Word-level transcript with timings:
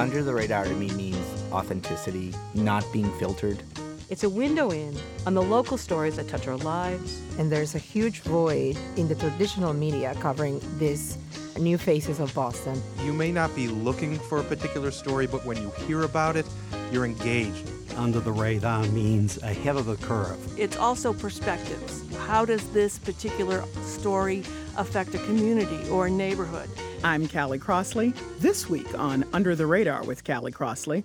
Under 0.00 0.22
the 0.22 0.32
radar 0.32 0.64
to 0.64 0.74
me 0.76 0.90
means 0.92 1.18
authenticity, 1.52 2.32
not 2.54 2.90
being 2.90 3.12
filtered. 3.18 3.62
It's 4.08 4.24
a 4.24 4.30
window 4.30 4.70
in 4.70 4.96
on 5.26 5.34
the 5.34 5.42
local 5.42 5.76
stories 5.76 6.16
that 6.16 6.26
touch 6.26 6.48
our 6.48 6.56
lives. 6.56 7.20
And 7.38 7.52
there's 7.52 7.74
a 7.74 7.78
huge 7.78 8.20
void 8.20 8.78
in 8.96 9.08
the 9.08 9.14
traditional 9.14 9.74
media 9.74 10.16
covering 10.18 10.58
these 10.78 11.18
new 11.58 11.76
faces 11.76 12.18
of 12.18 12.32
Boston. 12.32 12.82
You 13.04 13.12
may 13.12 13.30
not 13.30 13.54
be 13.54 13.68
looking 13.68 14.18
for 14.18 14.38
a 14.38 14.42
particular 14.42 14.90
story, 14.90 15.26
but 15.26 15.44
when 15.44 15.58
you 15.58 15.68
hear 15.86 16.04
about 16.04 16.34
it, 16.34 16.46
you're 16.90 17.04
engaged. 17.04 17.70
Under 17.98 18.20
the 18.20 18.32
radar 18.32 18.84
means 18.86 19.36
ahead 19.42 19.76
of 19.76 19.84
the 19.84 19.96
curve. 19.96 20.38
It's 20.58 20.78
also 20.78 21.12
perspectives. 21.12 22.02
How 22.26 22.46
does 22.46 22.66
this 22.70 22.98
particular 22.98 23.64
story 23.82 24.44
affect 24.78 25.14
a 25.14 25.18
community 25.18 25.86
or 25.90 26.06
a 26.06 26.10
neighborhood? 26.10 26.70
I'm 27.02 27.26
Callie 27.28 27.58
Crossley. 27.58 28.12
This 28.40 28.68
week 28.68 28.98
on 28.98 29.24
Under 29.32 29.56
the 29.56 29.66
Radar 29.66 30.04
with 30.04 30.22
Callie 30.22 30.52
Crossley. 30.52 31.02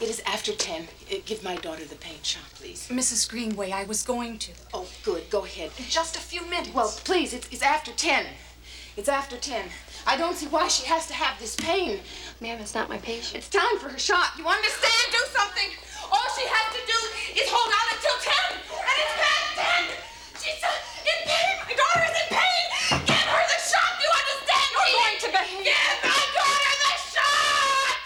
It 0.00 0.08
is 0.08 0.22
after 0.24 0.52
10. 0.52 0.82
Uh, 0.82 1.16
give 1.26 1.42
my 1.42 1.56
daughter 1.56 1.84
the 1.84 1.96
paint 1.96 2.24
shop, 2.24 2.44
please. 2.54 2.88
Mrs. 2.88 3.28
Greenway, 3.28 3.72
I 3.72 3.82
was 3.82 4.04
going 4.04 4.38
to. 4.38 4.52
Oh, 4.72 4.86
good. 5.02 5.28
Go 5.30 5.44
ahead. 5.44 5.72
In 5.78 5.84
just 5.86 6.14
a 6.14 6.20
few 6.20 6.48
minutes. 6.48 6.72
Well, 6.72 6.94
please, 7.02 7.34
it's, 7.34 7.48
it's 7.50 7.62
after 7.62 7.90
10. 7.90 8.24
It's 8.96 9.08
after 9.08 9.36
10. 9.36 9.64
I 10.06 10.16
don't 10.16 10.36
see 10.36 10.46
why 10.46 10.68
she 10.68 10.86
has 10.86 11.08
to 11.08 11.14
have 11.14 11.40
this 11.40 11.56
pain. 11.56 11.98
Ma'am, 12.40 12.60
it's 12.60 12.76
not 12.76 12.88
my 12.88 12.98
patient. 12.98 13.38
It's 13.38 13.48
time 13.48 13.78
for 13.80 13.88
her 13.88 13.98
shot. 13.98 14.38
You 14.38 14.46
understand? 14.46 15.10
Do 15.10 15.18
something. 15.34 15.70
All 16.06 16.28
she 16.38 16.46
has 16.46 16.66
to 16.70 16.82
do 16.86 16.98
is 17.42 17.50
hold 17.50 17.66
out 17.66 17.88
until 17.90 18.16
10. 18.22 18.62
And 18.78 18.96
it's 19.02 19.14
past 19.18 19.58
10. 19.58 19.98
She's 20.38 20.62
uh, 20.62 20.70
in 21.02 21.18
pain. 21.26 21.52
My 21.66 21.74
daughter 21.74 22.06
is 22.06 22.14
in 22.14 22.28
pain. 22.30 22.64
Give 23.10 23.26
her 23.26 23.42
the 23.42 23.58
shot. 23.58 23.90
Do 23.98 24.06
you 24.06 24.12
understand? 24.14 24.51
You're 24.82 24.98
going 24.98 25.18
to 25.20 25.30
behave. 25.30 25.64
Give 25.64 26.02
my 26.02 26.24
daughter 26.34 26.74
the 26.82 26.94
shot. 27.12 27.98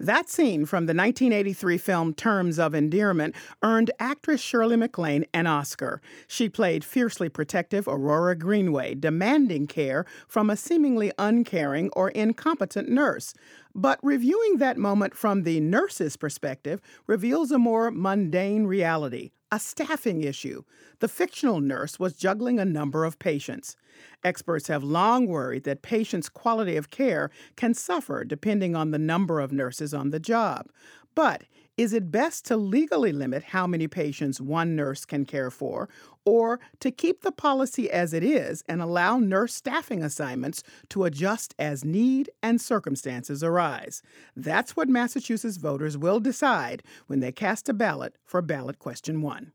That 0.00 0.28
scene 0.28 0.64
from 0.64 0.86
the 0.86 0.94
1983 0.94 1.78
film 1.78 2.14
Terms 2.14 2.58
of 2.58 2.74
Endearment 2.74 3.34
earned 3.62 3.90
actress 4.00 4.40
Shirley 4.40 4.76
MacLaine 4.76 5.26
an 5.34 5.46
Oscar. 5.46 6.00
She 6.26 6.48
played 6.48 6.84
fiercely 6.84 7.28
protective 7.28 7.86
Aurora 7.86 8.34
Greenway, 8.34 8.94
demanding 8.94 9.66
care 9.66 10.06
from 10.26 10.50
a 10.50 10.56
seemingly 10.56 11.12
uncaring 11.18 11.90
or 11.90 12.08
incompetent 12.10 12.88
nurse. 12.88 13.34
But 13.74 13.98
reviewing 14.02 14.56
that 14.58 14.78
moment 14.78 15.14
from 15.14 15.42
the 15.42 15.60
nurse's 15.60 16.16
perspective 16.16 16.80
reveals 17.06 17.50
a 17.50 17.58
more 17.58 17.90
mundane 17.90 18.64
reality 18.64 19.30
a 19.52 19.58
staffing 19.60 20.22
issue. 20.22 20.62
The 21.00 21.08
fictional 21.08 21.60
nurse 21.60 22.00
was 22.00 22.14
juggling 22.14 22.58
a 22.58 22.64
number 22.64 23.04
of 23.04 23.18
patients. 23.18 23.76
Experts 24.24 24.68
have 24.68 24.82
long 24.82 25.26
worried 25.26 25.64
that 25.64 25.82
patients' 25.82 26.30
quality 26.30 26.74
of 26.76 26.90
care 26.90 27.30
can 27.54 27.74
suffer 27.74 28.24
depending 28.24 28.74
on 28.74 28.92
the 28.92 28.98
number 28.98 29.40
of 29.40 29.52
nurses 29.52 29.92
on 29.92 30.08
the 30.08 30.18
job. 30.18 30.68
But 31.14 31.44
is 31.76 31.92
it 31.92 32.10
best 32.10 32.44
to 32.46 32.56
legally 32.56 33.12
limit 33.12 33.42
how 33.44 33.66
many 33.66 33.88
patients 33.88 34.40
one 34.40 34.76
nurse 34.76 35.04
can 35.04 35.24
care 35.24 35.50
for, 35.50 35.88
or 36.24 36.60
to 36.80 36.90
keep 36.90 37.22
the 37.22 37.32
policy 37.32 37.90
as 37.90 38.12
it 38.12 38.22
is 38.22 38.62
and 38.68 38.80
allow 38.80 39.18
nurse 39.18 39.54
staffing 39.54 40.02
assignments 40.02 40.62
to 40.88 41.04
adjust 41.04 41.54
as 41.58 41.84
need 41.84 42.30
and 42.42 42.60
circumstances 42.60 43.42
arise? 43.42 44.02
That's 44.36 44.76
what 44.76 44.88
Massachusetts 44.88 45.56
voters 45.56 45.96
will 45.96 46.20
decide 46.20 46.82
when 47.06 47.20
they 47.20 47.32
cast 47.32 47.68
a 47.68 47.74
ballot 47.74 48.16
for 48.24 48.42
ballot 48.42 48.78
question 48.78 49.22
one. 49.22 49.52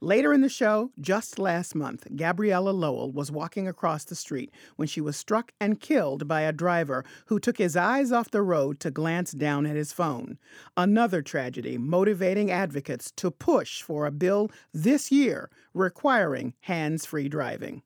Later 0.00 0.32
in 0.32 0.40
the 0.40 0.48
show, 0.48 0.90
just 1.00 1.38
last 1.38 1.74
month, 1.74 2.06
Gabriella 2.14 2.70
Lowell 2.70 3.10
was 3.10 3.30
walking 3.30 3.66
across 3.66 4.04
the 4.04 4.14
street 4.14 4.52
when 4.76 4.88
she 4.88 5.00
was 5.00 5.16
struck 5.16 5.52
and 5.60 5.80
killed 5.80 6.28
by 6.28 6.42
a 6.42 6.52
driver 6.52 7.04
who 7.26 7.38
took 7.38 7.58
his 7.58 7.76
eyes 7.76 8.12
off 8.12 8.30
the 8.30 8.42
road 8.42 8.80
to 8.80 8.90
glance 8.90 9.32
down 9.32 9.66
at 9.66 9.76
his 9.76 9.92
phone. 9.92 10.38
Another 10.76 11.22
tragedy 11.22 11.78
motivating 11.78 12.50
advocates 12.50 13.10
to 13.12 13.30
push 13.30 13.82
for 13.82 14.06
a 14.06 14.10
bill 14.10 14.50
this 14.72 15.10
year 15.10 15.50
requiring 15.74 16.54
hands 16.60 17.04
free 17.04 17.28
driving. 17.28 17.82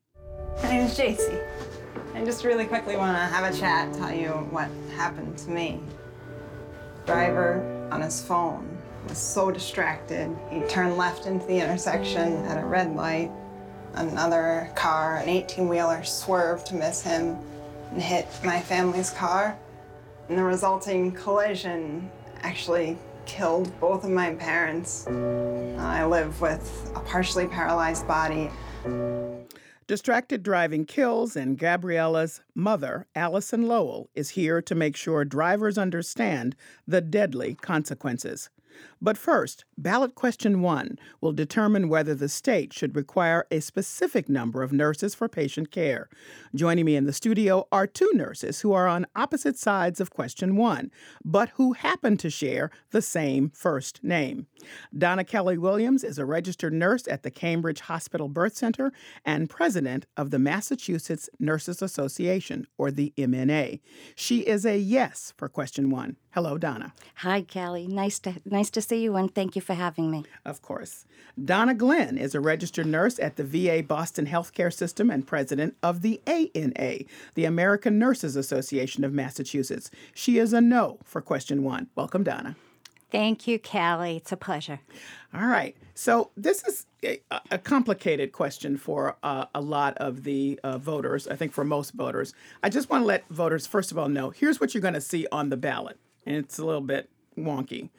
My 0.61 0.69
name 0.69 0.85
is 0.85 0.97
JC. 0.97 1.43
I 2.13 2.23
just 2.23 2.43
really 2.43 2.65
quickly 2.65 2.95
want 2.95 3.17
to 3.17 3.23
have 3.23 3.51
a 3.51 3.57
chat, 3.57 3.93
tell 3.93 4.13
you 4.13 4.29
what 4.29 4.69
happened 4.95 5.37
to 5.39 5.49
me. 5.49 5.79
Driver 7.05 7.87
on 7.91 8.01
his 8.01 8.23
phone 8.23 8.77
was 9.07 9.17
so 9.17 9.51
distracted. 9.51 10.35
He 10.49 10.61
turned 10.61 10.97
left 10.97 11.25
into 11.25 11.45
the 11.45 11.59
intersection 11.59 12.45
at 12.45 12.61
a 12.61 12.65
red 12.65 12.95
light. 12.95 13.31
Another 13.93 14.71
car, 14.75 15.17
an 15.17 15.29
18 15.29 15.67
wheeler, 15.67 16.03
swerved 16.03 16.65
to 16.67 16.75
miss 16.75 17.01
him 17.01 17.37
and 17.91 18.01
hit 18.01 18.27
my 18.43 18.59
family's 18.59 19.11
car. 19.11 19.57
And 20.29 20.37
the 20.37 20.43
resulting 20.43 21.11
collision 21.11 22.09
actually 22.41 22.97
killed 23.25 23.77
both 23.79 24.03
of 24.03 24.09
my 24.09 24.33
parents. 24.35 25.07
I 25.07 26.05
live 26.05 26.41
with 26.41 26.91
a 26.95 26.99
partially 27.01 27.47
paralyzed 27.47 28.07
body. 28.07 28.49
Distracted 29.85 30.43
driving 30.43 30.85
kills, 30.85 31.35
and 31.35 31.57
Gabriella's 31.57 32.41
mother, 32.55 33.05
Allison 33.15 33.67
Lowell, 33.67 34.09
is 34.15 34.31
here 34.31 34.61
to 34.61 34.73
make 34.73 34.95
sure 34.95 35.25
drivers 35.25 35.77
understand 35.77 36.55
the 36.87 37.01
deadly 37.01 37.55
consequences. 37.55 38.49
But 39.03 39.17
first, 39.17 39.65
ballot 39.77 40.15
question 40.15 40.61
one 40.61 40.97
will 41.19 41.33
determine 41.33 41.89
whether 41.89 42.15
the 42.15 42.29
state 42.29 42.71
should 42.71 42.95
require 42.95 43.45
a 43.51 43.59
specific 43.59 44.29
number 44.29 44.63
of 44.63 44.71
nurses 44.71 45.13
for 45.13 45.27
patient 45.27 45.71
care. 45.71 46.07
Joining 46.55 46.85
me 46.85 46.95
in 46.95 47.05
the 47.05 47.11
studio 47.11 47.67
are 47.69 47.85
two 47.85 48.09
nurses 48.13 48.61
who 48.61 48.71
are 48.71 48.87
on 48.87 49.05
opposite 49.13 49.59
sides 49.59 49.99
of 49.99 50.09
question 50.09 50.55
one, 50.55 50.89
but 51.25 51.49
who 51.55 51.73
happen 51.73 52.15
to 52.15 52.29
share 52.29 52.71
the 52.91 53.01
same 53.01 53.49
first 53.49 54.01
name. 54.05 54.47
Donna 54.97 55.25
Kelly 55.25 55.57
Williams 55.57 56.05
is 56.05 56.17
a 56.17 56.23
registered 56.23 56.71
nurse 56.71 57.05
at 57.09 57.23
the 57.23 57.31
Cambridge 57.31 57.81
Hospital 57.81 58.29
Birth 58.29 58.55
Center 58.55 58.93
and 59.25 59.49
president 59.49 60.05
of 60.15 60.31
the 60.31 60.39
Massachusetts 60.39 61.29
Nurses 61.39 61.81
Association, 61.81 62.67
or 62.77 62.89
the 62.89 63.11
MNA. 63.17 63.81
She 64.15 64.39
is 64.39 64.65
a 64.65 64.77
yes 64.77 65.33
for 65.35 65.49
question 65.49 65.89
one. 65.89 66.15
Hello, 66.31 66.57
Donna. 66.57 66.93
Hi, 67.17 67.43
Callie. 67.43 67.85
Nice 67.85 68.17
to 68.19 68.41
nice 68.45 68.71
to 68.71 68.81
see 68.81 68.92
you, 68.93 69.15
and 69.15 69.33
thank 69.33 69.55
you 69.55 69.61
for 69.61 69.73
having 69.73 70.11
me. 70.11 70.25
Of 70.45 70.61
course. 70.61 71.05
Donna 71.43 71.73
Glenn 71.73 72.17
is 72.17 72.35
a 72.35 72.39
registered 72.39 72.85
nurse 72.85 73.19
at 73.19 73.35
the 73.35 73.43
VA 73.43 73.83
Boston 73.83 74.27
Healthcare 74.27 74.71
System 74.71 75.09
and 75.09 75.25
president 75.25 75.75
of 75.81 76.01
the 76.01 76.21
ANA, 76.27 76.99
the 77.33 77.45
American 77.45 77.97
Nurses 77.97 78.35
Association 78.35 79.03
of 79.03 79.13
Massachusetts. 79.13 79.89
She 80.13 80.37
is 80.37 80.53
a 80.53 80.61
no 80.61 80.99
for 81.03 81.21
question 81.21 81.63
one. 81.63 81.87
Welcome, 81.95 82.23
Donna. 82.23 82.55
Thank 83.13 83.45
you, 83.47 83.59
Callie. 83.59 84.17
It's 84.17 84.31
a 84.31 84.37
pleasure. 84.37 84.79
All 85.35 85.45
right. 85.45 85.77
So 85.93 86.31
this 86.35 86.63
is 86.63 86.87
a, 87.03 87.19
a 87.51 87.59
complicated 87.59 88.31
question 88.31 88.75
for 88.75 89.17
uh, 89.21 89.45
a 89.53 89.61
lot 89.61 89.95
of 89.97 90.23
the 90.23 90.59
uh, 90.63 90.79
voters. 90.79 91.27
I 91.27 91.35
think 91.35 91.53
for 91.53 91.63
most 91.63 91.93
voters. 91.93 92.33
I 92.63 92.69
just 92.69 92.89
want 92.89 93.03
to 93.03 93.05
let 93.05 93.27
voters 93.29 93.67
first 93.67 93.91
of 93.91 93.99
all 93.99 94.09
know 94.09 94.31
here's 94.31 94.59
what 94.59 94.73
you're 94.73 94.81
going 94.81 94.95
to 94.95 95.01
see 95.01 95.27
on 95.31 95.49
the 95.49 95.57
ballot, 95.57 95.99
and 96.25 96.35
it's 96.35 96.57
a 96.57 96.65
little 96.65 96.81
bit 96.81 97.07
wonky. 97.37 97.89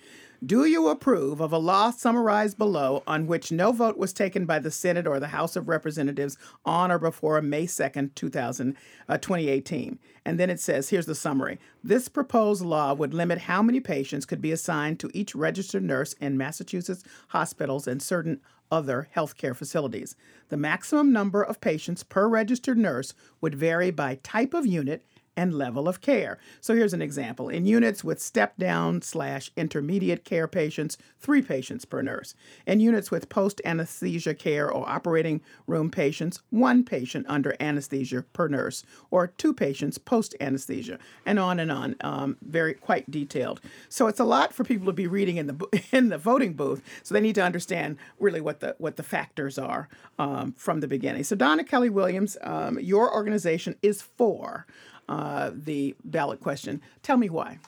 Do 0.44 0.64
you 0.64 0.88
approve 0.88 1.40
of 1.40 1.52
a 1.52 1.58
law 1.58 1.90
summarized 1.92 2.58
below 2.58 3.04
on 3.06 3.28
which 3.28 3.52
no 3.52 3.70
vote 3.70 3.96
was 3.96 4.12
taken 4.12 4.46
by 4.46 4.58
the 4.58 4.70
Senate 4.70 5.06
or 5.06 5.20
the 5.20 5.28
House 5.28 5.54
of 5.54 5.68
Representatives 5.68 6.36
on 6.66 6.90
or 6.90 6.98
before 6.98 7.40
May 7.40 7.66
2nd, 7.66 8.14
2000, 8.16 8.76
uh, 9.08 9.16
2018? 9.16 9.98
And 10.24 10.38
then 10.38 10.50
it 10.50 10.58
says 10.58 10.88
here's 10.88 11.06
the 11.06 11.14
summary. 11.14 11.60
This 11.84 12.08
proposed 12.08 12.62
law 12.62 12.92
would 12.94 13.14
limit 13.14 13.38
how 13.38 13.62
many 13.62 13.78
patients 13.78 14.26
could 14.26 14.42
be 14.42 14.50
assigned 14.50 14.98
to 15.00 15.10
each 15.14 15.36
registered 15.36 15.84
nurse 15.84 16.14
in 16.14 16.36
Massachusetts 16.36 17.04
hospitals 17.28 17.86
and 17.86 18.02
certain 18.02 18.40
other 18.72 19.08
healthcare 19.14 19.54
facilities. 19.54 20.16
The 20.48 20.56
maximum 20.56 21.12
number 21.12 21.42
of 21.42 21.60
patients 21.60 22.02
per 22.02 22.26
registered 22.26 22.76
nurse 22.76 23.14
would 23.40 23.54
vary 23.54 23.92
by 23.92 24.16
type 24.16 24.52
of 24.52 24.66
unit 24.66 25.04
and 25.36 25.54
level 25.54 25.88
of 25.88 26.00
care. 26.00 26.38
So 26.60 26.74
here's 26.74 26.92
an 26.94 27.02
example. 27.02 27.48
In 27.48 27.66
units 27.66 28.04
with 28.04 28.20
step 28.20 28.56
down 28.56 29.02
slash 29.02 29.50
intermediate 29.56 30.24
care 30.24 30.46
patients, 30.46 30.96
three 31.18 31.42
patients 31.42 31.84
per 31.84 32.02
nurse. 32.02 32.34
In 32.66 32.80
units 32.80 33.10
with 33.10 33.28
post 33.28 33.60
anesthesia 33.64 34.34
care 34.34 34.70
or 34.70 34.88
operating 34.88 35.40
room 35.66 35.90
patients, 35.90 36.42
one 36.50 36.84
patient 36.84 37.26
under 37.28 37.56
anesthesia 37.60 38.22
per 38.32 38.48
nurse, 38.48 38.84
or 39.10 39.28
two 39.28 39.52
patients 39.52 39.98
post 39.98 40.34
anesthesia, 40.40 40.98
and 41.26 41.38
on 41.38 41.58
and 41.58 41.72
on. 41.72 41.96
Um, 42.00 42.36
very 42.42 42.74
quite 42.74 43.10
detailed. 43.10 43.60
So 43.88 44.06
it's 44.06 44.20
a 44.20 44.24
lot 44.24 44.52
for 44.52 44.64
people 44.64 44.86
to 44.86 44.92
be 44.92 45.06
reading 45.06 45.36
in 45.36 45.46
the 45.46 45.82
in 45.92 46.08
the 46.08 46.18
voting 46.18 46.54
booth. 46.54 46.82
So 47.02 47.14
they 47.14 47.20
need 47.20 47.34
to 47.36 47.42
understand 47.42 47.96
really 48.18 48.40
what 48.40 48.60
the 48.60 48.76
what 48.78 48.96
the 48.96 49.02
factors 49.02 49.58
are 49.58 49.88
um, 50.18 50.52
from 50.56 50.80
the 50.80 50.88
beginning. 50.88 51.24
So 51.24 51.36
Donna 51.36 51.64
Kelly 51.64 51.90
Williams, 51.90 52.36
um, 52.42 52.78
your 52.78 53.12
organization 53.12 53.76
is 53.82 54.02
for 54.02 54.66
uh, 55.08 55.50
the 55.54 55.94
ballot 56.04 56.40
question. 56.40 56.80
Tell 57.02 57.16
me 57.16 57.28
why. 57.28 57.58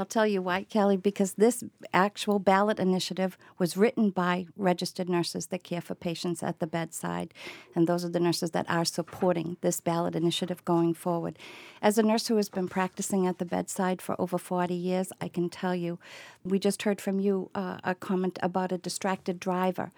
I'll 0.00 0.06
tell 0.06 0.26
you 0.26 0.40
why, 0.40 0.64
Kelly, 0.64 0.96
because 0.96 1.34
this 1.34 1.62
actual 1.92 2.38
ballot 2.38 2.78
initiative 2.78 3.36
was 3.58 3.76
written 3.76 4.08
by 4.08 4.46
registered 4.56 5.10
nurses 5.10 5.48
that 5.48 5.62
care 5.62 5.82
for 5.82 5.94
patients 5.94 6.42
at 6.42 6.58
the 6.58 6.66
bedside. 6.66 7.34
And 7.74 7.86
those 7.86 8.02
are 8.02 8.08
the 8.08 8.18
nurses 8.18 8.52
that 8.52 8.64
are 8.70 8.86
supporting 8.86 9.58
this 9.60 9.82
ballot 9.82 10.16
initiative 10.16 10.64
going 10.64 10.94
forward. 10.94 11.38
As 11.82 11.98
a 11.98 12.02
nurse 12.02 12.28
who 12.28 12.36
has 12.36 12.48
been 12.48 12.66
practicing 12.66 13.26
at 13.26 13.36
the 13.36 13.44
bedside 13.44 14.00
for 14.00 14.18
over 14.18 14.38
40 14.38 14.72
years, 14.72 15.12
I 15.20 15.28
can 15.28 15.50
tell 15.50 15.74
you, 15.74 15.98
we 16.44 16.58
just 16.58 16.84
heard 16.84 17.02
from 17.02 17.20
you 17.20 17.50
uh, 17.54 17.76
a 17.84 17.94
comment 17.94 18.38
about 18.42 18.72
a 18.72 18.78
distracted 18.78 19.38
driver. 19.38 19.90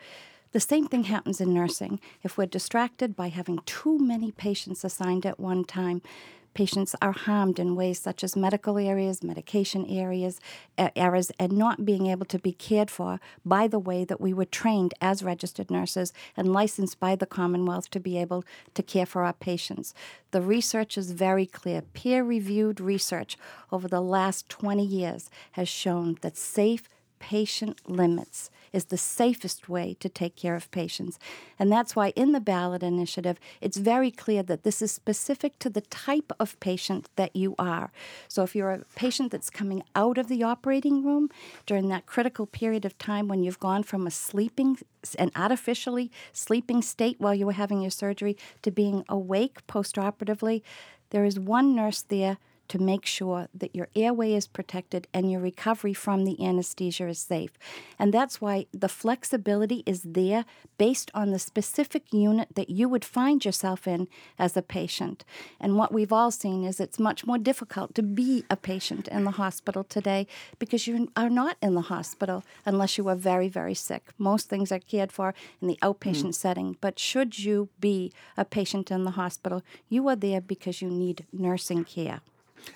The 0.50 0.58
same 0.58 0.88
thing 0.88 1.04
happens 1.04 1.40
in 1.40 1.54
nursing. 1.54 2.00
If 2.24 2.36
we're 2.36 2.46
distracted 2.46 3.14
by 3.14 3.28
having 3.28 3.60
too 3.66 4.00
many 4.00 4.32
patients 4.32 4.82
assigned 4.82 5.24
at 5.24 5.38
one 5.38 5.64
time, 5.64 6.02
patients 6.54 6.94
are 7.00 7.12
harmed 7.12 7.58
in 7.58 7.76
ways 7.76 7.98
such 7.98 8.22
as 8.22 8.36
medical 8.36 8.78
areas, 8.78 9.22
medication 9.22 9.86
areas, 9.86 10.40
errors, 10.76 11.30
and 11.38 11.52
not 11.52 11.84
being 11.84 12.06
able 12.06 12.26
to 12.26 12.38
be 12.38 12.52
cared 12.52 12.90
for 12.90 13.20
by 13.44 13.66
the 13.66 13.78
way 13.78 14.04
that 14.04 14.20
we 14.20 14.32
were 14.32 14.44
trained 14.44 14.94
as 15.00 15.22
registered 15.22 15.70
nurses 15.70 16.12
and 16.36 16.52
licensed 16.52 17.00
by 17.00 17.16
the 17.16 17.26
Commonwealth 17.26 17.90
to 17.90 18.00
be 18.00 18.18
able 18.18 18.44
to 18.74 18.82
care 18.82 19.06
for 19.06 19.24
our 19.24 19.32
patients. 19.32 19.94
The 20.30 20.42
research 20.42 20.96
is 20.98 21.12
very 21.12 21.46
clear. 21.46 21.82
Peer 21.82 22.24
reviewed 22.24 22.80
research 22.80 23.36
over 23.70 23.88
the 23.88 24.00
last 24.00 24.48
20 24.48 24.84
years 24.84 25.30
has 25.52 25.68
shown 25.68 26.18
that 26.22 26.36
safe 26.36 26.88
patient 27.18 27.88
limits 27.88 28.50
is 28.72 28.86
the 28.86 28.96
safest 28.96 29.68
way 29.68 29.96
to 30.00 30.08
take 30.08 30.36
care 30.36 30.54
of 30.54 30.70
patients. 30.70 31.18
And 31.58 31.70
that's 31.70 31.94
why 31.94 32.10
in 32.16 32.32
the 32.32 32.40
ballot 32.40 32.82
initiative, 32.82 33.38
it's 33.60 33.76
very 33.76 34.10
clear 34.10 34.42
that 34.42 34.62
this 34.62 34.82
is 34.82 34.92
specific 34.92 35.58
to 35.60 35.70
the 35.70 35.82
type 35.82 36.32
of 36.40 36.58
patient 36.60 37.08
that 37.16 37.34
you 37.36 37.54
are. 37.58 37.92
So 38.28 38.42
if 38.42 38.56
you're 38.56 38.70
a 38.70 38.84
patient 38.96 39.32
that's 39.32 39.50
coming 39.50 39.82
out 39.94 40.18
of 40.18 40.28
the 40.28 40.42
operating 40.42 41.04
room 41.04 41.28
during 41.66 41.88
that 41.88 42.06
critical 42.06 42.46
period 42.46 42.84
of 42.84 42.98
time 42.98 43.28
when 43.28 43.42
you've 43.42 43.60
gone 43.60 43.82
from 43.82 44.06
a 44.06 44.10
sleeping, 44.10 44.78
an 45.18 45.30
artificially 45.36 46.10
sleeping 46.32 46.82
state 46.82 47.16
while 47.18 47.34
you 47.34 47.46
were 47.46 47.52
having 47.52 47.82
your 47.82 47.90
surgery 47.90 48.36
to 48.62 48.70
being 48.70 49.04
awake 49.08 49.66
postoperatively, 49.66 50.62
there 51.10 51.24
is 51.24 51.38
one 51.38 51.74
nurse 51.74 52.02
there 52.02 52.38
to 52.72 52.78
make 52.78 53.04
sure 53.04 53.48
that 53.52 53.76
your 53.76 53.88
airway 53.94 54.32
is 54.32 54.46
protected 54.46 55.06
and 55.12 55.30
your 55.30 55.42
recovery 55.42 55.92
from 55.92 56.24
the 56.24 56.42
anesthesia 56.42 57.06
is 57.06 57.18
safe. 57.18 57.50
And 57.98 58.14
that's 58.14 58.40
why 58.40 58.64
the 58.72 58.88
flexibility 58.88 59.82
is 59.84 60.00
there 60.04 60.46
based 60.78 61.10
on 61.12 61.32
the 61.32 61.38
specific 61.38 62.04
unit 62.14 62.48
that 62.54 62.70
you 62.70 62.88
would 62.88 63.04
find 63.04 63.44
yourself 63.44 63.86
in 63.86 64.08
as 64.38 64.56
a 64.56 64.62
patient. 64.62 65.22
And 65.60 65.76
what 65.76 65.92
we've 65.92 66.14
all 66.14 66.30
seen 66.30 66.64
is 66.64 66.80
it's 66.80 66.98
much 66.98 67.26
more 67.26 67.36
difficult 67.36 67.94
to 67.96 68.02
be 68.02 68.42
a 68.48 68.56
patient 68.56 69.06
in 69.06 69.24
the 69.24 69.32
hospital 69.32 69.84
today 69.84 70.26
because 70.58 70.86
you 70.86 71.10
are 71.14 71.28
not 71.28 71.58
in 71.60 71.74
the 71.74 71.82
hospital 71.82 72.42
unless 72.64 72.96
you 72.96 73.06
are 73.06 73.14
very, 73.14 73.48
very 73.50 73.74
sick. 73.74 74.04
Most 74.16 74.48
things 74.48 74.72
are 74.72 74.78
cared 74.78 75.12
for 75.12 75.34
in 75.60 75.68
the 75.68 75.78
outpatient 75.82 76.32
mm. 76.32 76.34
setting. 76.34 76.78
But 76.80 76.98
should 76.98 77.38
you 77.38 77.68
be 77.80 78.14
a 78.34 78.46
patient 78.46 78.90
in 78.90 79.04
the 79.04 79.10
hospital, 79.10 79.62
you 79.90 80.08
are 80.08 80.16
there 80.16 80.40
because 80.40 80.80
you 80.80 80.88
need 80.88 81.26
nursing 81.34 81.84
care. 81.84 82.22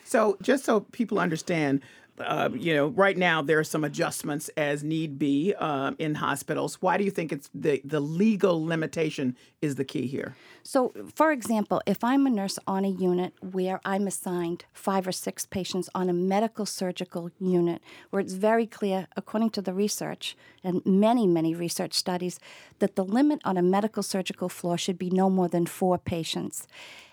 So, 0.04 0.36
just 0.42 0.64
so 0.64 0.80
people 0.80 1.18
understand, 1.18 1.80
uh, 2.18 2.48
you 2.54 2.74
know, 2.74 2.88
right 2.88 3.16
now 3.16 3.42
there 3.42 3.58
are 3.58 3.64
some 3.64 3.84
adjustments 3.84 4.48
as 4.56 4.82
need 4.82 5.18
be 5.18 5.54
uh, 5.58 5.92
in 5.98 6.14
hospitals. 6.14 6.80
Why 6.80 6.96
do 6.96 7.04
you 7.04 7.10
think 7.10 7.32
it's 7.32 7.50
the 7.54 7.80
the 7.84 8.00
legal 8.00 8.64
limitation 8.64 9.36
is 9.60 9.74
the 9.74 9.84
key 9.84 10.06
here? 10.06 10.34
So, 10.62 10.92
for 11.14 11.30
example, 11.30 11.80
if 11.86 12.02
I'm 12.02 12.26
a 12.26 12.30
nurse 12.30 12.58
on 12.66 12.84
a 12.84 12.88
unit 12.88 13.34
where 13.40 13.80
I'm 13.84 14.06
assigned 14.06 14.64
five 14.72 15.06
or 15.06 15.12
six 15.12 15.46
patients 15.46 15.88
on 15.94 16.08
a 16.08 16.12
medical 16.12 16.66
surgical 16.66 17.30
unit, 17.38 17.82
where 18.10 18.20
it's 18.20 18.32
very 18.34 18.66
clear, 18.66 19.06
according 19.16 19.50
to 19.50 19.62
the 19.62 19.72
research 19.72 20.36
and 20.64 20.84
many, 20.84 21.26
many 21.26 21.54
research 21.54 21.94
studies, 21.94 22.40
that 22.78 22.96
the 22.96 23.04
limit 23.04 23.40
on 23.44 23.56
a 23.56 23.62
medical 23.62 24.02
surgical 24.02 24.48
floor 24.48 24.76
should 24.76 24.98
be 24.98 25.10
no 25.10 25.30
more 25.30 25.48
than 25.48 25.66
four 25.66 25.98
patients. 25.98 26.66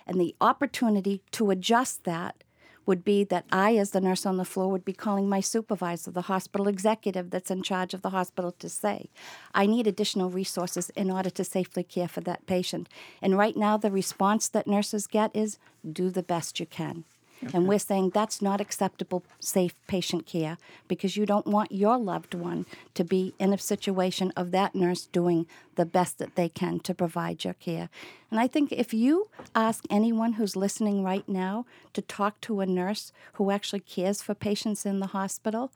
And 0.07 0.19
the 0.19 0.35
opportunity 0.41 1.21
to 1.31 1.51
adjust 1.51 2.03
that 2.05 2.42
would 2.85 3.03
be 3.03 3.23
that 3.25 3.45
I, 3.51 3.75
as 3.77 3.91
the 3.91 4.01
nurse 4.01 4.25
on 4.25 4.37
the 4.37 4.45
floor, 4.45 4.69
would 4.69 4.85
be 4.85 4.93
calling 4.93 5.29
my 5.29 5.39
supervisor, 5.39 6.11
the 6.11 6.23
hospital 6.23 6.67
executive 6.67 7.29
that's 7.29 7.51
in 7.51 7.63
charge 7.63 7.93
of 7.93 8.01
the 8.01 8.09
hospital, 8.09 8.51
to 8.59 8.69
say, 8.69 9.09
I 9.53 9.65
need 9.65 9.87
additional 9.87 10.29
resources 10.29 10.89
in 10.91 11.09
order 11.09 11.29
to 11.29 11.43
safely 11.43 11.83
care 11.83 12.07
for 12.07 12.21
that 12.21 12.45
patient. 12.45 12.89
And 13.21 13.37
right 13.37 13.55
now, 13.55 13.77
the 13.77 13.91
response 13.91 14.47
that 14.49 14.67
nurses 14.67 15.07
get 15.07 15.31
is 15.33 15.57
do 15.89 16.09
the 16.09 16.23
best 16.23 16.59
you 16.59 16.65
can. 16.65 17.05
Okay. 17.43 17.57
And 17.57 17.67
we're 17.67 17.79
saying 17.79 18.11
that's 18.11 18.41
not 18.41 18.61
acceptable, 18.61 19.23
safe 19.39 19.73
patient 19.87 20.25
care 20.25 20.57
because 20.87 21.17
you 21.17 21.25
don't 21.25 21.47
want 21.47 21.71
your 21.71 21.97
loved 21.97 22.33
one 22.33 22.65
to 22.93 23.03
be 23.03 23.33
in 23.39 23.53
a 23.53 23.57
situation 23.57 24.31
of 24.35 24.51
that 24.51 24.75
nurse 24.75 25.05
doing 25.05 25.47
the 25.75 25.85
best 25.85 26.19
that 26.19 26.35
they 26.35 26.49
can 26.49 26.79
to 26.81 26.93
provide 26.93 27.43
your 27.43 27.53
care. 27.55 27.89
And 28.31 28.39
I 28.39 28.47
think 28.47 28.71
if 28.71 28.93
you 28.93 29.29
ask 29.55 29.83
anyone 29.89 30.33
who's 30.33 30.55
listening 30.55 31.03
right 31.03 31.27
now 31.27 31.65
to 31.93 32.01
talk 32.01 32.39
to 32.41 32.61
a 32.61 32.65
nurse 32.65 33.11
who 33.33 33.51
actually 33.51 33.81
cares 33.81 34.21
for 34.21 34.33
patients 34.33 34.85
in 34.85 34.99
the 34.99 35.07
hospital, 35.07 35.71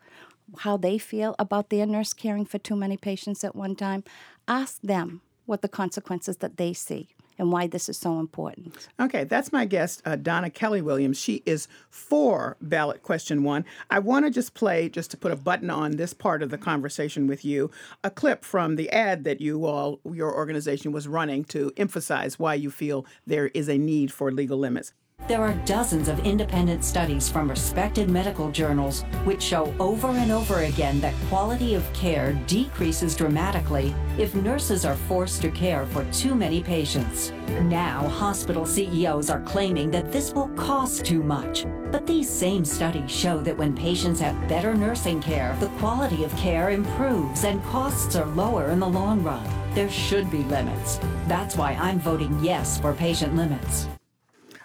how 0.60 0.78
they 0.78 0.98
feel 0.98 1.36
about 1.38 1.70
their 1.70 1.86
nurse 1.86 2.14
caring 2.14 2.46
for 2.46 2.58
too 2.58 2.76
many 2.76 2.98
patients 2.98 3.44
at 3.44 3.56
one 3.56 3.76
time, 3.76 4.04
ask 4.48 4.82
them 4.82 5.22
what 5.46 5.62
the 5.62 5.68
consequences 5.68 6.38
that 6.38 6.58
they 6.58 6.74
see 6.74 7.10
and 7.38 7.52
why 7.52 7.68
this 7.68 7.90
is 7.90 7.98
so 7.98 8.20
important. 8.20 8.88
Okay, 9.00 9.24
that's 9.24 9.52
my 9.52 9.66
guest, 9.66 10.02
uh, 10.06 10.16
Donna 10.16 10.50
Kelly 10.50 10.82
Williams. 10.82 11.20
She 11.20 11.44
is 11.46 11.68
for 11.90 12.58
ballot 12.62 13.04
question 13.04 13.44
one. 13.44 13.66
I 13.90 14.00
want 14.00 14.26
to 14.26 14.32
just 14.32 14.54
play, 14.54 14.90
just 14.90 15.12
to 15.12 15.18
put 15.18 15.32
a 15.32 15.36
button 15.36 15.70
on 15.70 15.92
this 15.92 16.14
part 16.14 16.42
of 16.42 16.50
the 16.50 16.58
conversation 16.58 17.28
with 17.28 17.46
you, 17.46 17.72
a 18.04 18.10
clip 18.10 18.44
from 18.44 18.76
the 18.76 18.90
ad 18.90 19.24
that 19.24 19.42
you 19.42 19.66
all, 19.66 20.00
your 20.06 20.34
organization 20.34 20.92
was 20.92 21.08
running 21.08 21.44
to 21.46 21.72
emphasize 21.78 22.40
why 22.40 22.54
you 22.54 22.72
feel 22.72 23.06
there 23.26 23.48
is 23.48 23.68
a 23.70 23.78
need 23.78 24.12
for 24.12 24.32
legal 24.32 24.58
limits. 24.58 24.94
There 25.28 25.42
are 25.42 25.54
dozens 25.66 26.08
of 26.08 26.26
independent 26.26 26.86
studies 26.86 27.28
from 27.28 27.50
respected 27.50 28.10
medical 28.10 28.50
journals 28.50 29.02
which 29.26 29.42
show 29.42 29.76
over 29.78 30.08
and 30.08 30.32
over 30.32 30.60
again 30.60 31.02
that 31.02 31.14
quality 31.28 31.76
of 31.76 31.92
care 31.92 32.32
decreases 32.48 33.14
dramatically 33.14 33.94
if 34.18 34.34
nurses 34.36 34.86
are 34.86 34.96
forced 34.96 35.42
to 35.42 35.52
care 35.52 35.86
for 35.88 36.06
too 36.14 36.34
many 36.34 36.64
patients. 36.64 37.34
Now, 37.64 38.08
hospital 38.08 38.66
CEOs 38.66 39.30
are 39.30 39.42
claiming 39.42 39.92
that 39.92 40.14
this 40.14 40.34
will 40.34 40.48
cost 40.56 41.04
too 41.04 41.22
much. 41.22 41.66
But 41.92 42.08
these 42.08 42.30
same 42.30 42.64
studies 42.64 43.12
show 43.12 43.42
that 43.42 43.58
when 43.58 43.76
patients 43.76 44.22
have 44.22 44.48
better 44.48 44.76
nursing 44.76 45.22
care, 45.22 45.58
the 45.60 45.68
quality 45.80 46.24
of 46.24 46.34
care 46.38 46.70
improves 46.70 47.44
and 47.44 47.62
costs 47.66 48.16
are 48.16 48.28
lower 48.28 48.70
in 48.70 48.80
the 48.80 48.88
long 48.88 49.22
run. 49.24 49.46
There 49.74 49.90
should 49.90 50.32
be 50.32 50.44
limits. 50.44 51.02
That's 51.28 51.58
why 51.58 51.74
I'm 51.74 52.00
voting 52.00 52.40
yes 52.42 52.80
for 52.80 52.94
patient 52.94 53.36
limits. 53.36 53.90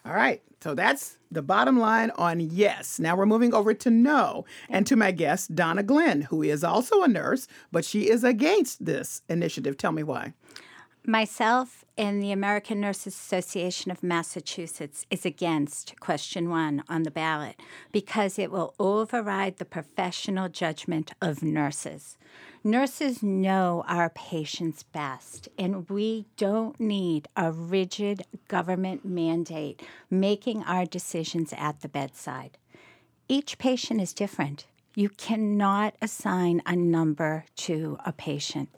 All 0.04 0.14
right. 0.14 0.42
So 0.62 0.74
that's 0.74 1.18
the 1.30 1.42
bottom 1.42 1.78
line 1.78 2.10
on 2.16 2.38
yes. 2.38 3.00
Now 3.00 3.16
we're 3.16 3.26
moving 3.26 3.52
over 3.52 3.74
to 3.74 3.90
no 3.90 4.44
and 4.68 4.86
to 4.86 4.96
my 4.96 5.10
guest, 5.10 5.54
Donna 5.54 5.82
Glenn, 5.82 6.22
who 6.22 6.42
is 6.42 6.62
also 6.62 7.02
a 7.02 7.08
nurse, 7.08 7.48
but 7.72 7.84
she 7.84 8.08
is 8.08 8.22
against 8.22 8.84
this 8.84 9.22
initiative. 9.28 9.76
Tell 9.76 9.92
me 9.92 10.02
why. 10.02 10.34
Myself 11.04 11.84
and 11.98 12.22
the 12.22 12.30
American 12.30 12.80
Nurses 12.80 13.14
Association 13.14 13.90
of 13.90 14.04
Massachusetts 14.04 15.04
is 15.10 15.26
against 15.26 15.98
question 15.98 16.48
one 16.48 16.84
on 16.88 17.02
the 17.02 17.10
ballot 17.10 17.60
because 17.90 18.38
it 18.38 18.52
will 18.52 18.74
override 18.78 19.56
the 19.56 19.64
professional 19.64 20.48
judgment 20.48 21.10
of 21.20 21.42
nurses. 21.42 22.16
Nurses 22.64 23.24
know 23.24 23.84
our 23.88 24.08
patients 24.10 24.84
best, 24.84 25.48
and 25.58 25.90
we 25.90 26.26
don't 26.36 26.78
need 26.78 27.26
a 27.36 27.50
rigid 27.50 28.22
government 28.46 29.04
mandate 29.04 29.82
making 30.08 30.62
our 30.62 30.86
decisions 30.86 31.52
at 31.56 31.80
the 31.80 31.88
bedside. 31.88 32.58
Each 33.28 33.58
patient 33.58 34.00
is 34.00 34.12
different. 34.12 34.66
You 34.94 35.08
cannot 35.08 35.96
assign 36.00 36.62
a 36.64 36.76
number 36.76 37.46
to 37.56 37.98
a 38.06 38.12
patient. 38.12 38.68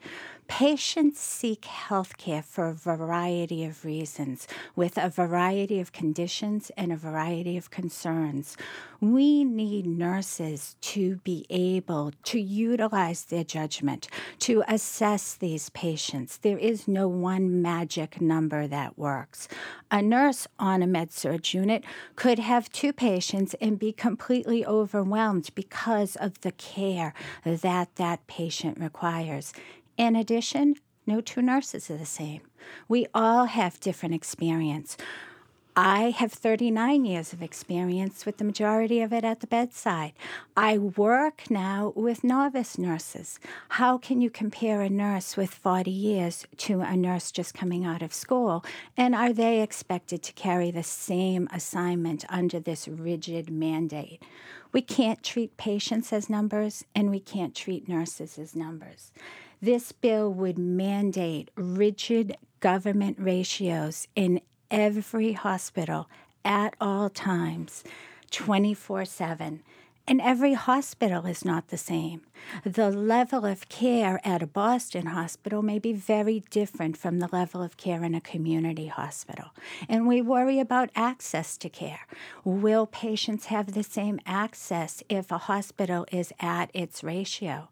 Patients 0.47 1.19
seek 1.21 1.65
health 1.65 2.19
care 2.19 2.43
for 2.43 2.69
a 2.69 2.75
variety 2.75 3.65
of 3.65 3.85
reasons, 3.85 4.47
with 4.77 4.99
a 4.99 5.09
variety 5.09 5.81
of 5.81 5.93
conditions 5.93 6.71
and 6.77 6.93
a 6.93 6.97
variety 6.97 7.57
of 7.57 7.71
concerns. 7.71 8.57
We 9.01 9.43
need 9.45 9.87
nurses 9.87 10.77
to 10.83 11.17
be 11.25 11.47
able 11.49 12.13
to 12.25 12.41
utilize 12.41 13.25
their 13.25 13.45
judgment 13.45 14.09
to 14.41 14.63
assess 14.69 15.35
these 15.35 15.71
patients. 15.71 16.37
There 16.37 16.59
is 16.59 16.87
no 16.87 17.09
one 17.09 17.63
magic 17.63 18.21
number 18.21 18.67
that 18.67 18.99
works. 18.99 19.49
A 19.91 20.03
nurse 20.03 20.47
on 20.59 20.83
a 20.83 20.87
med 20.87 21.11
surg 21.11 21.55
unit 21.55 21.85
could 22.17 22.39
have 22.39 22.71
two 22.71 22.93
patients 22.93 23.55
and 23.61 23.79
be 23.79 23.93
completely 23.93 24.65
overwhelmed 24.65 25.51
because 25.55 26.17
of 26.17 26.41
the 26.43 26.53
care 26.53 27.15
that 27.45 27.97
that 27.97 28.27
patient 28.27 28.79
requires. 28.79 29.53
In 29.97 30.17
addition, 30.17 30.77
no 31.07 31.21
two 31.21 31.43
nurses 31.43 31.91
are 31.91 31.97
the 31.97 32.07
same. 32.07 32.41
We 32.89 33.07
all 33.15 33.45
have 33.45 33.81
different 33.81 34.15
experience. 34.15 34.97
I 35.77 36.11
have 36.11 36.33
39 36.33 37.05
years 37.05 37.33
of 37.33 37.43
experience 37.43 38.25
with 38.25 38.37
the 38.37 38.45
majority 38.45 39.01
of 39.01 39.13
it 39.13 39.25
at 39.25 39.41
the 39.41 39.49
bedside. 39.49 40.13
I 40.57 40.79
work 40.79 41.51
now 41.51 41.93
with 41.97 42.23
novice 42.23 42.79
nurses. 42.79 43.41
How 43.71 43.99
can 43.99 44.21
you 44.21 44.31
compare 44.31 44.83
a 44.83 44.89
nurse 44.89 45.37
with 45.37 45.51
40 45.53 45.91
years 45.91 46.47
to 46.59 46.81
a 46.81 46.97
nurse 46.97 47.33
just 47.33 47.55
coming 47.55 47.85
out 47.85 48.03
of 48.03 48.15
school? 48.15 48.65
And 48.97 49.17
are 49.17 49.33
they 49.33 49.63
expected 49.63 50.23
to 50.23 50.33
carry 50.35 50.71
the 50.71 50.85
same 50.85 51.49
assignment 51.53 52.25
under 52.29 52.61
this 52.61 52.87
rigid 52.87 53.51
mandate? 53.51 54.23
We 54.71 54.81
can't 54.81 55.25
treat 55.25 55.57
patients 55.57 56.13
as 56.13 56.31
numbers, 56.31 56.85
and 56.95 57.11
we 57.11 57.21
can't 57.21 57.55
treat 57.55 57.89
nurses 57.89 58.39
as 58.39 58.55
numbers. 58.55 59.11
This 59.61 59.93
bill 59.93 60.33
would 60.33 60.59
mandate 60.59 61.51
rigid 61.57 62.37
government 62.61 63.17
ratios 63.19 64.09
in 64.15 64.41
every 64.71 65.33
hospital 65.33 66.09
at 66.45 66.75
all 66.81 67.09
times, 67.09 67.85
24 68.31 69.05
7. 69.05 69.63
And 70.07 70.21
every 70.21 70.53
hospital 70.53 71.25
is 71.25 71.47
not 71.47 71.69
the 71.69 71.79
same. 71.79 72.23
The 72.63 72.91
level 72.91 73.47
of 73.47 73.71
care 73.71 74.21
at 74.23 74.43
a 74.43 74.47
Boston 74.47 75.07
hospital 75.07 75.63
may 75.63 75.79
be 75.79 75.95
very 75.95 76.45
different 76.51 76.99
from 76.99 77.21
the 77.21 77.29
level 77.33 77.63
of 77.63 77.79
care 77.79 78.05
in 78.05 78.15
a 78.15 78.21
community 78.21 78.89
hospital. 78.89 79.53
And 79.89 80.07
we 80.07 80.21
worry 80.21 80.61
about 80.61 80.91
access 80.95 81.57
to 81.57 81.71
care. 81.71 82.07
Will 82.45 82.87
patients 82.87 83.47
have 83.47 83.73
the 83.73 83.83
same 83.83 84.21
access 84.27 85.03
if 85.09 85.33
a 85.33 85.39
hospital 85.39 86.05
is 86.13 86.35
at 86.39 86.71
its 86.75 87.03
ratio? 87.03 87.69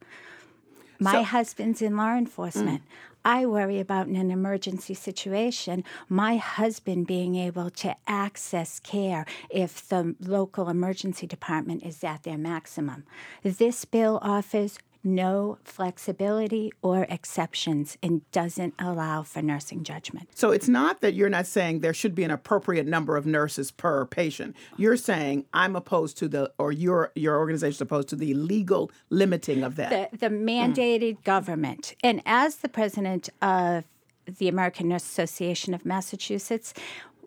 My 1.02 1.12
So- 1.12 1.22
husband's 1.24 1.82
in 1.82 1.96
law 1.96 2.14
enforcement. 2.16 2.82
Mm. 2.82 2.86
I 3.24 3.46
worry 3.46 3.78
about 3.78 4.08
in 4.08 4.16
an 4.16 4.30
emergency 4.32 4.94
situation, 4.94 5.84
my 6.08 6.36
husband 6.38 7.06
being 7.06 7.36
able 7.36 7.70
to 7.70 7.94
access 8.08 8.80
care 8.80 9.24
if 9.48 9.88
the 9.88 10.16
local 10.20 10.68
emergency 10.68 11.26
department 11.26 11.84
is 11.84 12.02
at 12.02 12.24
their 12.24 12.38
maximum. 12.38 13.04
This 13.44 13.84
bill 13.84 14.18
offers 14.22 14.78
no 15.04 15.58
flexibility 15.64 16.72
or 16.82 17.06
exceptions 17.08 17.96
and 18.02 18.28
doesn't 18.30 18.74
allow 18.78 19.22
for 19.22 19.42
nursing 19.42 19.82
judgment. 19.82 20.28
So 20.34 20.50
it's 20.50 20.68
not 20.68 21.00
that 21.00 21.14
you're 21.14 21.28
not 21.28 21.46
saying 21.46 21.80
there 21.80 21.94
should 21.94 22.14
be 22.14 22.24
an 22.24 22.30
appropriate 22.30 22.86
number 22.86 23.16
of 23.16 23.26
nurses 23.26 23.70
per 23.70 24.06
patient. 24.06 24.56
You're 24.76 24.96
saying 24.96 25.46
I'm 25.52 25.76
opposed 25.76 26.18
to 26.18 26.28
the, 26.28 26.52
or 26.58 26.72
your 26.72 27.12
your 27.14 27.36
organization 27.38 27.74
is 27.74 27.80
opposed 27.80 28.08
to 28.08 28.16
the 28.16 28.34
legal 28.34 28.90
limiting 29.10 29.62
of 29.62 29.76
that. 29.76 30.12
the, 30.12 30.28
the 30.28 30.34
mandated 30.34 31.22
government. 31.24 31.94
And 32.02 32.22
as 32.26 32.56
the 32.56 32.68
president 32.68 33.28
of 33.40 33.84
the 34.26 34.48
American 34.48 34.88
Nurse 34.88 35.04
Association 35.04 35.74
of 35.74 35.84
Massachusetts, 35.84 36.74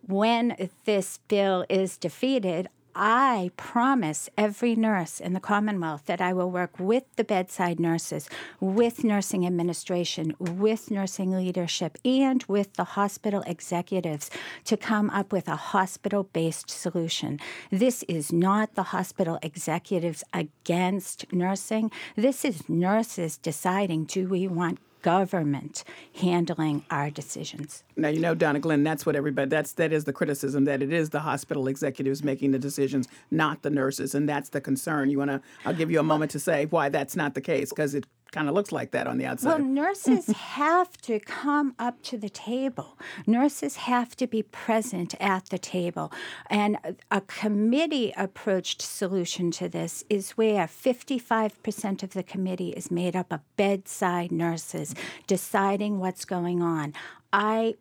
when 0.08 0.70
this 0.86 1.20
bill 1.28 1.66
is 1.70 1.98
defeated, 1.98 2.70
I 2.98 3.52
promise 3.58 4.30
every 4.38 4.74
nurse 4.74 5.20
in 5.20 5.34
the 5.34 5.42
Commonwealth 5.42 6.04
that 6.06 6.22
I 6.22 6.32
will 6.32 6.50
work 6.50 6.80
with 6.80 7.04
the 7.18 7.26
bedside 7.26 7.78
nurses, 7.78 8.30
with 8.62 9.04
nursing 9.04 9.46
administration, 9.46 10.34
with 10.40 10.90
nursing 10.90 11.32
leadership, 11.32 11.98
and 12.06 12.42
with 12.48 12.76
the 12.76 12.86
hospital 12.86 13.44
executives 13.46 14.30
to 14.64 14.78
come 14.78 15.10
up 15.10 15.34
with 15.34 15.50
a 15.50 15.58
hospital 15.58 16.24
based 16.24 16.70
solution. 16.70 17.38
This 17.70 18.04
is 18.04 18.32
not 18.32 18.76
the 18.76 18.84
hospital 18.84 19.40
executives 19.42 20.24
against 20.32 21.34
nursing. 21.34 21.92
This 22.16 22.46
is 22.46 22.70
nurses 22.70 23.38
deciding 23.38 24.06
do 24.06 24.30
we 24.30 24.48
want 24.48 24.80
government 25.06 25.84
handling 26.16 26.84
our 26.90 27.12
decisions. 27.12 27.84
Now 27.96 28.08
you 28.08 28.20
know, 28.20 28.34
Donna 28.34 28.60
Glenn, 28.60 28.84
that's 28.84 29.06
what 29.06 29.16
everybody 29.16 29.48
that's 29.50 29.74
that 29.74 29.94
is 29.94 30.06
the 30.06 30.14
criticism 30.14 30.66
that 30.66 30.82
it 30.82 30.92
is 30.92 31.12
the 31.12 31.20
hospital 31.20 31.68
executives 31.68 32.24
making 32.24 32.54
the 32.54 32.58
decisions, 32.58 33.08
not 33.30 33.62
the 33.62 33.70
nurses, 33.70 34.16
and 34.16 34.28
that's 34.28 34.50
the 34.50 34.60
concern. 34.60 35.12
You 35.12 35.20
want 35.20 35.30
to? 35.30 35.42
I'll 35.64 35.76
give 35.76 35.92
you 35.92 36.00
a 36.00 36.04
moment 36.04 36.32
to 36.32 36.40
say 36.40 36.66
why 36.66 36.90
that's 36.90 37.16
not 37.16 37.36
the 37.36 37.42
case 37.42 37.70
because 37.70 37.94
it 37.94 38.08
kind 38.36 38.50
of 38.50 38.54
looks 38.54 38.74
like 38.74 38.92
that 38.92 39.08
on 39.08 39.18
the 39.18 39.26
outside. 39.26 39.48
Well, 39.48 39.60
nurses 39.60 40.28
have 40.60 40.98
to 41.04 41.20
come 41.22 41.74
up 41.80 42.02
to 42.04 42.18
the 42.18 42.30
table. 42.30 43.00
Nurses 43.26 43.78
have 43.78 44.14
to 44.18 44.28
be 44.28 44.44
present 44.44 45.16
at 45.22 45.46
the 45.50 45.58
table. 45.58 46.12
And 46.50 46.78
a- 47.10 47.22
committee 47.22 48.14
approached 48.18 48.82
solution 48.82 49.52
to 49.52 49.70
this 49.70 50.04
is 50.10 50.32
where 50.32 50.68
55% 50.68 52.04
of 52.04 52.12
the 52.12 52.24
committee 52.24 52.72
is 52.72 52.92
made 52.92 53.16
up 53.16 53.32
of 53.32 53.40
bedside 53.56 54.34
nurses 54.34 54.94
deciding 55.28 56.00
what's 56.00 56.26
going 56.26 56.62
on. 56.62 56.94
I 57.32 57.76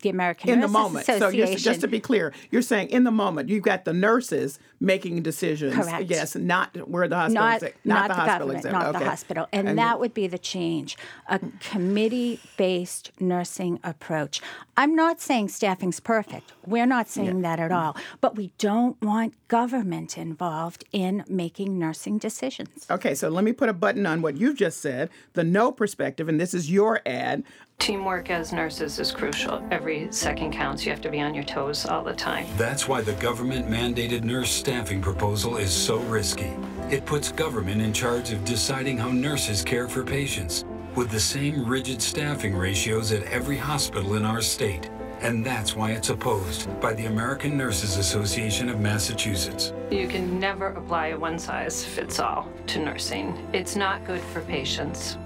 the 0.00 0.08
American 0.08 0.50
in 0.50 0.60
the 0.60 0.66
Nurses 0.66 0.72
moment. 0.72 1.06
So 1.06 1.30
just 1.56 1.80
to 1.80 1.88
be 1.88 2.00
clear, 2.00 2.32
you're 2.50 2.62
saying 2.62 2.90
in 2.90 3.04
the 3.04 3.10
moment 3.10 3.48
you've 3.48 3.62
got 3.62 3.84
the 3.84 3.92
nurses 3.92 4.58
making 4.80 5.22
decisions. 5.22 5.74
Correct. 5.74 6.08
Yes, 6.08 6.36
not 6.36 6.88
where 6.88 7.08
the 7.08 7.16
hospital 7.16 7.42
not, 7.42 7.54
exec- 7.54 7.76
not, 7.84 8.08
the, 8.08 8.14
the, 8.14 8.20
hospital 8.20 8.38
government, 8.38 8.58
exec- 8.58 8.72
not 8.72 8.92
the 8.92 9.04
hospital. 9.04 9.48
And, 9.52 9.68
And- 9.68 9.78
that 9.78 10.00
would 10.00 10.14
be 10.14 10.26
the 10.26 10.38
change 10.38 10.96
a 11.28 11.40
committee 11.60 12.40
based 12.56 13.12
nursing 13.20 13.80
approach. 13.82 14.40
I'm 14.76 14.94
not 14.94 15.20
saying 15.20 15.48
staffing's 15.48 16.00
perfect. 16.00 16.52
We're 16.64 16.86
not 16.86 17.08
saying 17.08 17.42
that 17.42 17.58
at 17.58 17.72
all. 17.72 17.96
But 18.20 18.36
we 18.36 18.52
don't 18.58 19.00
want 19.02 19.34
government 19.48 20.16
involved 20.16 20.84
in 20.92 21.24
making 21.28 21.78
nursing 21.78 22.18
decisions. 22.18 22.86
Okay, 22.90 23.14
so 23.14 23.28
let 23.28 23.42
me 23.44 23.52
put 23.52 23.68
a 23.68 23.72
button 23.72 24.06
on 24.06 24.22
what 24.22 24.36
you've 24.36 24.56
just 24.56 24.80
said, 24.80 25.10
the 25.32 25.42
no 25.44 25.72
perspective, 25.72 26.28
and 26.28 26.40
this 26.40 26.54
is 26.54 26.70
your 26.70 27.00
ad. 27.06 27.42
Teamwork 27.88 28.28
as 28.28 28.52
nurses 28.52 28.98
is 28.98 29.12
crucial. 29.12 29.66
Every 29.70 30.08
second 30.10 30.52
counts. 30.52 30.84
You 30.84 30.90
have 30.90 31.00
to 31.00 31.08
be 31.08 31.20
on 31.20 31.34
your 31.34 31.44
toes 31.44 31.86
all 31.86 32.02
the 32.02 32.12
time. 32.12 32.46
That's 32.56 32.86
why 32.86 33.00
the 33.00 33.14
government 33.14 33.66
mandated 33.66 34.24
nurse 34.24 34.50
staffing 34.50 35.00
proposal 35.00 35.56
is 35.56 35.72
so 35.72 35.98
risky. 36.00 36.52
It 36.90 37.06
puts 37.06 37.32
government 37.32 37.80
in 37.80 37.92
charge 37.92 38.30
of 38.30 38.44
deciding 38.44 38.98
how 38.98 39.10
nurses 39.10 39.62
care 39.62 39.88
for 39.88 40.04
patients, 40.04 40.64
with 40.96 41.10
the 41.10 41.20
same 41.20 41.64
rigid 41.64 42.02
staffing 42.02 42.54
ratios 42.54 43.12
at 43.12 43.22
every 43.22 43.56
hospital 43.56 44.16
in 44.16 44.24
our 44.24 44.42
state. 44.42 44.90
And 45.20 45.44
that's 45.44 45.74
why 45.74 45.92
it's 45.92 46.10
opposed 46.10 46.68
by 46.80 46.92
the 46.94 47.06
American 47.06 47.56
Nurses 47.56 47.96
Association 47.96 48.68
of 48.68 48.80
Massachusetts. 48.80 49.72
You 49.90 50.08
can 50.08 50.38
never 50.38 50.68
apply 50.68 51.08
a 51.08 51.18
one 51.18 51.38
size 51.38 51.84
fits 51.84 52.20
all 52.20 52.48
to 52.66 52.80
nursing. 52.80 53.48
It's 53.52 53.76
not 53.76 54.04
good 54.04 54.20
for 54.20 54.42
patients. 54.42 55.16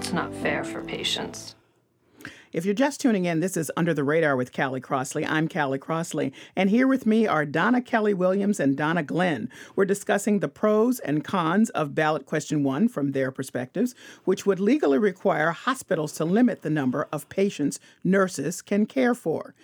It's 0.00 0.14
not 0.14 0.32
fair 0.36 0.64
for 0.64 0.82
patients. 0.82 1.54
If 2.54 2.64
you're 2.64 2.72
just 2.72 3.02
tuning 3.02 3.26
in, 3.26 3.40
this 3.40 3.54
is 3.54 3.70
Under 3.76 3.92
the 3.92 4.02
Radar 4.02 4.34
with 4.34 4.50
Callie 4.50 4.80
Crossley. 4.80 5.26
I'm 5.26 5.46
Callie 5.46 5.78
Crossley, 5.78 6.32
and 6.56 6.70
here 6.70 6.86
with 6.86 7.04
me 7.04 7.26
are 7.26 7.44
Donna 7.44 7.82
Kelly 7.82 8.14
Williams 8.14 8.58
and 8.58 8.78
Donna 8.78 9.02
Glenn. 9.02 9.50
We're 9.76 9.84
discussing 9.84 10.38
the 10.38 10.48
pros 10.48 11.00
and 11.00 11.22
cons 11.22 11.68
of 11.70 11.94
ballot 11.94 12.24
question 12.24 12.62
one 12.62 12.88
from 12.88 13.12
their 13.12 13.30
perspectives, 13.30 13.94
which 14.24 14.46
would 14.46 14.58
legally 14.58 14.98
require 14.98 15.50
hospitals 15.50 16.12
to 16.14 16.24
limit 16.24 16.62
the 16.62 16.70
number 16.70 17.06
of 17.12 17.28
patients 17.28 17.78
nurses 18.02 18.62
can 18.62 18.86
care 18.86 19.14
for. 19.14 19.54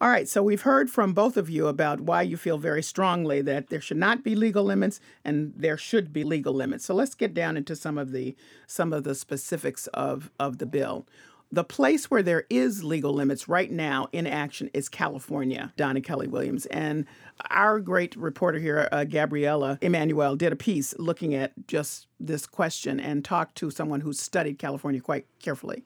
All 0.00 0.08
right, 0.08 0.28
so 0.28 0.42
we've 0.42 0.62
heard 0.62 0.90
from 0.90 1.12
both 1.12 1.36
of 1.36 1.48
you 1.48 1.68
about 1.68 2.00
why 2.00 2.22
you 2.22 2.36
feel 2.36 2.58
very 2.58 2.82
strongly 2.82 3.40
that 3.42 3.68
there 3.68 3.80
should 3.80 3.96
not 3.96 4.24
be 4.24 4.34
legal 4.34 4.64
limits 4.64 5.00
and 5.24 5.52
there 5.56 5.76
should 5.76 6.12
be 6.12 6.24
legal 6.24 6.52
limits. 6.52 6.84
So 6.84 6.94
let's 6.94 7.14
get 7.14 7.32
down 7.32 7.56
into 7.56 7.76
some 7.76 7.96
of 7.96 8.10
the 8.10 8.34
some 8.66 8.92
of 8.92 9.04
the 9.04 9.14
specifics 9.14 9.86
of 9.88 10.30
of 10.38 10.58
the 10.58 10.66
bill. 10.66 11.06
The 11.52 11.62
place 11.62 12.10
where 12.10 12.22
there 12.22 12.46
is 12.50 12.82
legal 12.82 13.12
limits 13.12 13.48
right 13.48 13.70
now 13.70 14.08
in 14.10 14.26
action 14.26 14.68
is 14.74 14.88
California, 14.88 15.72
Donna 15.76 16.00
Kelly 16.00 16.26
Williams. 16.26 16.66
And 16.66 17.06
our 17.48 17.78
great 17.78 18.16
reporter 18.16 18.58
here, 18.58 18.88
uh, 18.90 19.04
Gabriella 19.04 19.78
Emanuel, 19.80 20.34
did 20.34 20.52
a 20.52 20.56
piece 20.56 20.98
looking 20.98 21.32
at 21.32 21.52
just 21.68 22.08
this 22.18 22.44
question 22.46 22.98
and 22.98 23.24
talked 23.24 23.54
to 23.58 23.70
someone 23.70 24.00
who 24.00 24.12
studied 24.12 24.58
California 24.58 25.00
quite 25.00 25.26
carefully. 25.38 25.84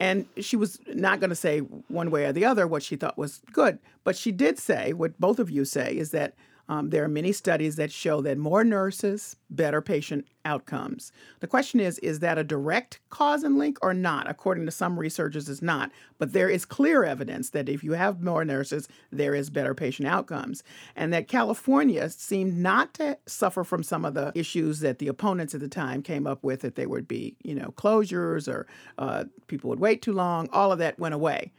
And 0.00 0.26
she 0.40 0.56
was 0.56 0.80
not 0.88 1.20
going 1.20 1.30
to 1.30 1.36
say 1.36 1.60
one 1.60 2.10
way 2.10 2.24
or 2.24 2.32
the 2.32 2.44
other 2.44 2.66
what 2.66 2.82
she 2.82 2.96
thought 2.96 3.16
was 3.16 3.40
good, 3.52 3.78
but 4.02 4.16
she 4.16 4.32
did 4.32 4.58
say 4.58 4.92
what 4.92 5.18
both 5.20 5.38
of 5.38 5.50
you 5.50 5.64
say 5.64 5.96
is 5.96 6.10
that 6.10 6.34
um, 6.68 6.90
there 6.90 7.04
are 7.04 7.08
many 7.08 7.32
studies 7.32 7.76
that 7.76 7.92
show 7.92 8.20
that 8.22 8.38
more 8.38 8.64
nurses, 8.64 9.36
better 9.50 9.82
patient 9.82 10.26
outcomes. 10.44 11.12
The 11.40 11.46
question 11.46 11.80
is 11.80 11.98
is 11.98 12.20
that 12.20 12.38
a 12.38 12.44
direct 12.44 13.00
cause 13.10 13.42
and 13.42 13.58
link 13.58 13.78
or 13.82 13.92
not? 13.92 14.28
According 14.28 14.64
to 14.66 14.70
some 14.70 14.98
researchers, 14.98 15.48
it's 15.48 15.62
not. 15.62 15.90
But 16.18 16.32
there 16.32 16.48
is 16.48 16.64
clear 16.64 17.04
evidence 17.04 17.50
that 17.50 17.68
if 17.68 17.84
you 17.84 17.92
have 17.92 18.22
more 18.22 18.44
nurses, 18.44 18.88
there 19.10 19.34
is 19.34 19.50
better 19.50 19.74
patient 19.74 20.08
outcomes. 20.08 20.62
And 20.96 21.12
that 21.12 21.28
California 21.28 22.08
seemed 22.08 22.58
not 22.58 22.94
to 22.94 23.18
suffer 23.26 23.64
from 23.64 23.82
some 23.82 24.04
of 24.04 24.14
the 24.14 24.32
issues 24.34 24.80
that 24.80 24.98
the 24.98 25.08
opponents 25.08 25.54
at 25.54 25.60
the 25.60 25.68
time 25.68 26.02
came 26.02 26.26
up 26.26 26.42
with 26.42 26.60
that 26.60 26.76
they 26.76 26.86
would 26.86 27.06
be, 27.06 27.36
you 27.42 27.54
know, 27.54 27.74
closures 27.76 28.48
or 28.48 28.66
uh, 28.98 29.24
people 29.48 29.70
would 29.70 29.80
wait 29.80 30.02
too 30.02 30.12
long. 30.12 30.48
All 30.52 30.72
of 30.72 30.78
that 30.78 30.98
went 30.98 31.14
away. 31.14 31.52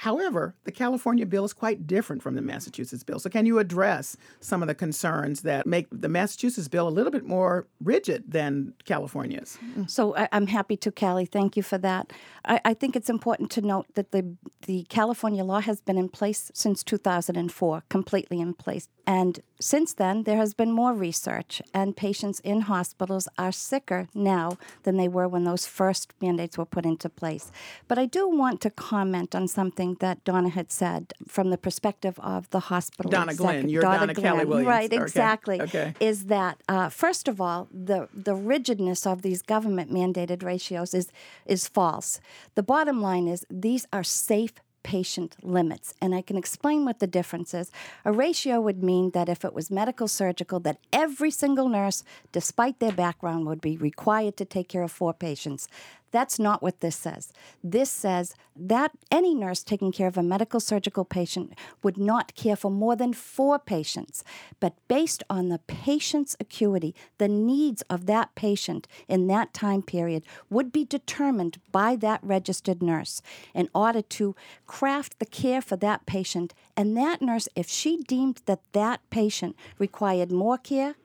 However, 0.00 0.54
the 0.64 0.72
California 0.72 1.26
bill 1.26 1.44
is 1.44 1.52
quite 1.52 1.86
different 1.86 2.22
from 2.22 2.34
the 2.34 2.40
Massachusetts 2.40 3.04
bill. 3.04 3.18
So, 3.18 3.28
can 3.28 3.44
you 3.44 3.58
address 3.58 4.16
some 4.40 4.62
of 4.62 4.68
the 4.68 4.74
concerns 4.74 5.42
that 5.42 5.66
make 5.66 5.88
the 5.92 6.08
Massachusetts 6.08 6.68
bill 6.68 6.88
a 6.88 6.90
little 6.98 7.12
bit 7.12 7.26
more 7.26 7.66
rigid 7.84 8.24
than 8.26 8.72
California's? 8.86 9.58
So 9.88 10.16
I, 10.16 10.26
I'm 10.32 10.46
happy 10.46 10.78
to, 10.78 10.90
Callie. 10.90 11.26
Thank 11.26 11.54
you 11.54 11.62
for 11.62 11.76
that. 11.76 12.14
I, 12.46 12.62
I 12.64 12.72
think 12.72 12.96
it's 12.96 13.10
important 13.10 13.50
to 13.50 13.60
note 13.60 13.88
that 13.94 14.10
the 14.12 14.36
the 14.62 14.86
California 14.88 15.44
law 15.44 15.60
has 15.60 15.82
been 15.82 15.98
in 15.98 16.08
place 16.08 16.50
since 16.54 16.82
2004, 16.82 17.82
completely 17.90 18.40
in 18.40 18.54
place. 18.54 18.88
And 19.06 19.40
since 19.60 19.92
then, 19.94 20.22
there 20.22 20.36
has 20.36 20.54
been 20.54 20.70
more 20.70 20.94
research, 20.94 21.60
and 21.74 21.96
patients 21.96 22.40
in 22.40 22.62
hospitals 22.62 23.28
are 23.36 23.52
sicker 23.52 24.08
now 24.14 24.56
than 24.84 24.96
they 24.96 25.08
were 25.08 25.28
when 25.28 25.44
those 25.44 25.66
first 25.66 26.14
mandates 26.20 26.56
were 26.56 26.64
put 26.64 26.86
into 26.86 27.08
place. 27.08 27.50
But 27.88 27.98
I 27.98 28.06
do 28.06 28.28
want 28.28 28.60
to 28.60 28.70
comment 28.70 29.34
on 29.34 29.48
something 29.48 29.89
that 30.00 30.24
Donna 30.24 30.48
had 30.48 30.70
said 30.70 31.12
from 31.26 31.50
the 31.50 31.58
perspective 31.58 32.18
of 32.20 32.48
the 32.50 32.60
hospital. 32.60 33.10
Donna 33.10 33.34
Glenn, 33.34 33.68
you're 33.68 33.82
Donna 33.82 34.14
Kelly 34.14 34.44
Williams. 34.44 34.66
Right, 34.66 34.92
Okay, 34.92 35.02
exactly. 35.02 35.60
okay. 35.60 35.94
Is 36.00 36.26
that 36.26 36.62
uh, 36.68 36.88
first 36.88 37.28
of 37.28 37.40
all, 37.40 37.68
the 37.72 38.08
the 38.14 38.34
rigidness 38.34 39.06
of 39.06 39.22
these 39.22 39.42
government 39.42 39.92
mandated 39.92 40.42
ratios 40.42 40.94
is 40.94 41.10
is 41.46 41.66
false. 41.68 42.20
The 42.54 42.62
bottom 42.62 43.00
line 43.02 43.26
is 43.28 43.44
these 43.50 43.86
are 43.92 44.04
safe 44.04 44.52
patient 44.82 45.36
limits 45.42 45.92
and 46.00 46.14
i 46.14 46.22
can 46.22 46.38
explain 46.38 46.86
what 46.86 47.00
the 47.00 47.06
difference 47.06 47.52
is 47.52 47.70
a 48.02 48.10
ratio 48.10 48.58
would 48.58 48.82
mean 48.82 49.10
that 49.10 49.28
if 49.28 49.44
it 49.44 49.52
was 49.52 49.70
medical 49.70 50.08
surgical 50.08 50.58
that 50.58 50.78
every 50.90 51.30
single 51.30 51.68
nurse 51.68 52.02
despite 52.32 52.78
their 52.80 52.90
background 52.92 53.46
would 53.46 53.60
be 53.60 53.76
required 53.76 54.38
to 54.38 54.44
take 54.46 54.68
care 54.68 54.82
of 54.82 54.90
four 54.90 55.12
patients 55.12 55.68
that's 56.10 56.38
not 56.38 56.62
what 56.62 56.80
this 56.80 56.96
says. 56.96 57.32
This 57.62 57.90
says 57.90 58.34
that 58.56 58.92
any 59.10 59.34
nurse 59.34 59.62
taking 59.62 59.92
care 59.92 60.08
of 60.08 60.18
a 60.18 60.22
medical 60.22 60.60
surgical 60.60 61.04
patient 61.04 61.54
would 61.82 61.96
not 61.96 62.34
care 62.34 62.56
for 62.56 62.70
more 62.70 62.96
than 62.96 63.12
four 63.12 63.58
patients. 63.58 64.24
But 64.58 64.74
based 64.88 65.22
on 65.30 65.48
the 65.48 65.60
patient's 65.60 66.36
acuity, 66.40 66.94
the 67.18 67.28
needs 67.28 67.82
of 67.82 68.06
that 68.06 68.34
patient 68.34 68.88
in 69.08 69.26
that 69.28 69.54
time 69.54 69.82
period 69.82 70.24
would 70.48 70.72
be 70.72 70.84
determined 70.84 71.58
by 71.70 71.96
that 71.96 72.20
registered 72.22 72.82
nurse 72.82 73.22
in 73.54 73.68
order 73.74 74.02
to 74.02 74.34
craft 74.66 75.18
the 75.18 75.26
care 75.26 75.62
for 75.62 75.76
that 75.76 76.06
patient. 76.06 76.54
And 76.76 76.96
that 76.96 77.22
nurse, 77.22 77.48
if 77.54 77.68
she 77.68 77.98
deemed 77.98 78.42
that 78.46 78.60
that 78.72 79.00
patient 79.10 79.56
required 79.78 80.32
more 80.32 80.58
care, 80.58 80.96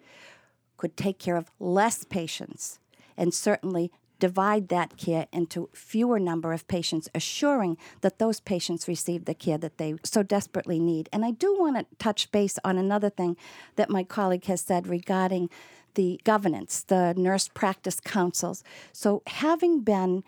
could 0.78 0.98
take 0.98 1.20
care 1.20 1.38
of 1.38 1.52
less 1.60 2.04
patients 2.04 2.80
and 3.18 3.34
certainly 3.34 3.92
divide 4.20 4.70
that 4.70 4.98
care 4.98 5.28
into 5.32 5.70
fewer 5.74 6.20
number 6.20 6.54
of 6.54 6.68
patients 6.68 7.10
assuring 7.14 7.78
that 8.02 8.20
those 8.20 8.40
patients 8.40 8.88
receive 8.88 9.26
the 9.26 9.34
care 9.34 9.58
that 9.58 9.78
they 9.78 9.96
so 10.04 10.24
desperately 10.24 10.80
need. 10.80 11.10
And 11.12 11.26
i 11.26 11.32
do 11.32 11.56
want 11.58 11.78
to 11.78 11.86
touch 11.98 12.32
base 12.32 12.58
on 12.64 12.78
another 12.78 13.10
thing 13.10 13.38
that 13.76 13.90
my 13.90 14.04
colleague 14.04 14.46
has 14.46 14.62
said 14.62 14.88
regarding 14.88 15.50
the 15.96 16.20
governance 16.24 16.84
the 16.84 17.14
nurse 17.18 17.48
practice 17.48 18.00
councils. 18.00 18.64
So 18.92 19.22
having 19.28 19.82
been 19.82 20.24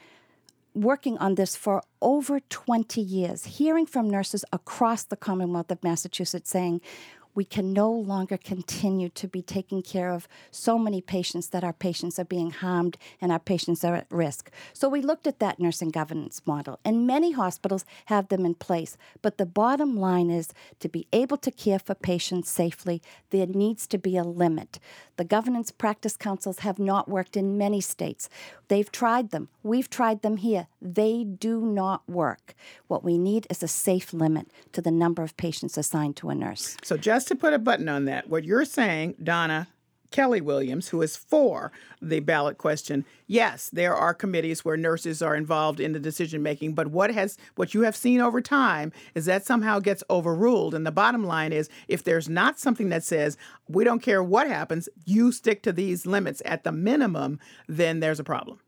working 0.73 1.17
on 1.17 1.35
this 1.35 1.55
for 1.55 1.81
over 2.01 2.39
20 2.39 3.01
years, 3.01 3.45
hearing 3.45 3.85
from 3.85 4.09
nurses 4.09 4.45
across 4.53 5.03
the 5.03 5.15
Commonwealth 5.15 5.71
of 5.71 5.83
Massachusetts 5.83 6.49
saying, 6.49 6.81
we 7.37 7.45
can 7.45 7.71
no 7.71 7.91
longer 7.91 8.35
continue 8.35 9.09
to 9.09 9.27
be 9.27 9.43
taking 9.43 9.83
care 9.83 10.09
of 10.09 10.27
so 10.49 10.75
many 10.79 11.01
patients 11.01 11.49
that 11.49 11.63
our 11.63 11.71
patients 11.71 12.17
are 12.17 12.25
being 12.25 12.49
harmed 12.49 12.97
and 13.21 13.31
our 13.31 13.37
patients 13.37 13.83
are 13.83 13.93
at 13.93 14.07
risk. 14.09 14.49
So 14.73 14.89
we 14.89 15.01
looked 15.01 15.27
at 15.27 15.37
that 15.37 15.59
nursing 15.59 15.89
governance 15.89 16.41
model, 16.47 16.79
and 16.83 17.05
many 17.05 17.33
hospitals 17.33 17.85
have 18.05 18.29
them 18.29 18.43
in 18.43 18.55
place. 18.55 18.97
But 19.21 19.37
the 19.37 19.45
bottom 19.45 19.95
line 19.95 20.31
is 20.31 20.49
to 20.79 20.89
be 20.89 21.05
able 21.13 21.37
to 21.37 21.51
care 21.51 21.77
for 21.77 21.93
patients 21.93 22.49
safely, 22.49 23.03
there 23.29 23.45
needs 23.45 23.85
to 23.85 23.99
be 23.99 24.17
a 24.17 24.23
limit. 24.23 24.79
The 25.17 25.23
governance 25.23 25.69
practice 25.69 26.17
councils 26.17 26.59
have 26.59 26.79
not 26.79 27.07
worked 27.07 27.37
in 27.37 27.57
many 27.57 27.81
states. 27.81 28.29
They've 28.67 28.91
tried 28.91 29.29
them. 29.29 29.49
We've 29.61 29.89
tried 29.89 30.23
them 30.23 30.37
here. 30.37 30.67
They 30.81 31.23
do 31.23 31.61
not 31.61 32.07
work. 32.09 32.55
What 32.87 33.03
we 33.03 33.19
need 33.19 33.45
is 33.49 33.61
a 33.61 33.67
safe 33.67 34.11
limit 34.11 34.49
to 34.73 34.81
the 34.81 34.91
number 34.91 35.21
of 35.21 35.37
patients 35.37 35.77
assigned 35.77 36.15
to 36.17 36.29
a 36.29 36.35
nurse. 36.35 36.77
So, 36.83 36.97
just 36.97 37.26
to 37.27 37.35
put 37.35 37.53
a 37.53 37.59
button 37.59 37.89
on 37.89 38.05
that, 38.05 38.29
what 38.29 38.43
you're 38.43 38.65
saying, 38.65 39.15
Donna 39.23 39.67
Kelly 40.11 40.41
Williams, 40.41 40.89
who 40.89 41.01
is 41.01 41.17
for 41.17 41.71
the 42.01 42.19
ballot 42.19 42.57
question, 42.57 43.05
yes, 43.27 43.69
there 43.71 43.95
are 43.95 44.13
committees 44.13 44.63
where 44.63 44.77
nurses 44.77 45.21
are 45.21 45.35
involved 45.35 45.79
in 45.79 45.91
the 45.91 45.99
decision 45.99 46.41
making, 46.41 46.73
but 46.73 46.87
what 46.87 47.13
has 47.13 47.37
what 47.55 47.73
you 47.73 47.81
have 47.81 47.95
seen 47.95 48.21
over 48.21 48.41
time 48.41 48.91
is 49.15 49.25
that 49.25 49.45
somehow 49.45 49.79
gets 49.79 50.03
overruled. 50.09 50.73
And 50.73 50.85
the 50.85 50.91
bottom 50.91 51.25
line 51.25 51.51
is 51.51 51.69
if 51.87 52.03
there's 52.03 52.29
not 52.29 52.59
something 52.59 52.89
that 52.89 53.03
says 53.03 53.37
we 53.67 53.83
don't 53.83 54.01
care 54.01 54.23
what 54.23 54.47
happens, 54.47 54.87
you 55.05 55.31
stick 55.31 55.61
to 55.63 55.73
these 55.73 56.05
limits 56.05 56.41
at 56.45 56.63
the 56.63 56.71
minimum, 56.71 57.39
then 57.67 57.99
there's 57.99 58.19
a 58.19 58.23
problem. 58.23 58.59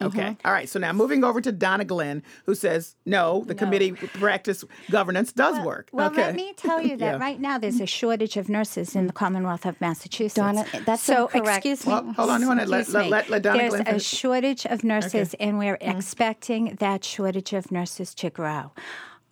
Okay. 0.00 0.20
Mhm. 0.20 0.36
All 0.44 0.52
right. 0.52 0.68
So 0.68 0.78
now 0.78 0.92
moving 0.92 1.22
over 1.24 1.40
to 1.40 1.52
Donna 1.52 1.84
Glenn, 1.84 2.22
who 2.46 2.54
says 2.54 2.96
no, 3.06 3.44
the 3.46 3.54
committee 3.54 3.92
practice 3.92 4.64
governance 4.90 5.32
does 5.32 5.58
work. 5.60 5.88
Well, 5.92 6.08
okay. 6.10 6.26
let 6.26 6.34
me 6.34 6.52
tell 6.56 6.80
you 6.82 6.96
that 6.98 7.14
Yeah. 7.14 7.18
right 7.18 7.40
now 7.40 7.56
there's 7.58 7.80
a 7.80 7.86
shortage 7.86 8.36
of 8.36 8.48
nurses 8.48 8.94
in 8.96 9.06
the 9.06 9.12
Commonwealth 9.12 9.64
of 9.64 9.80
Massachusetts. 9.80 10.34
Donna, 10.34 10.64
that's 10.84 11.02
so. 11.02 11.26
incorrect. 11.28 11.64
Excuse 11.64 11.86
me. 11.86 11.92
Well, 11.92 12.12
hold 12.12 12.30
on, 12.30 12.42
hold 12.42 12.58
on. 12.58 12.68
Let- 12.68 12.80
Excuse 12.80 12.94
let- 12.94 13.04
me. 13.04 13.10
let- 13.10 13.30
let 13.30 13.42
Donna 13.42 13.58
There's 13.58 13.74
Glenn 13.74 13.86
a 13.94 13.98
shortage 14.00 14.66
of 14.66 14.82
nurses, 14.84 15.34
and 15.40 15.58
we're 15.58 15.78
expecting 15.80 16.76
that 16.80 17.04
shortage 17.04 17.52
of 17.52 17.70
nurses 17.70 18.14
to 18.16 18.28
grow. 18.30 18.72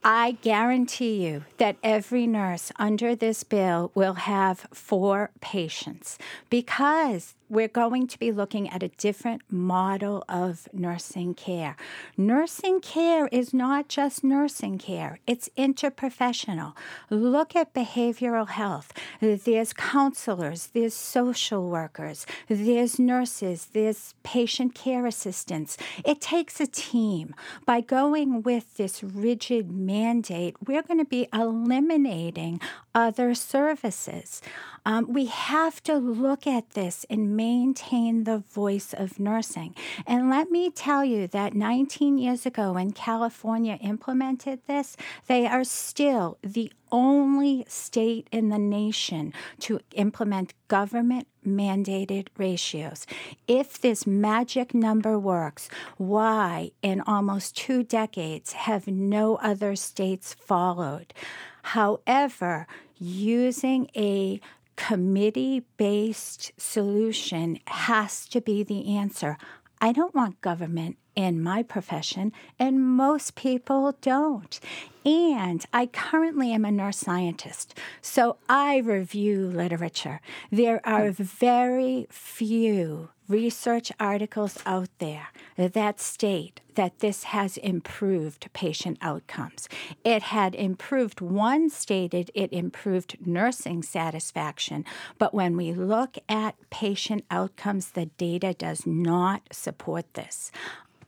I 0.02 0.38
guarantee 0.40 1.26
you 1.26 1.44
that 1.58 1.76
every 1.82 2.26
nurse 2.26 2.72
under 2.78 3.14
this 3.14 3.44
bill 3.44 3.90
will 3.94 4.14
have 4.14 4.66
four 4.72 5.30
patients 5.42 6.16
because 6.48 7.34
we're 7.50 7.68
going 7.68 8.06
to 8.06 8.18
be 8.18 8.30
looking 8.30 8.70
at 8.70 8.82
a 8.82 8.88
different 8.88 9.42
model 9.50 10.24
of 10.28 10.68
nursing 10.72 11.34
care. 11.34 11.76
Nursing 12.16 12.80
care 12.80 13.26
is 13.32 13.52
not 13.52 13.88
just 13.88 14.22
nursing 14.22 14.78
care, 14.78 15.18
it's 15.26 15.50
interprofessional. 15.58 16.74
Look 17.10 17.56
at 17.56 17.74
behavioral 17.74 18.48
health. 18.48 18.92
There's 19.20 19.72
counselors, 19.72 20.68
there's 20.68 20.94
social 20.94 21.68
workers, 21.68 22.24
there's 22.48 22.98
nurses, 22.98 23.68
there's 23.72 24.14
patient 24.22 24.74
care 24.74 25.04
assistants. 25.04 25.76
It 26.04 26.20
takes 26.20 26.60
a 26.60 26.66
team. 26.66 27.34
By 27.66 27.80
going 27.80 28.42
with 28.42 28.76
this 28.76 29.02
rigid 29.02 29.70
mandate, 29.70 30.54
we're 30.64 30.82
going 30.82 30.98
to 30.98 31.04
be 31.04 31.26
eliminating 31.32 32.60
other 32.94 33.34
services. 33.34 34.40
Um, 34.86 35.12
we 35.12 35.26
have 35.26 35.82
to 35.82 35.96
look 35.96 36.46
at 36.46 36.70
this 36.70 37.04
and 37.10 37.36
maintain 37.40 38.24
the 38.24 38.36
voice 38.36 38.92
of 38.92 39.18
nursing. 39.18 39.74
And 40.06 40.28
let 40.28 40.50
me 40.50 40.70
tell 40.70 41.02
you 41.02 41.26
that 41.28 41.54
19 41.54 42.18
years 42.18 42.44
ago, 42.44 42.74
when 42.74 42.90
California 42.92 43.78
implemented 43.80 44.58
this, 44.66 44.94
they 45.26 45.46
are 45.46 45.64
still 45.64 46.36
the 46.42 46.70
only 46.92 47.64
state 47.66 48.28
in 48.30 48.50
the 48.50 48.58
nation 48.58 49.32
to 49.60 49.80
implement 49.94 50.52
government 50.68 51.26
mandated 51.46 52.26
ratios. 52.36 53.06
If 53.48 53.80
this 53.80 54.06
magic 54.06 54.74
number 54.74 55.18
works, 55.18 55.70
why 55.96 56.72
in 56.82 57.00
almost 57.06 57.56
two 57.56 57.82
decades 57.82 58.52
have 58.52 58.86
no 58.86 59.36
other 59.36 59.76
states 59.76 60.34
followed? 60.34 61.14
However, 61.62 62.66
using 62.98 63.88
a 63.96 64.40
committee 64.80 65.62
based 65.76 66.52
solution 66.56 67.58
has 67.66 68.26
to 68.26 68.40
be 68.40 68.62
the 68.62 68.96
answer. 68.96 69.36
I 69.78 69.92
don't 69.92 70.14
want 70.14 70.40
government 70.40 70.96
in 71.14 71.42
my 71.42 71.62
profession, 71.62 72.32
and 72.58 72.82
most 72.82 73.34
people 73.34 73.96
don't. 74.00 74.60
And 75.04 75.64
I 75.72 75.86
currently 75.86 76.52
am 76.52 76.64
a 76.64 76.70
nurse 76.70 76.98
scientist, 76.98 77.78
so 78.02 78.36
I 78.48 78.78
review 78.78 79.46
literature. 79.46 80.20
There 80.50 80.80
are 80.86 81.10
very 81.10 82.06
few 82.10 83.08
research 83.30 83.92
articles 84.00 84.58
out 84.66 84.88
there 84.98 85.28
that 85.56 86.00
state 86.00 86.60
that 86.74 86.98
this 86.98 87.24
has 87.24 87.56
improved 87.58 88.48
patient 88.52 88.98
outcomes. 89.00 89.68
It 90.04 90.24
had 90.24 90.54
improved, 90.54 91.20
one 91.20 91.70
stated 91.70 92.30
it 92.34 92.52
improved 92.52 93.16
nursing 93.24 93.82
satisfaction, 93.82 94.84
but 95.16 95.32
when 95.32 95.56
we 95.56 95.72
look 95.72 96.18
at 96.28 96.56
patient 96.70 97.24
outcomes, 97.30 97.90
the 97.90 98.06
data 98.06 98.52
does 98.52 98.86
not 98.86 99.42
support 99.52 100.12
this. 100.14 100.50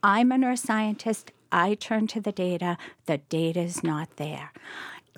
I'm 0.03 0.33
a 0.33 0.39
nurse 0.39 0.63
scientist. 0.63 1.33
I 1.53 1.75
turn 1.75 2.07
to 2.09 2.21
the 2.21 2.33
data. 2.33 2.77
The 3.07 3.19
data 3.19 3.61
is 3.61 3.85
not 3.85 4.17
there. 4.17 4.53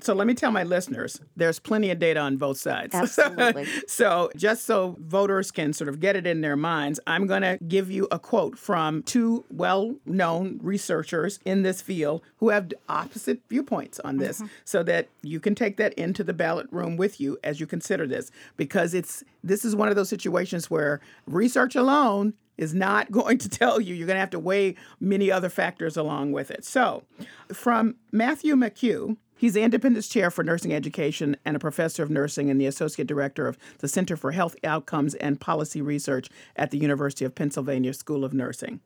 So 0.01 0.13
let 0.13 0.27
me 0.27 0.35
tell 0.35 0.51
my 0.51 0.65
listeners, 0.65 1.21
there's 1.37 1.59
plenty 1.59 1.91
of 1.91 1.99
data 1.99 2.21
on 2.21 2.37
both 2.37 2.59
sides. 2.59 2.95
Absolutely. 2.95 3.67
so 3.87 4.31
just 4.37 4.65
so 4.65 4.97
voters 5.01 5.51
can 5.51 5.73
sort 5.73 5.89
of 5.89 6.01
get 6.01 6.17
it 6.17 6.27
in 6.27 6.41
their 6.41 6.57
minds, 6.57 6.99
I'm 7.07 7.27
going 7.27 7.43
to 7.43 7.59
give 7.67 7.91
you 7.91 8.09
a 8.11 8.19
quote 8.19 8.59
from 8.59 9.03
two 9.05 9.45
well-known 9.51 10.59
researchers 10.63 11.39
in 11.45 11.63
this 11.63 11.81
field 11.81 12.23
who 12.39 12.51
have 12.51 12.73
opposite 12.89 13.41
viewpoints 13.49 14.01
on 14.01 14.19
this 14.19 14.39
mm-hmm. 14.39 14.49
so 14.65 14.83
that 14.83 15.09
you 15.23 15.41
can 15.41 15.55
take 15.55 15.77
that 15.77 15.95
into 15.95 16.25
the 16.25 16.35
ballot 16.35 16.67
room 16.71 16.97
with 16.97 17.21
you 17.21 17.39
as 17.45 17.61
you 17.61 17.67
consider 17.67 18.07
this 18.07 18.31
because 18.57 18.95
it's 18.95 19.23
this 19.43 19.65
is 19.65 19.77
one 19.77 19.89
of 19.89 19.97
those 19.97 20.09
situations 20.09 20.71
where 20.71 21.01
research 21.27 21.77
alone 21.77 22.35
is 22.57 22.75
not 22.75 23.11
going 23.11 23.39
to 23.39 23.49
tell 23.49 23.81
you. 23.81 23.95
You're 23.95 24.07
going 24.07 24.17
to 24.17 24.21
have 24.21 24.31
to 24.31 24.39
weigh 24.39 24.77
many 25.01 25.31
other 25.31 25.49
factors 25.49 25.97
along 25.97 26.33
with 26.33 26.51
it. 26.51 26.65
So, 26.65 27.05
from 27.53 27.97
Matthew 28.13 28.55
McHugh, 28.55 29.17
he's 29.37 29.55
the 29.55 29.63
Independence 29.63 30.09
Chair 30.09 30.31
for 30.31 30.45
Nursing 30.45 30.73
Education 30.73 31.37
and 31.45 31.57
a 31.57 31.61
professor 31.61 32.03
of 32.03 32.11
nursing 32.11 32.51
and 32.51 32.61
the 32.61 32.67
Associate 32.67 33.07
Director 33.07 33.47
of 33.47 33.59
the 33.79 33.89
Center 33.89 34.17
for 34.17 34.33
Health 34.33 34.57
Outcomes 34.65 35.15
and 35.15 35.41
Policy 35.41 35.83
Research 35.83 36.29
at 36.57 36.71
the 36.71 36.79
University 36.79 37.25
of 37.25 37.35
Pennsylvania 37.35 37.93
School 37.93 38.25
of 38.25 38.33
Nursing. 38.33 38.81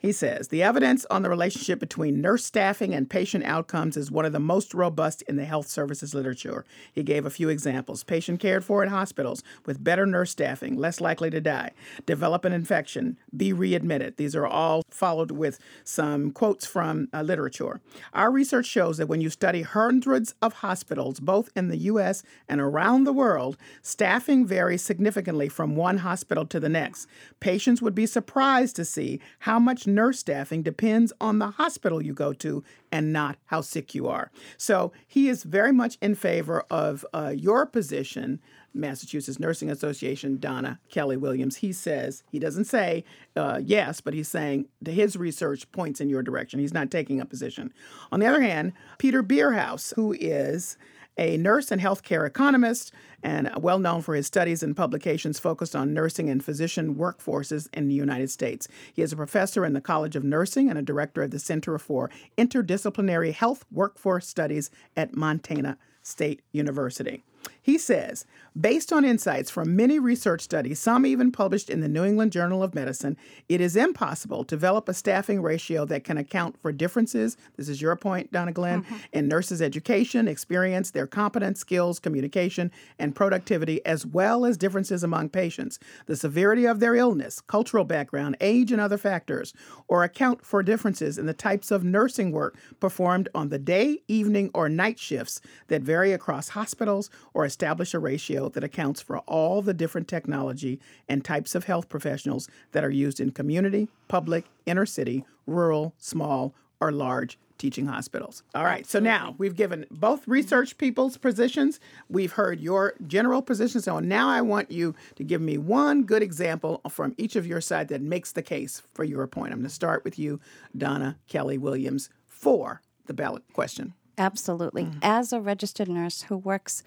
He 0.00 0.12
says 0.12 0.48
the 0.48 0.62
evidence 0.62 1.04
on 1.10 1.20
the 1.20 1.28
relationship 1.28 1.78
between 1.78 2.22
nurse 2.22 2.42
staffing 2.42 2.94
and 2.94 3.10
patient 3.10 3.44
outcomes 3.44 3.98
is 3.98 4.10
one 4.10 4.24
of 4.24 4.32
the 4.32 4.40
most 4.40 4.72
robust 4.72 5.20
in 5.28 5.36
the 5.36 5.44
health 5.44 5.68
services 5.68 6.14
literature. 6.14 6.64
He 6.90 7.02
gave 7.02 7.26
a 7.26 7.30
few 7.30 7.50
examples. 7.50 8.02
Patient 8.02 8.40
cared 8.40 8.64
for 8.64 8.82
in 8.82 8.88
hospitals 8.88 9.42
with 9.66 9.84
better 9.84 10.06
nurse 10.06 10.30
staffing, 10.30 10.78
less 10.78 11.02
likely 11.02 11.28
to 11.28 11.40
die, 11.42 11.72
develop 12.06 12.46
an 12.46 12.54
infection, 12.54 13.18
be 13.36 13.52
readmitted. 13.52 14.16
These 14.16 14.34
are 14.34 14.46
all 14.46 14.84
followed 14.90 15.32
with 15.32 15.58
some 15.84 16.30
quotes 16.30 16.64
from 16.64 17.08
uh, 17.12 17.20
literature. 17.20 17.82
Our 18.14 18.30
research 18.30 18.64
shows 18.64 18.96
that 18.96 19.06
when 19.06 19.20
you 19.20 19.28
study 19.28 19.60
hundreds 19.60 20.34
of 20.40 20.54
hospitals, 20.54 21.20
both 21.20 21.50
in 21.54 21.68
the 21.68 21.76
U.S. 21.76 22.22
and 22.48 22.58
around 22.58 23.04
the 23.04 23.12
world, 23.12 23.58
staffing 23.82 24.46
varies 24.46 24.80
significantly 24.80 25.50
from 25.50 25.76
one 25.76 25.98
hospital 25.98 26.46
to 26.46 26.58
the 26.58 26.70
next. 26.70 27.06
Patients 27.38 27.82
would 27.82 27.94
be 27.94 28.06
surprised 28.06 28.76
to 28.76 28.86
see 28.86 29.20
how 29.40 29.58
much 29.58 29.89
nurse 29.94 30.18
staffing 30.18 30.62
depends 30.62 31.12
on 31.20 31.38
the 31.38 31.50
hospital 31.50 32.02
you 32.02 32.14
go 32.14 32.32
to 32.34 32.64
and 32.90 33.12
not 33.12 33.36
how 33.46 33.60
sick 33.60 33.94
you 33.94 34.08
are. 34.08 34.30
So 34.56 34.92
he 35.06 35.28
is 35.28 35.44
very 35.44 35.72
much 35.72 35.98
in 36.00 36.14
favor 36.14 36.64
of 36.70 37.04
uh, 37.12 37.32
your 37.36 37.66
position. 37.66 38.40
Massachusetts 38.72 39.40
Nursing 39.40 39.68
Association, 39.68 40.38
Donna 40.38 40.78
Kelly 40.90 41.16
Williams. 41.16 41.56
He 41.56 41.72
says, 41.72 42.22
he 42.30 42.38
doesn't 42.38 42.66
say 42.66 43.04
uh, 43.34 43.60
yes, 43.62 44.00
but 44.00 44.14
he's 44.14 44.28
saying 44.28 44.66
that 44.82 44.92
his 44.92 45.16
research 45.16 45.70
points 45.72 46.00
in 46.00 46.08
your 46.08 46.22
direction. 46.22 46.60
He's 46.60 46.72
not 46.72 46.90
taking 46.90 47.20
a 47.20 47.26
position. 47.26 47.72
On 48.12 48.20
the 48.20 48.26
other 48.26 48.42
hand, 48.42 48.72
Peter 48.98 49.24
Buerhaus, 49.24 49.94
who 49.94 50.12
is 50.12 50.78
a 51.20 51.36
nurse 51.36 51.70
and 51.70 51.80
healthcare 51.80 52.26
economist 52.26 52.92
and 53.22 53.50
well 53.58 53.78
known 53.78 54.00
for 54.00 54.14
his 54.14 54.26
studies 54.26 54.62
and 54.62 54.74
publications 54.74 55.38
focused 55.38 55.76
on 55.76 55.92
nursing 55.92 56.30
and 56.30 56.42
physician 56.42 56.94
workforces 56.94 57.68
in 57.74 57.86
the 57.88 57.94
United 57.94 58.30
States. 58.30 58.66
He 58.94 59.02
is 59.02 59.12
a 59.12 59.16
professor 59.16 59.66
in 59.66 59.74
the 59.74 59.82
College 59.82 60.16
of 60.16 60.24
Nursing 60.24 60.70
and 60.70 60.78
a 60.78 60.82
director 60.82 61.22
of 61.22 61.30
the 61.30 61.38
Center 61.38 61.78
for 61.78 62.10
Interdisciplinary 62.38 63.34
Health 63.34 63.66
Workforce 63.70 64.26
Studies 64.26 64.70
at 64.96 65.14
Montana 65.14 65.76
State 66.02 66.40
University. 66.52 67.22
He 67.60 67.76
says, 67.76 68.24
based 68.58 68.92
on 68.92 69.04
insights 69.04 69.50
from 69.50 69.76
many 69.76 69.98
research 69.98 70.40
studies, 70.40 70.78
some 70.78 71.04
even 71.04 71.32
published 71.32 71.70
in 71.70 71.80
the 71.80 71.88
New 71.88 72.04
England 72.04 72.32
Journal 72.32 72.62
of 72.62 72.74
Medicine, 72.74 73.16
it 73.48 73.60
is 73.60 73.76
impossible 73.76 74.44
to 74.44 74.56
develop 74.56 74.88
a 74.88 74.94
staffing 74.94 75.40
ratio 75.40 75.84
that 75.86 76.04
can 76.04 76.18
account 76.18 76.60
for 76.60 76.70
differences. 76.70 77.36
This 77.56 77.68
is 77.68 77.80
your 77.80 77.96
point, 77.96 78.30
Donna 78.30 78.52
Glenn, 78.52 78.82
mm-hmm. 78.82 78.96
in 79.12 79.28
nurses' 79.28 79.62
education, 79.62 80.28
experience, 80.28 80.90
their 80.90 81.06
competence, 81.06 81.60
skills, 81.60 81.98
communication, 81.98 82.70
and 82.98 83.14
productivity, 83.14 83.84
as 83.86 84.04
well 84.04 84.44
as 84.44 84.56
differences 84.56 85.02
among 85.02 85.30
patients, 85.30 85.78
the 86.06 86.16
severity 86.16 86.66
of 86.66 86.80
their 86.80 86.94
illness, 86.94 87.40
cultural 87.40 87.84
background, 87.84 88.36
age, 88.40 88.70
and 88.72 88.80
other 88.80 88.98
factors, 88.98 89.54
or 89.88 90.04
account 90.04 90.44
for 90.44 90.62
differences 90.62 91.16
in 91.16 91.26
the 91.26 91.32
types 91.34 91.70
of 91.70 91.84
nursing 91.84 92.32
work 92.32 92.58
performed 92.80 93.28
on 93.34 93.48
the 93.48 93.58
day, 93.58 94.02
evening, 94.08 94.50
or 94.52 94.68
night 94.68 94.98
shifts 94.98 95.40
that 95.68 95.82
vary 95.82 96.12
across 96.12 96.50
hospitals 96.50 97.08
or 97.32 97.44
establish 97.44 97.94
a 97.94 97.98
ratio 97.98 98.39
that 98.48 98.64
accounts 98.64 99.00
for 99.00 99.18
all 99.20 99.60
the 99.60 99.74
different 99.74 100.08
technology 100.08 100.80
and 101.08 101.24
types 101.24 101.54
of 101.54 101.64
health 101.64 101.88
professionals 101.88 102.48
that 102.72 102.84
are 102.84 102.90
used 102.90 103.20
in 103.20 103.30
community, 103.30 103.88
public, 104.08 104.46
inner 104.66 104.86
city, 104.86 105.24
rural, 105.46 105.94
small, 105.98 106.54
or 106.80 106.90
large 106.90 107.38
teaching 107.58 107.86
hospitals. 107.86 108.42
All 108.54 108.64
right, 108.64 108.86
so 108.86 108.98
now 108.98 109.34
we've 109.36 109.54
given 109.54 109.84
both 109.90 110.26
research 110.26 110.78
people's 110.78 111.18
positions, 111.18 111.78
we've 112.08 112.32
heard 112.32 112.58
your 112.58 112.94
general 113.06 113.42
position. 113.42 113.82
So 113.82 114.00
now 114.00 114.30
I 114.30 114.40
want 114.40 114.70
you 114.70 114.94
to 115.16 115.24
give 115.24 115.42
me 115.42 115.58
one 115.58 116.04
good 116.04 116.22
example 116.22 116.80
from 116.88 117.14
each 117.18 117.36
of 117.36 117.46
your 117.46 117.60
side 117.60 117.88
that 117.88 118.00
makes 118.00 118.32
the 118.32 118.42
case 118.42 118.82
for 118.94 119.04
your 119.04 119.26
point. 119.26 119.52
I'm 119.52 119.58
going 119.58 119.68
to 119.68 119.74
start 119.74 120.04
with 120.04 120.18
you, 120.18 120.40
Donna 120.76 121.18
Kelly 121.28 121.58
Williams, 121.58 122.08
for 122.26 122.80
the 123.04 123.12
ballot 123.12 123.42
question. 123.52 123.92
Absolutely. 124.16 124.84
Mm-hmm. 124.84 124.98
As 125.02 125.32
a 125.32 125.40
registered 125.40 125.88
nurse 125.88 126.22
who 126.22 126.38
works 126.38 126.82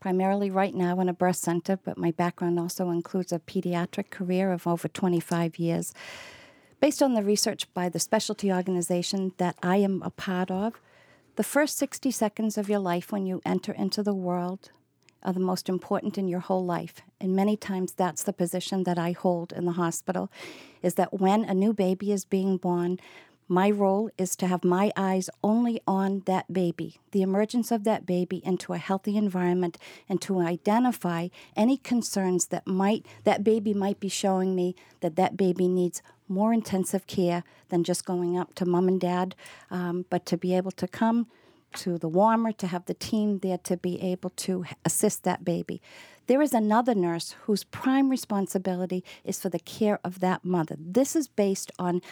primarily 0.00 0.50
right 0.50 0.74
now 0.74 1.00
in 1.00 1.08
a 1.08 1.12
breast 1.12 1.42
center, 1.42 1.76
but 1.76 1.98
my 1.98 2.10
background 2.10 2.58
also 2.58 2.90
includes 2.90 3.32
a 3.32 3.38
pediatric 3.38 4.10
career 4.10 4.52
of 4.52 4.66
over 4.66 4.88
25 4.88 5.58
years. 5.58 5.92
Based 6.80 7.02
on 7.02 7.14
the 7.14 7.22
research 7.22 7.72
by 7.74 7.88
the 7.88 7.98
specialty 7.98 8.52
organization 8.52 9.32
that 9.38 9.56
I 9.62 9.76
am 9.78 10.02
a 10.02 10.10
part 10.10 10.50
of, 10.50 10.80
the 11.36 11.44
first 11.44 11.76
60 11.78 12.10
seconds 12.10 12.56
of 12.58 12.68
your 12.68 12.78
life 12.78 13.12
when 13.12 13.26
you 13.26 13.40
enter 13.44 13.72
into 13.72 14.02
the 14.02 14.14
world 14.14 14.70
are 15.22 15.32
the 15.32 15.40
most 15.40 15.68
important 15.68 16.16
in 16.16 16.28
your 16.28 16.40
whole 16.40 16.64
life. 16.64 17.02
And 17.20 17.34
many 17.34 17.56
times 17.56 17.92
that's 17.92 18.22
the 18.22 18.32
position 18.32 18.84
that 18.84 18.98
I 18.98 19.12
hold 19.12 19.52
in 19.52 19.64
the 19.64 19.72
hospital 19.72 20.30
is 20.82 20.94
that 20.94 21.20
when 21.20 21.44
a 21.44 21.54
new 21.54 21.72
baby 21.72 22.12
is 22.12 22.24
being 22.24 22.56
born, 22.56 23.00
my 23.48 23.70
role 23.70 24.10
is 24.18 24.36
to 24.36 24.46
have 24.46 24.62
my 24.62 24.92
eyes 24.96 25.30
only 25.42 25.80
on 25.86 26.22
that 26.26 26.52
baby, 26.52 27.00
the 27.12 27.22
emergence 27.22 27.70
of 27.70 27.84
that 27.84 28.04
baby 28.04 28.42
into 28.44 28.74
a 28.74 28.78
healthy 28.78 29.16
environment, 29.16 29.78
and 30.08 30.20
to 30.22 30.40
identify 30.40 31.28
any 31.56 31.78
concerns 31.78 32.46
that 32.46 32.66
might 32.66 33.06
that 33.24 33.42
baby 33.42 33.72
might 33.72 33.98
be 33.98 34.08
showing 34.08 34.54
me 34.54 34.76
that 35.00 35.16
that 35.16 35.36
baby 35.36 35.66
needs 35.66 36.02
more 36.28 36.52
intensive 36.52 37.06
care 37.06 37.42
than 37.70 37.82
just 37.82 38.04
going 38.04 38.38
up 38.38 38.54
to 38.54 38.66
mom 38.66 38.86
and 38.86 39.00
dad, 39.00 39.34
um, 39.70 40.04
but 40.10 40.26
to 40.26 40.36
be 40.36 40.54
able 40.54 40.70
to 40.72 40.86
come 40.86 41.26
to 41.74 41.98
the 41.98 42.08
warmer, 42.08 42.52
to 42.52 42.66
have 42.66 42.84
the 42.86 42.94
team 42.94 43.38
there 43.38 43.58
to 43.58 43.76
be 43.76 44.00
able 44.00 44.30
to 44.30 44.64
assist 44.84 45.24
that 45.24 45.44
baby. 45.44 45.80
There 46.26 46.42
is 46.42 46.52
another 46.52 46.94
nurse 46.94 47.34
whose 47.42 47.64
prime 47.64 48.10
responsibility 48.10 49.04
is 49.24 49.40
for 49.40 49.48
the 49.48 49.58
care 49.58 49.98
of 50.04 50.20
that 50.20 50.44
mother. 50.44 50.76
This 50.78 51.16
is 51.16 51.28
based 51.28 51.72
on 51.78 52.02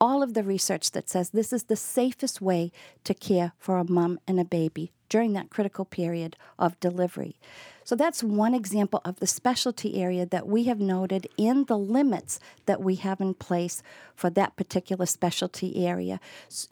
all 0.00 0.22
of 0.22 0.34
the 0.34 0.42
research 0.42 0.90
that 0.92 1.08
says 1.08 1.30
this 1.30 1.52
is 1.52 1.64
the 1.64 1.76
safest 1.76 2.40
way 2.40 2.70
to 3.04 3.14
care 3.14 3.52
for 3.58 3.78
a 3.78 3.90
mom 3.90 4.18
and 4.26 4.38
a 4.38 4.44
baby 4.44 4.92
during 5.08 5.32
that 5.32 5.50
critical 5.50 5.84
period 5.84 6.36
of 6.58 6.78
delivery. 6.80 7.36
So 7.84 7.94
that's 7.94 8.22
one 8.22 8.54
example 8.54 9.00
of 9.04 9.20
the 9.20 9.26
specialty 9.28 10.02
area 10.02 10.26
that 10.26 10.48
we 10.48 10.64
have 10.64 10.80
noted 10.80 11.28
in 11.36 11.64
the 11.66 11.78
limits 11.78 12.40
that 12.66 12.82
we 12.82 12.96
have 12.96 13.20
in 13.20 13.34
place 13.34 13.82
for 14.14 14.28
that 14.30 14.56
particular 14.56 15.06
specialty 15.06 15.86
area. 15.86 16.18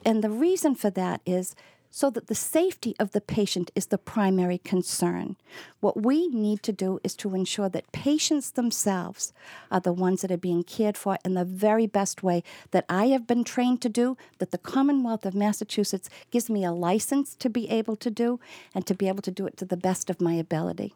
And 0.05 0.25
the 0.25 0.31
reason 0.31 0.75
for 0.75 0.91
that 0.91 1.21
is 1.25 1.55
so 1.97 2.11
that 2.11 2.27
the 2.27 2.35
safety 2.35 2.97
of 2.99 3.13
the 3.13 3.21
patient 3.21 3.71
is 3.77 3.87
the 3.87 3.97
primary 3.97 4.59
concern. 4.59 5.37
What 5.79 6.03
we 6.03 6.27
need 6.27 6.61
to 6.65 6.73
do 6.73 6.99
is 7.05 7.15
to 7.15 7.37
ensure 7.37 7.69
that 7.69 7.93
patients 7.93 8.51
themselves 8.51 9.33
are 9.71 9.79
the 9.79 9.93
ones 9.93 10.23
that 10.23 10.33
are 10.33 10.37
being 10.37 10.65
cared 10.65 10.99
for 10.99 11.19
in 11.25 11.35
the 11.35 11.45
very 11.45 11.87
best 11.87 12.21
way 12.21 12.43
that 12.73 12.85
I 12.89 13.07
have 13.07 13.29
been 13.29 13.45
trained 13.45 13.81
to 13.83 13.89
do, 13.89 14.17
that 14.39 14.51
the 14.51 14.59
Commonwealth 14.59 15.25
of 15.25 15.37
Massachusetts 15.37 16.11
gives 16.33 16.51
me 16.51 16.65
a 16.65 16.73
license 16.73 17.37
to 17.37 17.49
be 17.49 17.71
able 17.71 17.95
to 17.95 18.11
do, 18.11 18.41
and 18.75 18.85
to 18.89 18.95
be 18.95 19.07
able 19.07 19.23
to 19.23 19.31
do 19.31 19.47
it 19.47 19.57
to 19.59 19.65
the 19.65 19.77
best 19.77 20.11
of 20.11 20.21
my 20.21 20.35
ability. 20.35 20.95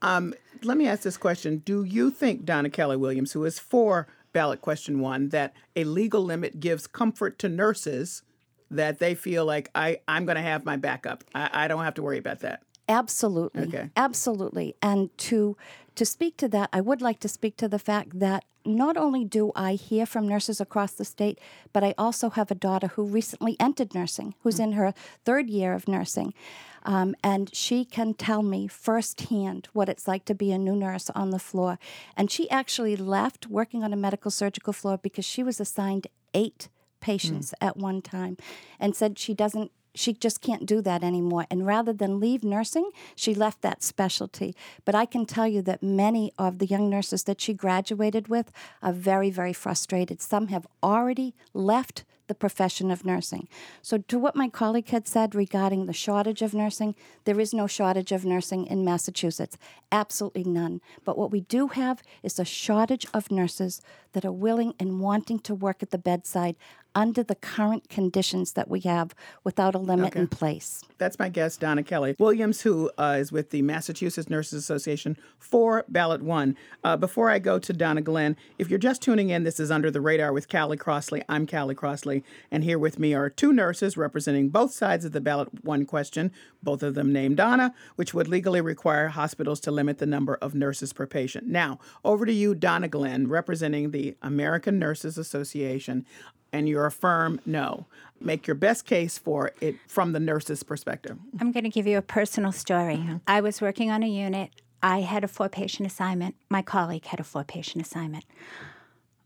Um, 0.00 0.32
let 0.62 0.78
me 0.78 0.88
ask 0.88 1.02
this 1.02 1.18
question 1.18 1.58
Do 1.66 1.84
you 1.84 2.10
think, 2.10 2.46
Donna 2.46 2.70
Kelly 2.70 2.96
Williams, 2.96 3.32
who 3.32 3.44
is 3.44 3.58
for 3.58 4.08
ballot 4.32 4.62
question 4.62 5.00
one, 5.00 5.28
that 5.28 5.52
a 5.76 5.84
legal 5.84 6.24
limit 6.24 6.60
gives 6.60 6.86
comfort 6.86 7.38
to 7.40 7.50
nurses? 7.50 8.22
That 8.70 8.98
they 8.98 9.14
feel 9.14 9.44
like 9.44 9.70
I, 9.74 10.00
I'm 10.06 10.24
going 10.24 10.36
to 10.36 10.42
have 10.42 10.64
my 10.64 10.76
backup. 10.76 11.24
I, 11.34 11.50
I 11.52 11.68
don't 11.68 11.84
have 11.84 11.94
to 11.94 12.02
worry 12.02 12.18
about 12.18 12.40
that. 12.40 12.62
Absolutely. 12.88 13.62
Okay. 13.62 13.90
Absolutely. 13.96 14.74
And 14.82 15.16
to 15.18 15.56
to 15.94 16.04
speak 16.04 16.36
to 16.38 16.48
that, 16.48 16.70
I 16.72 16.80
would 16.80 17.02
like 17.02 17.20
to 17.20 17.28
speak 17.28 17.56
to 17.58 17.68
the 17.68 17.78
fact 17.78 18.18
that 18.18 18.44
not 18.64 18.96
only 18.96 19.24
do 19.24 19.52
I 19.54 19.74
hear 19.74 20.06
from 20.06 20.26
nurses 20.26 20.60
across 20.60 20.92
the 20.92 21.04
state, 21.04 21.38
but 21.72 21.84
I 21.84 21.94
also 21.98 22.30
have 22.30 22.50
a 22.50 22.54
daughter 22.54 22.88
who 22.88 23.04
recently 23.04 23.56
entered 23.60 23.94
nursing, 23.94 24.34
who's 24.40 24.56
mm. 24.56 24.64
in 24.64 24.72
her 24.72 24.94
third 25.24 25.50
year 25.50 25.72
of 25.72 25.88
nursing. 25.88 26.34
Um, 26.82 27.14
and 27.22 27.54
she 27.54 27.84
can 27.84 28.14
tell 28.14 28.42
me 28.42 28.66
firsthand 28.66 29.68
what 29.72 29.88
it's 29.88 30.08
like 30.08 30.24
to 30.26 30.34
be 30.34 30.50
a 30.50 30.58
new 30.58 30.74
nurse 30.74 31.10
on 31.10 31.30
the 31.30 31.38
floor. 31.38 31.78
And 32.16 32.30
she 32.30 32.48
actually 32.50 32.96
left 32.96 33.46
working 33.46 33.84
on 33.84 33.92
a 33.92 33.96
medical 33.96 34.30
surgical 34.30 34.72
floor 34.72 34.98
because 34.98 35.24
she 35.24 35.42
was 35.42 35.60
assigned 35.60 36.06
eight 36.34 36.68
patients 37.00 37.50
mm. 37.50 37.66
at 37.66 37.76
one 37.76 38.02
time 38.02 38.36
and 38.78 38.94
said 38.94 39.18
she 39.18 39.34
doesn't 39.34 39.70
she 39.94 40.12
just 40.12 40.40
can't 40.40 40.66
do 40.66 40.80
that 40.82 41.02
anymore. 41.02 41.46
And 41.50 41.66
rather 41.66 41.92
than 41.92 42.20
leave 42.20 42.44
nursing, 42.44 42.90
she 43.16 43.34
left 43.34 43.62
that 43.62 43.82
specialty. 43.82 44.54
But 44.84 44.94
I 44.94 45.04
can 45.04 45.26
tell 45.26 45.48
you 45.48 45.62
that 45.62 45.82
many 45.82 46.32
of 46.38 46.58
the 46.58 46.66
young 46.66 46.88
nurses 46.88 47.24
that 47.24 47.40
she 47.40 47.54
graduated 47.54 48.28
with 48.28 48.52
are 48.82 48.92
very, 48.92 49.30
very 49.30 49.52
frustrated. 49.52 50.20
Some 50.20 50.48
have 50.48 50.66
already 50.82 51.34
left 51.52 52.04
the 52.30 52.34
profession 52.36 52.92
of 52.92 53.04
nursing. 53.04 53.48
So, 53.82 53.98
to 53.98 54.16
what 54.16 54.36
my 54.36 54.48
colleague 54.48 54.90
had 54.90 55.08
said 55.08 55.34
regarding 55.34 55.86
the 55.86 55.92
shortage 55.92 56.42
of 56.42 56.54
nursing, 56.54 56.94
there 57.24 57.40
is 57.40 57.52
no 57.52 57.66
shortage 57.66 58.12
of 58.12 58.24
nursing 58.24 58.68
in 58.68 58.84
Massachusetts. 58.84 59.58
Absolutely 59.90 60.44
none. 60.44 60.80
But 61.04 61.18
what 61.18 61.32
we 61.32 61.40
do 61.40 61.66
have 61.68 62.02
is 62.22 62.38
a 62.38 62.44
shortage 62.44 63.04
of 63.12 63.32
nurses 63.32 63.82
that 64.12 64.24
are 64.24 64.30
willing 64.32 64.74
and 64.78 65.00
wanting 65.00 65.40
to 65.40 65.54
work 65.56 65.82
at 65.82 65.90
the 65.90 65.98
bedside 65.98 66.54
under 66.92 67.22
the 67.22 67.36
current 67.36 67.88
conditions 67.88 68.54
that 68.54 68.68
we 68.68 68.80
have 68.80 69.14
without 69.44 69.76
a 69.76 69.78
limit 69.78 70.08
Okay. 70.08 70.20
in 70.20 70.26
place. 70.26 70.82
That's 70.98 71.20
my 71.20 71.28
guest, 71.28 71.60
Donna 71.60 71.84
Kelly 71.84 72.16
Williams, 72.18 72.62
who 72.62 72.90
uh, 72.98 73.16
is 73.20 73.30
with 73.30 73.50
the 73.50 73.62
Massachusetts 73.62 74.28
Nurses 74.28 74.60
Association 74.60 75.16
for 75.38 75.84
Ballot 75.88 76.20
One. 76.20 76.56
Uh, 76.82 76.96
before 76.96 77.30
I 77.30 77.38
go 77.38 77.60
to 77.60 77.72
Donna 77.72 78.00
Glenn, 78.00 78.36
if 78.58 78.68
you're 78.70 78.78
just 78.80 79.02
tuning 79.02 79.30
in, 79.30 79.44
this 79.44 79.60
is 79.60 79.70
Under 79.70 79.88
the 79.88 80.00
Radar 80.00 80.32
with 80.32 80.48
Callie 80.48 80.76
Crossley. 80.76 81.22
I'm 81.28 81.46
Callie 81.46 81.76
Crossley, 81.76 82.19
and 82.50 82.64
here 82.64 82.78
with 82.78 82.98
me 82.98 83.14
are 83.14 83.30
two 83.30 83.52
nurses 83.52 83.96
representing 83.96 84.48
both 84.48 84.72
sides 84.72 85.04
of 85.04 85.12
the 85.12 85.20
Ballot 85.20 85.64
One 85.64 85.86
question, 85.86 86.32
both 86.62 86.82
of 86.82 86.94
them 86.94 87.12
named 87.12 87.36
Donna, 87.36 87.74
which 87.96 88.14
would 88.14 88.28
legally 88.28 88.60
require 88.60 89.08
hospitals 89.08 89.60
to 89.60 89.70
limit 89.70 89.98
the 89.98 90.06
number 90.06 90.36
of 90.36 90.54
nurses 90.54 90.92
per 90.92 91.06
patient. 91.06 91.46
Now, 91.46 91.78
over 92.04 92.26
to 92.26 92.32
you, 92.32 92.54
Donna 92.54 92.88
Glenn, 92.88 93.28
representing 93.28 93.90
the 93.90 94.16
American 94.22 94.78
Nurses 94.78 95.18
Association 95.18 96.06
and 96.52 96.68
you're 96.68 96.86
a 96.86 96.90
firm 96.90 97.40
no. 97.46 97.86
Make 98.20 98.46
your 98.46 98.54
best 98.54 98.84
case 98.84 99.18
for 99.18 99.52
it 99.60 99.76
from 99.86 100.12
the 100.12 100.20
nurse's 100.20 100.62
perspective. 100.62 101.18
I'm 101.40 101.52
going 101.52 101.64
to 101.64 101.70
give 101.70 101.86
you 101.86 101.96
a 101.96 102.02
personal 102.02 102.52
story. 102.52 102.96
Mm-hmm. 102.96 103.16
I 103.26 103.40
was 103.40 103.60
working 103.60 103.90
on 103.90 104.02
a 104.02 104.08
unit. 104.08 104.50
I 104.82 105.00
had 105.00 105.24
a 105.24 105.28
four 105.28 105.48
patient 105.48 105.86
assignment. 105.86 106.34
My 106.48 106.62
colleague 106.62 107.06
had 107.06 107.20
a 107.20 107.24
four 107.24 107.44
patient 107.44 107.84
assignment. 107.84 108.24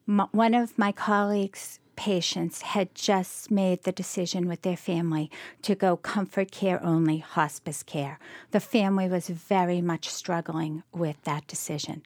M- 0.09 0.29
one 0.33 0.55
of 0.55 0.77
my 0.79 0.93
colleagues' 0.93 1.81
patients 1.97 2.63
had 2.63 2.95
just 2.95 3.51
made 3.51 3.83
the 3.83 3.93
decision 3.93 4.47
with 4.49 4.63
their 4.63 4.77
family 4.77 5.31
to 5.63 5.75
go 5.75 5.97
comfort 5.97 6.51
care 6.51 6.83
only, 6.83 7.19
hospice 7.19 7.83
care. 7.83 8.19
The 8.51 8.61
family 8.61 9.09
was 9.09 9.29
very 9.29 9.81
much 9.81 10.09
struggling 10.09 10.83
with 10.93 11.23
that 11.25 11.47
decision. 11.47 12.03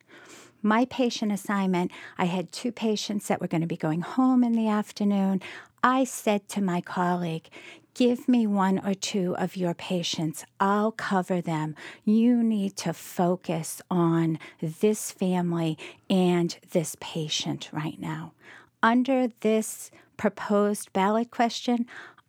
My 0.63 0.87
patient 0.87 1.31
assignment, 1.31 1.93
I 2.17 2.25
had 2.25 2.51
two 2.51 2.73
patients 2.73 3.29
that 3.29 3.41
were 3.41 3.47
going 3.47 3.61
to 3.61 3.67
be 3.67 3.77
going 3.77 4.01
home 4.01 4.43
in 4.43 4.53
the 4.53 4.69
afternoon. 4.69 5.41
I 5.83 6.05
said 6.05 6.49
to 6.51 6.61
my 6.61 6.81
colleague, 6.81 7.49
Give 7.95 8.29
me 8.29 8.47
one 8.47 8.79
or 8.87 8.95
two 8.95 9.37
of 9.39 9.57
your 9.57 9.75
patients. 9.75 10.45
I'll 10.61 10.93
cover 10.93 11.41
them. 11.41 11.75
You 12.05 12.45
need 12.45 12.77
to 12.77 12.93
focus 12.93 13.83
on 13.91 14.39
this 14.61 15.11
family 15.11 15.77
and 16.09 16.57
this 16.71 16.97
patient 17.01 17.71
right 17.73 18.01
now. 18.01 18.35
Under 18.83 19.29
this 19.41 19.91
proposed 20.17 20.93
ballot 20.93 21.31
question, 21.33 21.87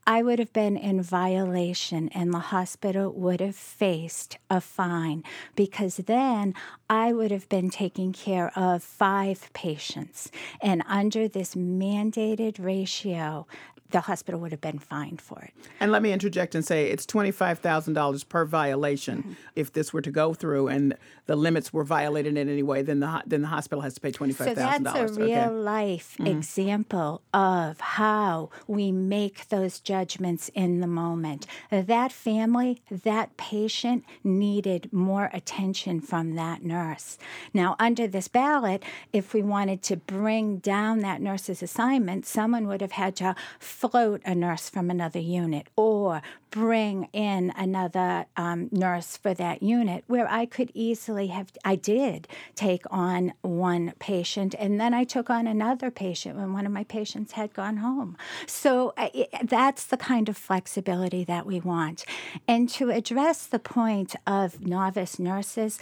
I 0.08 0.24
would 0.24 0.40
have 0.40 0.52
been 0.52 0.76
in 0.76 1.04
violation 1.04 2.10
and 2.10 2.34
the 2.34 2.40
hospital 2.40 3.14
would 3.14 3.40
have 3.42 3.56
faced 3.56 4.40
a 4.50 4.60
fine 4.60 5.24
because 5.56 5.98
then 5.98 6.56
I 6.90 7.14
would 7.14 7.30
have 7.30 7.48
been 7.50 7.70
taking 7.70 8.12
care 8.12 8.52
of 8.58 8.82
five 8.82 9.52
patients. 9.54 10.32
And 10.60 10.82
under 10.88 11.28
this 11.28 11.54
mandated 11.54 12.64
ratio, 12.64 13.46
the 13.92 14.02
hospital 14.02 14.40
would 14.40 14.52
have 14.52 14.62
been 14.62 14.80
fined 14.80 15.20
for 15.22 15.40
it. 15.40 15.52
And 15.80 15.92
let 15.92 16.02
me 16.02 16.12
interject 16.14 16.54
and 16.56 16.64
say 16.66 16.90
it's 16.90 17.06
$25,000 17.06 18.30
per 18.30 18.46
violation. 18.46 19.36
If 19.56 19.74
this 19.74 19.92
were 19.94 20.02
to 20.02 20.12
go 20.12 20.34
through 20.34 20.68
and 20.68 20.96
the 21.26 21.36
limits 21.36 21.74
were 21.74 21.84
violated 21.84 22.38
in 22.38 22.50
any 22.50 22.64
way, 22.64 22.82
then 22.82 23.00
the 23.00 23.22
then 23.26 23.42
the 23.42 23.48
hospital 23.48 23.82
has 23.82 23.94
to 23.96 24.02
pay 24.02 24.12
$25,000. 24.12 24.38
So 24.38 24.54
that's 24.54 24.96
a 24.96 25.08
real 25.22 25.28
okay. 25.28 25.50
life 25.50 26.16
Mhm. 26.20 26.28
example 26.38 27.22
of 27.34 27.80
how 27.80 28.50
we 28.68 28.92
make 28.92 29.48
those 29.50 29.80
judgments 29.80 30.50
in 30.54 30.80
the 30.82 30.88
moment. 30.88 31.46
That 31.72 32.12
family, 32.12 32.82
that 32.92 33.38
patient 33.38 34.04
needed 34.24 34.92
more 34.92 35.30
attention 35.34 36.02
from 36.02 36.36
that 36.36 36.64
nurse. 36.64 37.18
Now, 37.54 37.76
under 37.80 38.08
this 38.08 38.28
ballot, 38.28 38.84
if 39.14 39.34
we 39.34 39.42
wanted 39.42 39.82
to 39.84 39.98
bring 39.98 40.58
down 40.58 41.00
that 41.00 41.22
nurse's 41.22 41.62
assignment, 41.64 42.26
someone 42.26 42.68
would 42.68 42.82
have 42.82 42.94
had 42.94 43.16
to 43.18 43.36
float 43.80 44.22
a 44.26 44.36
nurse 44.36 44.70
from 44.70 44.90
another 44.90 45.20
unit 45.20 45.68
or 45.78 46.22
bring 46.50 47.08
in 47.14 47.54
another 47.56 48.26
um, 48.36 48.68
nurse 48.72 49.16
for 49.16 49.34
that 49.34 49.64
unit 49.64 50.04
where 50.08 50.30
I 50.30 50.46
could 50.46 50.72
easily 50.74 51.28
have, 51.28 51.52
I 51.64 51.76
did 51.76 52.28
take 52.56 52.84
on 52.92 53.34
one 53.42 53.94
patient 54.00 54.54
and 54.60 54.82
then 54.82 54.94
I 54.94 55.06
took 55.06 55.30
on 55.30 55.48
another 55.48 55.92
patient 55.92 56.36
when 56.36 56.52
one 56.52 56.66
of 56.66 56.72
my 56.72 56.84
patients 56.84 57.34
had 57.34 57.54
gone 57.54 57.78
home. 57.78 58.18
So 58.48 58.94
uh, 58.98 59.10
it, 59.14 59.30
that's 59.44 59.86
the 59.86 59.98
kind 59.98 60.28
of 60.28 60.36
flexibility 60.36 61.24
that 61.24 61.46
we 61.46 61.60
want. 61.62 62.04
And 62.48 62.68
to 62.72 62.90
address 62.90 63.46
the 63.46 63.60
point 63.60 64.16
of 64.28 64.66
novice 64.66 65.20
nurses, 65.20 65.80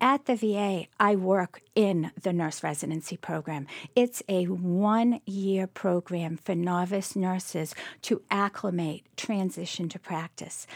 at 0.00 0.26
the 0.26 0.36
VA, 0.36 0.86
I 1.00 1.16
work 1.16 1.60
in 1.74 2.12
the 2.22 2.32
nurse 2.32 2.62
residency 2.62 3.16
program. 3.16 3.66
It's 3.96 4.22
a 4.28 4.44
one 4.44 5.20
year 5.26 5.66
program 5.66 6.36
for 6.36 6.54
novice 6.54 7.16
nurses 7.16 7.74
to 8.02 8.22
acclimate, 8.30 9.04
transition 9.16 9.88
to 9.90 9.98
practice. 9.98 10.66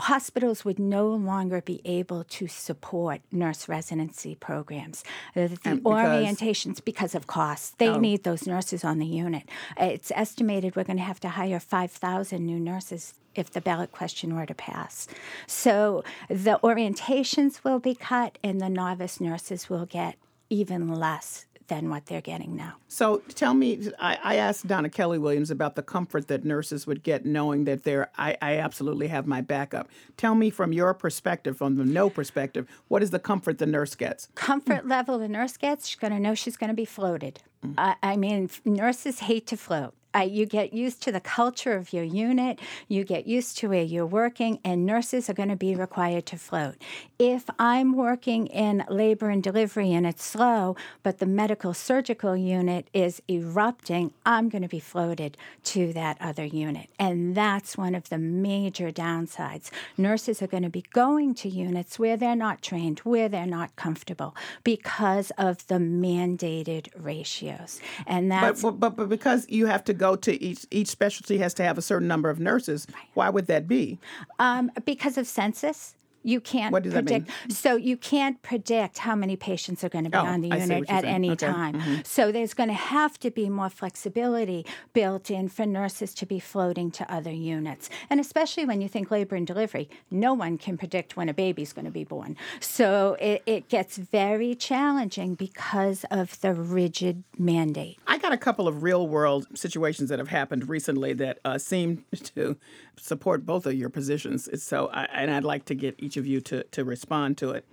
Hospitals 0.00 0.64
would 0.64 0.78
no 0.78 1.08
longer 1.08 1.60
be 1.60 1.80
able 1.84 2.22
to 2.22 2.46
support 2.46 3.20
nurse 3.32 3.68
residency 3.68 4.36
programs. 4.36 5.02
The, 5.34 5.48
because- 5.48 5.80
orientations, 5.80 6.84
because 6.84 7.16
of 7.16 7.26
costs, 7.26 7.70
they 7.78 7.88
Oh. 7.88 7.98
need 7.98 8.22
those 8.22 8.46
nurses 8.46 8.84
on 8.84 8.98
the 8.98 9.06
unit. 9.06 9.48
It's 9.76 10.12
estimated 10.14 10.76
we're 10.76 10.84
going 10.84 10.98
to 10.98 11.02
have 11.02 11.18
to 11.20 11.30
hire 11.30 11.58
5,000 11.58 12.46
new 12.46 12.60
nurses 12.60 13.14
if 13.38 13.50
the 13.50 13.60
ballot 13.60 13.92
question 13.92 14.34
were 14.34 14.46
to 14.46 14.54
pass. 14.54 15.08
So 15.46 16.04
the 16.28 16.58
orientations 16.62 17.64
will 17.64 17.78
be 17.78 17.94
cut, 17.94 18.38
and 18.42 18.60
the 18.60 18.68
novice 18.68 19.20
nurses 19.20 19.70
will 19.70 19.86
get 19.86 20.16
even 20.50 20.88
less 20.88 21.46
than 21.68 21.90
what 21.90 22.06
they're 22.06 22.22
getting 22.22 22.56
now. 22.56 22.74
So 22.88 23.18
tell 23.34 23.52
me, 23.54 23.90
I, 24.00 24.18
I 24.22 24.36
asked 24.36 24.66
Donna 24.66 24.88
Kelly 24.88 25.18
Williams 25.18 25.50
about 25.50 25.76
the 25.76 25.82
comfort 25.82 26.26
that 26.28 26.44
nurses 26.44 26.86
would 26.86 27.02
get 27.02 27.26
knowing 27.26 27.64
that 27.64 27.84
they're, 27.84 28.10
I, 28.16 28.36
I 28.40 28.56
absolutely 28.56 29.08
have 29.08 29.26
my 29.26 29.42
backup. 29.42 29.88
Tell 30.16 30.34
me 30.34 30.48
from 30.48 30.72
your 30.72 30.94
perspective, 30.94 31.58
from 31.58 31.76
the 31.76 31.84
no 31.84 32.08
perspective, 32.08 32.66
what 32.88 33.02
is 33.02 33.10
the 33.10 33.18
comfort 33.18 33.58
the 33.58 33.66
nurse 33.66 33.94
gets? 33.94 34.28
Comfort 34.34 34.88
level 34.88 35.18
the 35.18 35.28
nurse 35.28 35.58
gets, 35.58 35.86
she's 35.88 35.98
going 35.98 36.14
to 36.14 36.18
know 36.18 36.34
she's 36.34 36.56
going 36.56 36.68
to 36.68 36.74
be 36.74 36.86
floated. 36.86 37.40
Mm-hmm. 37.62 37.78
I 37.78 37.96
I 38.02 38.16
mean, 38.16 38.48
nurses 38.64 39.20
hate 39.20 39.46
to 39.48 39.56
float. 39.56 39.92
Uh, 40.18 40.22
you 40.22 40.46
get 40.46 40.72
used 40.72 41.02
to 41.02 41.12
the 41.12 41.20
culture 41.20 41.74
of 41.74 41.92
your 41.92 42.02
unit, 42.02 42.58
you 42.88 43.04
get 43.04 43.26
used 43.26 43.56
to 43.58 43.68
where 43.68 43.82
you're 43.82 44.06
working, 44.06 44.58
and 44.64 44.84
nurses 44.84 45.30
are 45.30 45.34
going 45.34 45.48
to 45.48 45.56
be 45.56 45.74
required 45.76 46.26
to 46.26 46.36
float. 46.36 46.74
If 47.18 47.44
I'm 47.58 47.96
working 47.96 48.46
in 48.48 48.84
labor 48.88 49.28
and 49.30 49.42
delivery 49.42 49.92
and 49.92 50.06
it's 50.06 50.24
slow, 50.24 50.76
but 51.02 51.18
the 51.18 51.26
medical 51.26 51.72
surgical 51.74 52.36
unit 52.36 52.88
is 52.92 53.22
erupting, 53.28 54.12
I'm 54.26 54.48
going 54.48 54.62
to 54.62 54.68
be 54.68 54.80
floated 54.80 55.36
to 55.64 55.92
that 55.92 56.16
other 56.20 56.44
unit. 56.44 56.88
And 56.98 57.34
that's 57.34 57.76
one 57.76 57.94
of 57.94 58.08
the 58.08 58.18
major 58.18 58.90
downsides. 58.90 59.70
Nurses 59.96 60.42
are 60.42 60.46
going 60.46 60.62
to 60.62 60.70
be 60.70 60.84
going 60.92 61.34
to 61.36 61.48
units 61.48 61.98
where 61.98 62.16
they're 62.16 62.34
not 62.34 62.62
trained, 62.62 63.00
where 63.00 63.28
they're 63.28 63.46
not 63.46 63.76
comfortable 63.76 64.34
because 64.64 65.30
of 65.38 65.66
the 65.68 65.76
mandated 65.76 66.88
ratios. 66.96 67.80
And 68.06 68.30
that's 68.32 68.62
But, 68.62 68.80
but, 68.80 68.96
but 68.96 69.08
because 69.08 69.46
you 69.48 69.66
have 69.66 69.84
to 69.84 69.92
go 69.92 70.07
to 70.16 70.42
each, 70.42 70.66
each 70.70 70.88
specialty 70.88 71.38
has 71.38 71.54
to 71.54 71.64
have 71.64 71.78
a 71.78 71.82
certain 71.82 72.08
number 72.08 72.30
of 72.30 72.40
nurses, 72.40 72.86
why 73.14 73.28
would 73.28 73.46
that 73.46 73.66
be? 73.68 73.98
Um, 74.38 74.70
because 74.84 75.18
of 75.18 75.26
census. 75.26 75.94
You 76.22 76.40
can't 76.40 76.72
What 76.72 76.82
does 76.82 76.92
that 76.92 77.04
predict. 77.06 77.30
So 77.50 77.76
you 77.76 77.96
can't 77.96 78.40
predict 78.42 78.98
how 78.98 79.14
many 79.14 79.36
patients 79.36 79.82
are 79.84 79.88
going 79.88 80.04
to 80.04 80.10
be 80.10 80.16
Oh, 80.18 80.24
on 80.26 80.40
the 80.40 80.48
unit 80.48 80.90
at 80.90 81.02
saying. 81.02 81.14
any 81.14 81.30
Okay. 81.30 81.46
time. 81.46 81.74
Mhm. 81.80 82.06
So 82.06 82.32
there's 82.32 82.54
going 82.54 82.68
to 82.68 82.74
have 82.74 83.18
to 83.20 83.30
be 83.30 83.48
more 83.48 83.70
flexibility 83.70 84.66
built 84.92 85.30
in 85.30 85.48
for 85.48 85.64
nurses 85.64 86.12
to 86.14 86.26
be 86.26 86.38
floating 86.40 86.90
to 86.92 87.10
other 87.12 87.30
units. 87.32 87.88
And 88.10 88.20
especially 88.20 88.64
when 88.66 88.80
you 88.80 88.88
think 88.88 89.10
labor 89.10 89.36
and 89.36 89.46
delivery, 89.46 89.88
no 90.10 90.34
one 90.34 90.58
can 90.58 90.76
predict 90.76 91.16
when 91.16 91.28
a 91.28 91.34
baby's 91.34 91.72
going 91.72 91.84
to 91.84 91.90
be 91.90 92.04
born. 92.04 92.36
So 92.60 93.16
it, 93.20 93.42
it 93.46 93.68
gets 93.68 93.96
very 93.96 94.54
challenging 94.54 95.34
because 95.34 96.04
of 96.10 96.40
the 96.40 96.52
rigid 96.52 97.22
mandate. 97.38 97.98
I 98.06 98.18
got 98.18 98.32
a 98.32 98.36
couple 98.36 98.66
of 98.68 98.82
real 98.82 99.06
world 99.08 99.46
situations 99.54 100.10
that 100.10 100.18
have 100.18 100.28
happened 100.28 100.68
recently 100.68 101.12
that 101.14 101.38
uh, 101.44 101.58
seem 101.58 102.04
to 102.34 102.56
support 102.98 103.46
both 103.46 103.64
of 103.66 103.74
your 103.74 103.88
positions. 103.88 104.48
So, 104.62 104.88
I, 104.92 105.04
and 105.04 105.30
I'd 105.30 105.44
like 105.44 105.64
to 105.66 105.74
get 105.74 105.94
each 105.98 106.16
of 106.18 106.26
you 106.26 106.40
to, 106.42 106.64
to 106.64 106.84
respond 106.84 107.38
to 107.38 107.50
it. 107.50 107.64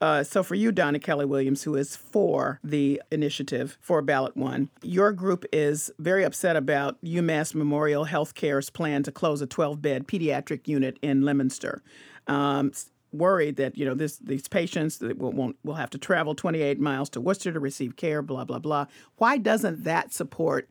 Uh, 0.00 0.24
so, 0.24 0.42
for 0.42 0.56
you, 0.56 0.72
Donna 0.72 0.98
Kelly 0.98 1.24
Williams, 1.24 1.62
who 1.62 1.76
is 1.76 1.94
for 1.94 2.58
the 2.64 3.00
initiative 3.12 3.78
for 3.80 4.02
Ballot 4.02 4.36
One, 4.36 4.68
your 4.82 5.12
group 5.12 5.44
is 5.52 5.92
very 5.98 6.24
upset 6.24 6.56
about 6.56 7.00
UMass 7.02 7.54
Memorial 7.54 8.06
Healthcare's 8.06 8.68
plan 8.68 9.04
to 9.04 9.12
close 9.12 9.40
a 9.40 9.46
12 9.46 9.80
bed 9.80 10.08
pediatric 10.08 10.66
unit 10.66 10.98
in 11.02 11.24
Leominster. 11.24 11.82
Um, 12.26 12.72
worried 13.12 13.56
that 13.56 13.76
you 13.76 13.84
know 13.84 13.94
this 13.94 14.16
these 14.16 14.48
patients 14.48 14.98
that 14.98 15.18
will 15.18 15.32
won't 15.32 15.56
will 15.62 15.74
have 15.74 15.90
to 15.90 15.98
travel 15.98 16.34
28 16.34 16.80
miles 16.80 17.08
to 17.10 17.20
Worcester 17.20 17.52
to 17.52 17.60
receive 17.60 17.96
care. 17.96 18.22
Blah 18.22 18.44
blah 18.44 18.58
blah. 18.58 18.86
Why 19.18 19.38
doesn't 19.38 19.84
that 19.84 20.12
support 20.12 20.68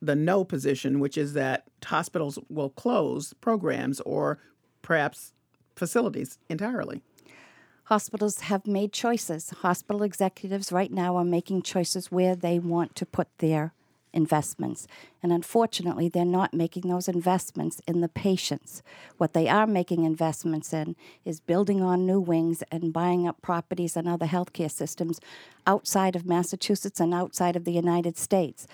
the 0.00 0.16
no 0.16 0.44
position, 0.44 1.00
which 1.00 1.18
is 1.18 1.34
that 1.34 1.64
hospitals 1.84 2.38
will 2.48 2.70
close 2.70 3.34
programs 3.34 4.00
or 4.00 4.38
perhaps 4.82 5.32
facilities 5.80 6.38
entirely? 6.48 7.02
Hospitals 7.84 8.42
have 8.42 8.66
made 8.66 8.92
choices. 8.92 9.50
Hospital 9.62 10.04
executives 10.04 10.70
right 10.70 10.92
now 10.92 11.16
are 11.16 11.24
making 11.24 11.62
choices 11.62 12.12
where 12.12 12.36
they 12.36 12.58
want 12.58 12.94
to 12.94 13.06
put 13.06 13.26
their 13.38 13.72
investments. 14.12 14.86
And 15.22 15.32
unfortunately, 15.32 16.08
they're 16.08 16.24
not 16.24 16.52
making 16.52 16.88
those 16.88 17.08
investments 17.08 17.80
in 17.86 18.00
the 18.00 18.08
patients. 18.08 18.82
What 19.16 19.32
they 19.32 19.48
are 19.48 19.66
making 19.66 20.04
investments 20.04 20.72
in 20.72 20.96
is 21.24 21.40
building 21.40 21.80
on 21.82 22.06
new 22.06 22.20
wings 22.20 22.62
and 22.70 22.92
buying 22.92 23.26
up 23.26 23.40
properties 23.40 23.96
and 23.96 24.06
other 24.06 24.26
healthcare 24.26 24.70
systems 24.70 25.18
outside 25.66 26.14
of 26.14 26.26
Massachusetts 26.26 27.00
and 27.00 27.14
outside 27.14 27.56
of 27.56 27.64
the 27.64 27.72
United 27.72 28.18
States. 28.18 28.66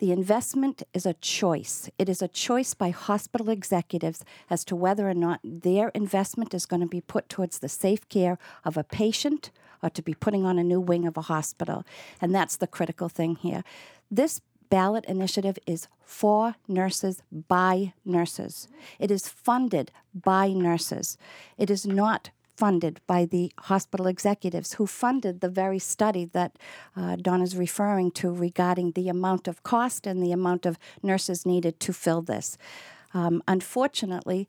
The 0.00 0.12
investment 0.12 0.82
is 0.94 1.04
a 1.04 1.12
choice. 1.12 1.90
It 1.98 2.08
is 2.08 2.22
a 2.22 2.28
choice 2.28 2.72
by 2.72 2.88
hospital 2.88 3.50
executives 3.50 4.24
as 4.48 4.64
to 4.64 4.74
whether 4.74 5.06
or 5.06 5.14
not 5.14 5.40
their 5.44 5.90
investment 5.90 6.54
is 6.54 6.64
going 6.64 6.80
to 6.80 6.86
be 6.86 7.02
put 7.02 7.28
towards 7.28 7.58
the 7.58 7.68
safe 7.68 8.08
care 8.08 8.38
of 8.64 8.78
a 8.78 8.82
patient 8.82 9.50
or 9.82 9.90
to 9.90 10.00
be 10.00 10.14
putting 10.14 10.46
on 10.46 10.58
a 10.58 10.64
new 10.64 10.80
wing 10.80 11.06
of 11.06 11.18
a 11.18 11.22
hospital. 11.22 11.84
And 12.18 12.34
that's 12.34 12.56
the 12.56 12.66
critical 12.66 13.10
thing 13.10 13.36
here. 13.36 13.62
This 14.10 14.40
ballot 14.70 15.04
initiative 15.04 15.58
is 15.66 15.86
for 16.02 16.54
nurses 16.66 17.22
by 17.30 17.92
nurses. 18.02 18.68
It 18.98 19.10
is 19.10 19.28
funded 19.28 19.92
by 20.14 20.48
nurses. 20.48 21.18
It 21.58 21.68
is 21.68 21.84
not 21.84 22.30
funded 22.60 23.00
by 23.06 23.24
the 23.34 23.46
hospital 23.70 24.06
executives 24.06 24.74
who 24.74 24.86
funded 24.86 25.34
the 25.40 25.52
very 25.62 25.78
study 25.78 26.24
that 26.38 26.52
uh, 27.00 27.16
Don 27.26 27.40
is 27.42 27.54
referring 27.66 28.10
to 28.20 28.26
regarding 28.48 28.88
the 28.92 29.08
amount 29.08 29.48
of 29.48 29.62
cost 29.72 30.06
and 30.06 30.18
the 30.22 30.32
amount 30.40 30.66
of 30.66 30.78
nurses 31.02 31.46
needed 31.46 31.74
to 31.80 31.92
fill 31.92 32.22
this. 32.32 32.58
Um, 33.14 33.42
unfortunately, 33.56 34.40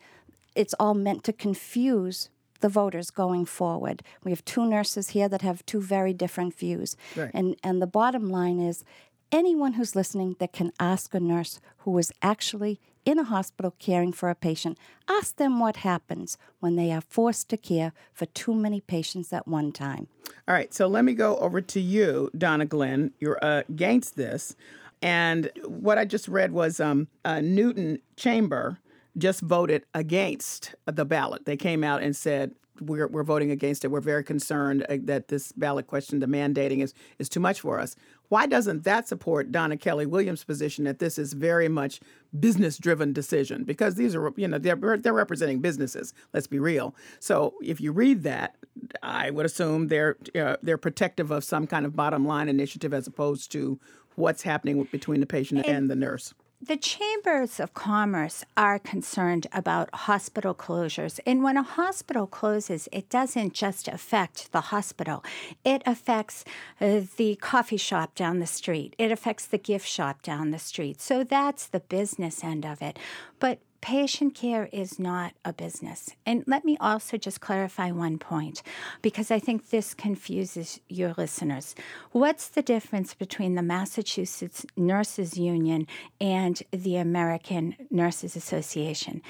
it's 0.62 0.76
all 0.82 0.94
meant 0.94 1.24
to 1.24 1.34
confuse 1.34 2.30
the 2.60 2.70
voters 2.70 3.10
going 3.12 3.46
forward. 3.46 4.04
We 4.24 4.32
have 4.32 4.44
two 4.46 4.66
nurses 4.66 5.10
here 5.16 5.30
that 5.30 5.42
have 5.42 5.66
two 5.66 5.82
very 5.82 6.14
different 6.14 6.54
views. 6.64 6.96
Right. 7.16 7.32
And 7.34 7.56
and 7.64 7.82
the 7.82 7.94
bottom 8.00 8.26
line 8.40 8.60
is 8.72 8.84
anyone 9.32 9.74
who's 9.74 9.96
listening 9.96 10.36
that 10.40 10.54
can 10.54 10.72
ask 10.80 11.14
a 11.14 11.20
nurse 11.20 11.60
who 11.84 11.98
is 11.98 12.12
actually 12.22 12.80
in 13.06 13.20
a 13.20 13.24
hospital 13.24 13.76
caring 13.80 14.12
for 14.12 14.30
a 14.30 14.36
patient, 14.36 14.78
ask 15.08 15.36
them 15.38 15.60
what 15.60 15.78
happens 15.78 16.38
when 16.60 16.76
they 16.76 16.92
are 16.92 17.02
forced 17.02 17.50
to 17.50 17.58
care 17.58 17.94
for 18.14 18.26
too 18.28 18.54
many 18.54 18.82
patients 18.82 19.34
at 19.34 19.48
one 19.48 19.72
time. 19.72 20.08
All 20.48 20.56
right, 20.56 20.74
so 20.74 20.88
let 20.88 21.06
me 21.06 21.14
go 21.14 21.38
over 21.38 21.62
to 21.62 21.80
you, 21.80 22.30
Donna 22.38 22.66
Glenn. 22.66 23.12
You're 23.20 23.40
uh, 23.42 23.64
against 23.70 24.16
this. 24.16 24.56
And 25.02 25.50
what 25.66 25.98
I 25.98 26.06
just 26.06 26.28
read 26.28 26.52
was 26.52 26.80
um, 26.80 27.08
uh, 27.26 27.42
Newton 27.42 28.00
Chamber 28.18 28.78
just 29.18 29.42
voted 29.42 29.84
against 29.94 30.76
the 30.86 31.06
ballot. 31.06 31.46
They 31.46 31.58
came 31.58 31.84
out 31.84 32.02
and 32.02 32.16
said, 32.16 32.54
we're, 32.80 33.08
we're 33.08 33.24
voting 33.24 33.52
against 33.52 33.84
it. 33.84 33.90
We're 33.90 34.00
very 34.02 34.24
concerned 34.24 34.86
uh, 34.90 34.98
that 35.04 35.28
this 35.28 35.52
ballot 35.52 35.88
question, 35.88 36.20
the 36.20 36.28
mandating, 36.28 36.82
is, 36.82 36.94
is 37.20 37.30
too 37.30 37.40
much 37.40 37.62
for 37.62 37.80
us. 37.80 37.96
Why 38.32 38.46
doesn't 38.46 38.86
that 38.86 39.10
support 39.10 39.52
Donna 39.52 39.76
Kelly 39.76 40.06
Williams' 40.06 40.46
position 40.46 40.86
that 40.86 41.00
this 41.00 41.18
is 41.18 41.34
very 41.34 41.68
much 41.68 42.00
business-driven 42.40 43.12
decision? 43.12 43.66
Because 43.66 43.96
these 43.96 44.16
are, 44.16 44.32
you 44.38 44.48
know, 44.48 44.58
they're 44.58 44.98
they're 44.98 45.12
representing 45.12 45.60
businesses. 45.60 46.14
Let's 46.34 46.48
be 46.48 46.58
real. 46.58 46.96
So 47.20 47.56
if 47.62 47.82
you 47.82 47.92
read 47.92 48.24
that, 48.24 48.56
I 49.04 49.32
would 49.32 49.46
assume 49.46 49.90
they're 49.90 50.16
uh, 50.34 50.56
they're 50.64 50.78
protective 50.78 51.30
of 51.30 51.44
some 51.44 51.68
kind 51.68 51.86
of 51.86 51.94
bottom 51.94 52.26
line 52.26 52.48
initiative 52.48 52.94
as 52.94 53.06
opposed 53.06 53.52
to 53.52 53.78
what's 54.16 54.44
happening 54.44 54.88
between 54.94 55.20
the 55.20 55.26
patient 55.26 55.66
and, 55.66 55.76
and 55.76 55.92
the 55.92 55.98
nurse 55.98 56.34
the 56.62 56.78
chambers 56.78 57.60
of 57.60 57.74
commerce 57.74 58.46
are 58.56 58.78
concerned 58.78 59.48
about 59.52 59.94
hospital 59.94 60.54
closures. 60.54 61.20
And 61.26 61.44
when 61.44 61.58
a 61.58 61.64
hospital 61.64 62.28
closes, 62.28 62.88
it 62.92 63.10
doesn't 63.10 63.54
just 63.54 63.88
affect 63.88 64.52
the 64.52 64.62
hospital, 64.62 65.24
it 65.66 65.82
affects 65.86 66.46
uh, 66.80 67.02
the 67.18 67.36
coffee 67.38 67.78
shop 67.78 68.14
down 68.14 68.40
the 68.40 68.46
street, 68.46 68.96
it 68.98 69.12
affects 69.12 69.46
the 69.46 69.58
gift 69.58 69.88
shop 69.88 70.22
down 70.22 70.52
the 70.52 70.60
street. 70.60 71.02
So 71.02 71.24
that's 71.24 71.68
the 71.68 71.80
business 71.80 72.44
end 72.44 72.66
of 72.66 72.82
it. 72.82 73.00
But 73.40 73.60
patient 73.82 74.36
care 74.36 74.70
is 74.72 75.00
not 75.00 75.34
a 75.44 75.52
business. 75.52 76.12
And 76.26 76.44
let 76.48 76.64
me 76.64 76.78
also 76.80 77.18
just 77.18 77.42
clarify 77.42 77.92
one 77.92 78.18
point 78.20 78.62
because 79.02 79.32
I 79.32 79.40
think 79.40 79.70
this 79.70 79.94
confuses 79.94 80.80
your 80.88 81.14
listeners. 81.18 81.76
What's 82.12 82.48
the 82.48 82.62
difference 82.62 83.14
between 83.14 83.56
the 83.56 83.64
Massachusetts 83.64 84.66
Nurses 84.78 85.38
Union 85.38 85.88
and 86.20 86.62
the 86.72 86.98
American 86.98 87.76
Nurses 87.90 88.36
Association? 88.36 89.22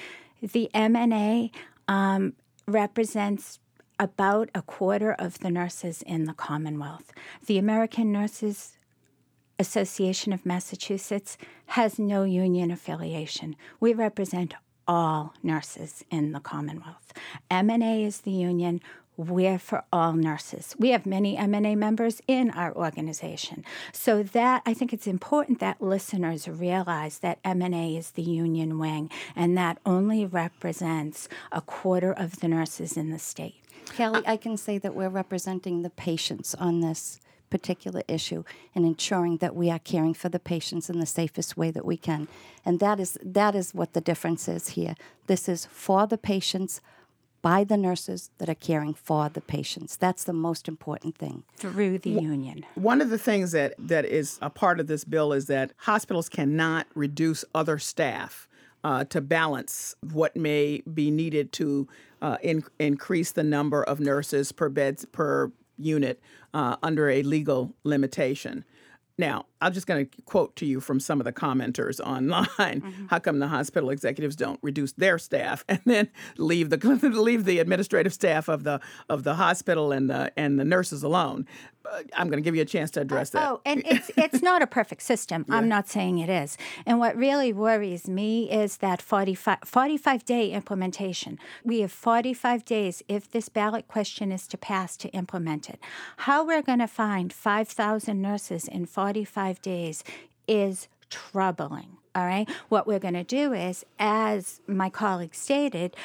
The 0.42 0.70
MNA 0.74 1.52
um, 1.88 2.34
represents 2.68 3.60
about 4.00 4.50
a 4.56 4.62
quarter 4.64 5.14
of 5.14 5.40
the 5.40 5.52
nurses 5.52 6.02
in 6.02 6.26
the 6.26 6.34
Commonwealth. 6.34 7.12
The 7.46 7.60
American 7.60 8.12
Nurses 8.12 8.78
Association 9.62 10.34
of 10.34 10.43
Massachusetts 10.43 11.38
has 11.67 12.00
no 12.00 12.24
union 12.24 12.71
affiliation. 12.71 13.56
We 13.80 13.93
represent 13.93 14.56
all 14.88 15.36
nurses 15.43 16.04
in 16.10 16.32
the 16.32 16.39
Commonwealth. 16.39 17.13
MNA 17.52 18.08
is 18.08 18.21
the 18.21 18.32
union. 18.32 18.82
We're 19.15 19.60
for 19.60 19.84
all 19.93 20.13
nurses. 20.13 20.76
We 20.80 20.89
have 20.89 21.06
many 21.06 21.38
MNA 21.38 21.78
members 21.78 22.24
in 22.28 22.50
our 22.50 22.76
organization. 22.76 23.63
So 23.93 24.24
that 24.24 24.63
I 24.65 24.74
think 24.74 24.93
it's 24.93 25.06
important 25.06 25.60
that 25.60 25.80
listeners 25.80 26.47
realize 26.47 27.19
that 27.19 27.41
MNA 27.43 28.00
is 28.00 28.12
the 28.12 28.24
union 28.24 28.80
wing 28.80 29.12
and 29.36 29.56
that 29.60 29.78
only 29.86 30.26
represents 30.26 31.30
a 31.52 31.62
quarter 31.62 32.12
of 32.12 32.39
the 32.39 32.47
nurses 32.47 32.97
in 32.97 33.12
the 33.12 33.19
state. 33.19 33.62
Callie, 33.95 34.24
I 34.26 34.38
can 34.38 34.58
say 34.58 34.80
that 34.80 34.95
we're 34.95 35.10
representing 35.10 35.84
the 35.84 35.91
patients 35.91 36.56
on 36.56 36.80
this 36.80 37.19
particular 37.52 38.02
issue 38.08 38.44
and 38.74 38.84
ensuring 38.86 39.38
that 39.38 39.56
we 39.56 39.70
are 39.70 39.78
caring 39.78 40.16
for 40.16 40.30
the 40.30 40.40
patients 40.40 40.90
in 40.90 41.00
the 41.00 41.06
safest 41.06 41.56
way 41.56 41.70
that 41.70 41.86
we 41.86 41.98
can. 41.98 42.28
And 42.66 42.80
that 42.80 43.00
is 43.00 43.20
that 43.24 43.54
is 43.54 43.76
what 43.76 43.94
the 43.94 44.02
difference 44.02 44.48
is 44.48 44.70
here. 44.70 44.96
This 45.28 45.48
is 45.48 45.68
for 45.68 46.08
the 46.08 46.18
patients 46.18 46.82
by 47.42 47.64
the 47.64 47.78
nurses 47.78 48.30
that 48.38 48.50
are 48.50 48.56
caring 48.56 48.94
for 48.94 49.30
the 49.30 49.42
patients. 49.42 49.98
That's 49.98 50.24
the 50.24 50.34
most 50.34 50.68
important 50.68 51.18
thing. 51.18 51.44
Through 51.56 52.00
the 52.00 52.12
union. 52.12 52.66
One 52.76 53.02
of 53.02 53.10
the 53.10 53.18
things 53.18 53.52
that, 53.52 53.74
that 53.80 54.06
is 54.06 54.38
a 54.42 54.50
part 54.50 54.80
of 54.80 54.88
this 54.88 55.04
bill 55.04 55.34
is 55.34 55.48
that 55.48 55.74
hospitals 55.78 56.30
cannot 56.30 56.88
reduce 56.96 57.44
other 57.54 57.80
staff. 57.80 58.48
Uh, 58.84 59.04
to 59.04 59.22
balance 59.22 59.94
what 60.12 60.36
may 60.36 60.82
be 60.92 61.12
needed 61.12 61.52
to 61.52 61.88
uh, 62.20 62.38
in, 62.42 62.64
increase 62.80 63.32
the 63.32 63.44
number 63.44 63.84
of 63.84 64.00
nurses 64.00 64.52
per 64.52 64.70
beds 64.70 65.06
per 65.12 65.52
unit 65.82 66.22
uh, 66.54 66.78
under 66.82 67.10
a 67.10 67.22
legal 67.24 67.76
limitation. 67.84 68.63
Now, 69.17 69.46
I'm 69.62 69.74
just 69.74 69.88
going 69.88 70.06
to 70.06 70.21
quote 70.24 70.56
to 70.58 70.65
you 70.65 70.80
from 70.80 71.00
some 71.00 71.19
of 71.19 71.26
the 71.26 71.34
commenters 71.34 72.00
online. 72.00 72.47
Mm-hmm. 72.82 73.08
How 73.08 73.19
come 73.19 73.39
the 73.39 73.47
hospital 73.47 73.89
executives 73.89 74.36
don't 74.36 74.60
reduce 74.62 74.93
their 74.93 75.17
staff 75.17 75.63
and 75.69 75.82
then 75.86 76.10
leave 76.38 76.69
the 76.69 76.78
leave 77.13 77.45
the 77.45 77.60
administrative 77.60 78.13
staff 78.13 78.47
of 78.47 78.63
the 78.63 78.80
of 79.10 79.24
the 79.24 79.36
hospital 79.36 79.91
and 79.91 80.10
the 80.10 80.32
and 80.38 80.60
the 80.60 80.65
nurses 80.65 81.04
alone? 81.04 81.47
I'm 82.15 82.28
going 82.28 82.41
to 82.41 82.43
give 82.43 82.56
you 82.56 82.62
a 82.62 82.65
chance 82.65 82.91
to 82.91 83.02
address 83.02 83.32
that. 83.32 83.50
Oh, 83.50 83.62
and 83.65 83.82
it's 83.86 84.12
it's 84.15 84.41
not 84.41 84.62
a 84.62 84.67
perfect 84.67 85.02
system. 85.02 85.45
Yeah. 85.47 85.56
I'm 85.56 85.67
not 85.67 85.89
saying 85.89 86.19
it 86.19 86.30
is. 86.30 86.58
And 86.86 87.00
what 87.00 87.15
really 87.15 87.52
worries 87.52 88.08
me 88.08 88.50
is 88.52 88.78
that 88.78 89.02
45, 89.02 89.60
45 89.65 90.26
day 90.26 90.52
implementation. 90.52 91.39
We 91.63 91.82
have 91.82 91.91
45 91.91 92.65
days 92.65 93.04
if 93.08 93.30
this 93.30 93.50
ballot 93.50 93.88
question 93.88 94.32
is 94.32 94.47
to 94.47 94.58
pass 94.58 94.95
to 94.97 95.10
implement 95.10 95.69
it. 95.69 95.80
How 96.17 96.41
are 96.41 96.52
we're 96.52 96.62
going 96.62 96.80
to 96.80 96.88
find 96.88 97.32
5,000 97.32 98.21
nurses 98.21 98.67
in 98.67 98.86
45 98.86 99.51
days 99.60 100.04
is 100.48 100.88
troubling. 101.10 101.98
All 102.14 102.26
right. 102.26 102.48
What 102.70 102.86
we're 102.86 103.00
going 103.00 103.16
to 103.16 103.24
do 103.24 103.54
is, 103.54 103.86
as 103.98 104.60
my 104.68 104.90
colleague 104.90 105.34
stated, 105.34 105.96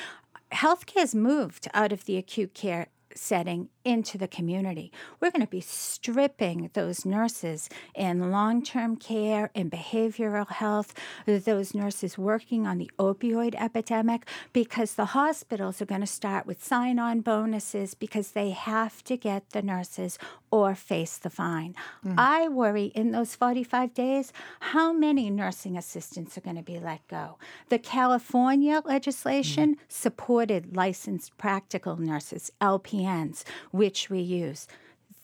healthcare 0.53 1.01
has 1.01 1.15
moved 1.15 1.69
out 1.75 1.93
of 1.93 2.07
the 2.07 2.17
acute 2.17 2.55
care 2.55 2.87
setting 3.15 3.69
into 3.87 4.18
the 4.18 4.27
community. 4.27 4.90
We're 5.20 5.31
going 5.31 5.46
to 5.46 5.46
be 5.46 5.61
stripping 5.61 6.70
those 6.75 7.07
nurses 7.07 7.70
in 7.94 8.33
long 8.33 8.62
term 8.62 8.96
care, 8.96 9.51
in 9.55 9.70
behavioral 9.70 10.51
health, 10.51 10.92
those 11.25 11.72
nurses 11.72 12.18
working 12.18 12.66
on 12.66 12.79
the 12.79 12.90
opioid 12.99 13.55
epidemic, 13.55 14.27
because 14.53 14.94
the 14.94 15.07
hospitals 15.07 15.81
are 15.81 15.87
going 15.87 16.01
to 16.01 16.07
start 16.07 16.46
with 16.46 16.64
sign 16.64 16.99
on 16.99 17.20
bonuses 17.20 17.94
because 17.94 18.33
they 18.33 18.51
have 18.51 19.05
to 19.05 19.16
get 19.16 19.51
the 19.51 19.62
nurses 19.62 20.18
or 20.51 20.75
face 20.75 21.16
the 21.18 21.31
fine. 21.31 21.75
Mm. 22.05 22.14
I 22.18 22.49
worry 22.49 22.87
in 22.87 23.12
those 23.12 23.35
45 23.35 23.94
days 23.94 24.33
how 24.61 24.92
many 24.92 25.31
nursing 25.31 25.77
assistants 25.77 26.37
are 26.37 26.40
going 26.40 26.57
to 26.57 26.62
be 26.62 26.79
let 26.79 27.07
go. 27.09 27.38
The 27.68 27.79
California 27.79 28.83
legislation 28.85 29.77
mm. 29.77 29.79
supported 29.88 30.77
licensed 30.77 31.37
practical 31.37 31.96
nurses, 31.96 32.50
LPNs, 32.61 33.44
which 33.77 34.10
we 34.10 34.20
use. 34.20 34.66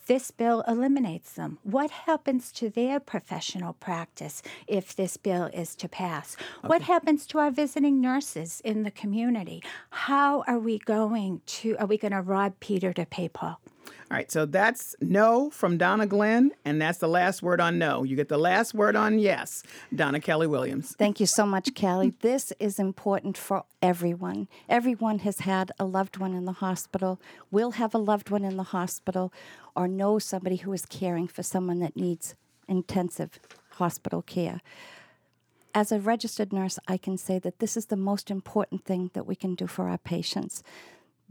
This 0.06 0.32
bill 0.32 0.64
eliminates 0.66 1.32
them. 1.32 1.58
What 1.62 1.90
happens 1.90 2.50
to 2.52 2.68
their 2.68 2.98
professional 2.98 3.74
practice 3.74 4.42
if 4.66 4.96
this 4.96 5.16
bill 5.16 5.44
is 5.54 5.76
to 5.76 5.88
pass? 5.88 6.36
Okay. 6.58 6.68
What 6.68 6.82
happens 6.82 7.24
to 7.28 7.38
our 7.38 7.52
visiting 7.52 8.00
nurses 8.00 8.60
in 8.64 8.82
the 8.82 8.90
community? 8.90 9.62
How 9.90 10.42
are 10.48 10.58
we 10.58 10.78
going 10.78 11.40
to, 11.46 11.76
are 11.78 11.86
we 11.86 11.98
going 11.98 12.12
to 12.12 12.20
rob 12.20 12.54
Peter 12.58 12.92
to 12.92 13.06
pay 13.06 13.28
Paul? 13.28 13.60
All 14.10 14.16
right, 14.18 14.30
so 14.30 14.44
that's 14.44 14.94
no 15.00 15.48
from 15.50 15.78
Donna 15.78 16.06
Glenn, 16.06 16.52
and 16.64 16.80
that's 16.80 16.98
the 16.98 17.08
last 17.08 17.42
word 17.42 17.60
on 17.60 17.78
no. 17.78 18.02
You 18.02 18.14
get 18.14 18.28
the 18.28 18.38
last 18.38 18.74
word 18.74 18.94
on 18.94 19.18
yes, 19.18 19.62
Donna 19.94 20.20
Kelly 20.20 20.46
Williams. 20.46 20.94
Thank 20.98 21.18
you 21.18 21.26
so 21.26 21.46
much, 21.46 21.74
Callie. 21.74 22.12
this 22.20 22.52
is 22.60 22.78
important 22.78 23.38
for 23.38 23.64
everyone. 23.80 24.48
Everyone 24.68 25.20
has 25.20 25.40
had 25.40 25.72
a 25.78 25.84
loved 25.84 26.18
one 26.18 26.34
in 26.34 26.44
the 26.44 26.52
hospital, 26.52 27.20
will 27.50 27.72
have 27.72 27.94
a 27.94 27.98
loved 27.98 28.28
one 28.28 28.44
in 28.44 28.56
the 28.58 28.64
hospital, 28.64 29.32
or 29.74 29.88
know 29.88 30.18
somebody 30.18 30.56
who 30.56 30.72
is 30.72 30.84
caring 30.84 31.26
for 31.26 31.42
someone 31.42 31.78
that 31.78 31.96
needs 31.96 32.34
intensive 32.68 33.40
hospital 33.70 34.20
care. 34.20 34.60
As 35.74 35.90
a 35.90 35.98
registered 35.98 36.52
nurse, 36.52 36.78
I 36.86 36.98
can 36.98 37.16
say 37.16 37.38
that 37.38 37.58
this 37.58 37.78
is 37.78 37.86
the 37.86 37.96
most 37.96 38.30
important 38.30 38.84
thing 38.84 39.10
that 39.14 39.26
we 39.26 39.34
can 39.34 39.54
do 39.54 39.66
for 39.66 39.88
our 39.88 39.96
patients. 39.96 40.62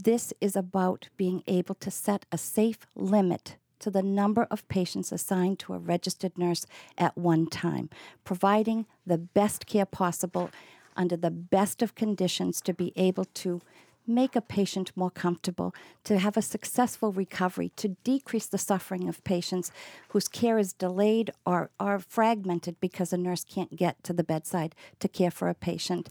This 0.04 0.34
is 0.41 0.56
about 0.56 1.10
being 1.16 1.43
able 1.45 1.76
to 1.76 1.91
set 1.91 2.26
a 2.32 2.38
safe 2.38 2.88
limit 2.95 3.58
to 3.80 3.91
the 3.91 4.02
number 4.02 4.47
of 4.49 4.68
patients 4.68 5.12
assigned 5.12 5.60
to 5.60 5.74
a 5.74 5.78
registered 5.78 6.36
nurse 6.39 6.66
at 6.97 7.16
one 7.16 7.45
time, 7.45 7.88
providing 8.24 8.88
the 9.06 9.20
best 9.20 9.68
care 9.68 9.86
possible 9.86 10.49
under 10.95 11.16
the 11.16 11.30
best 11.30 11.84
of 11.84 11.93
conditions 11.93 12.62
to 12.62 12.74
be 12.74 12.93
able 12.95 13.26
to 13.26 13.62
make 14.08 14.36
a 14.36 14.41
patient 14.41 14.91
more 14.95 15.12
comfortable, 15.12 15.76
to 16.04 16.18
have 16.18 16.36
a 16.36 16.41
successful 16.41 17.12
recovery, 17.12 17.72
to 17.76 17.89
decrease 18.04 18.47
the 18.47 18.58
suffering 18.58 19.08
of 19.08 19.24
patients 19.24 19.72
whose 20.10 20.28
care 20.28 20.58
is 20.58 20.74
delayed 20.74 21.30
or 21.45 21.70
are 21.80 21.99
fragmented 21.99 22.80
because 22.80 23.14
a 23.14 23.18
nurse 23.18 23.43
can't 23.43 23.76
get 23.76 24.04
to 24.04 24.14
the 24.14 24.24
bedside 24.24 24.74
to 24.99 25.08
care 25.08 25.32
for 25.32 25.47
a 25.47 25.54
patient 25.54 26.10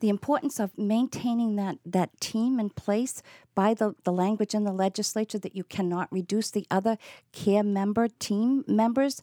the 0.00 0.08
importance 0.08 0.60
of 0.60 0.76
maintaining 0.76 1.56
that, 1.56 1.78
that 1.84 2.20
team 2.20 2.60
in 2.60 2.70
place 2.70 3.22
by 3.54 3.74
the, 3.74 3.94
the 4.04 4.12
language 4.12 4.54
in 4.54 4.64
the 4.64 4.72
legislature 4.72 5.38
that 5.38 5.56
you 5.56 5.64
cannot 5.64 6.12
reduce 6.12 6.50
the 6.50 6.66
other 6.70 6.98
care 7.32 7.62
member 7.62 8.08
team 8.08 8.64
members 8.66 9.22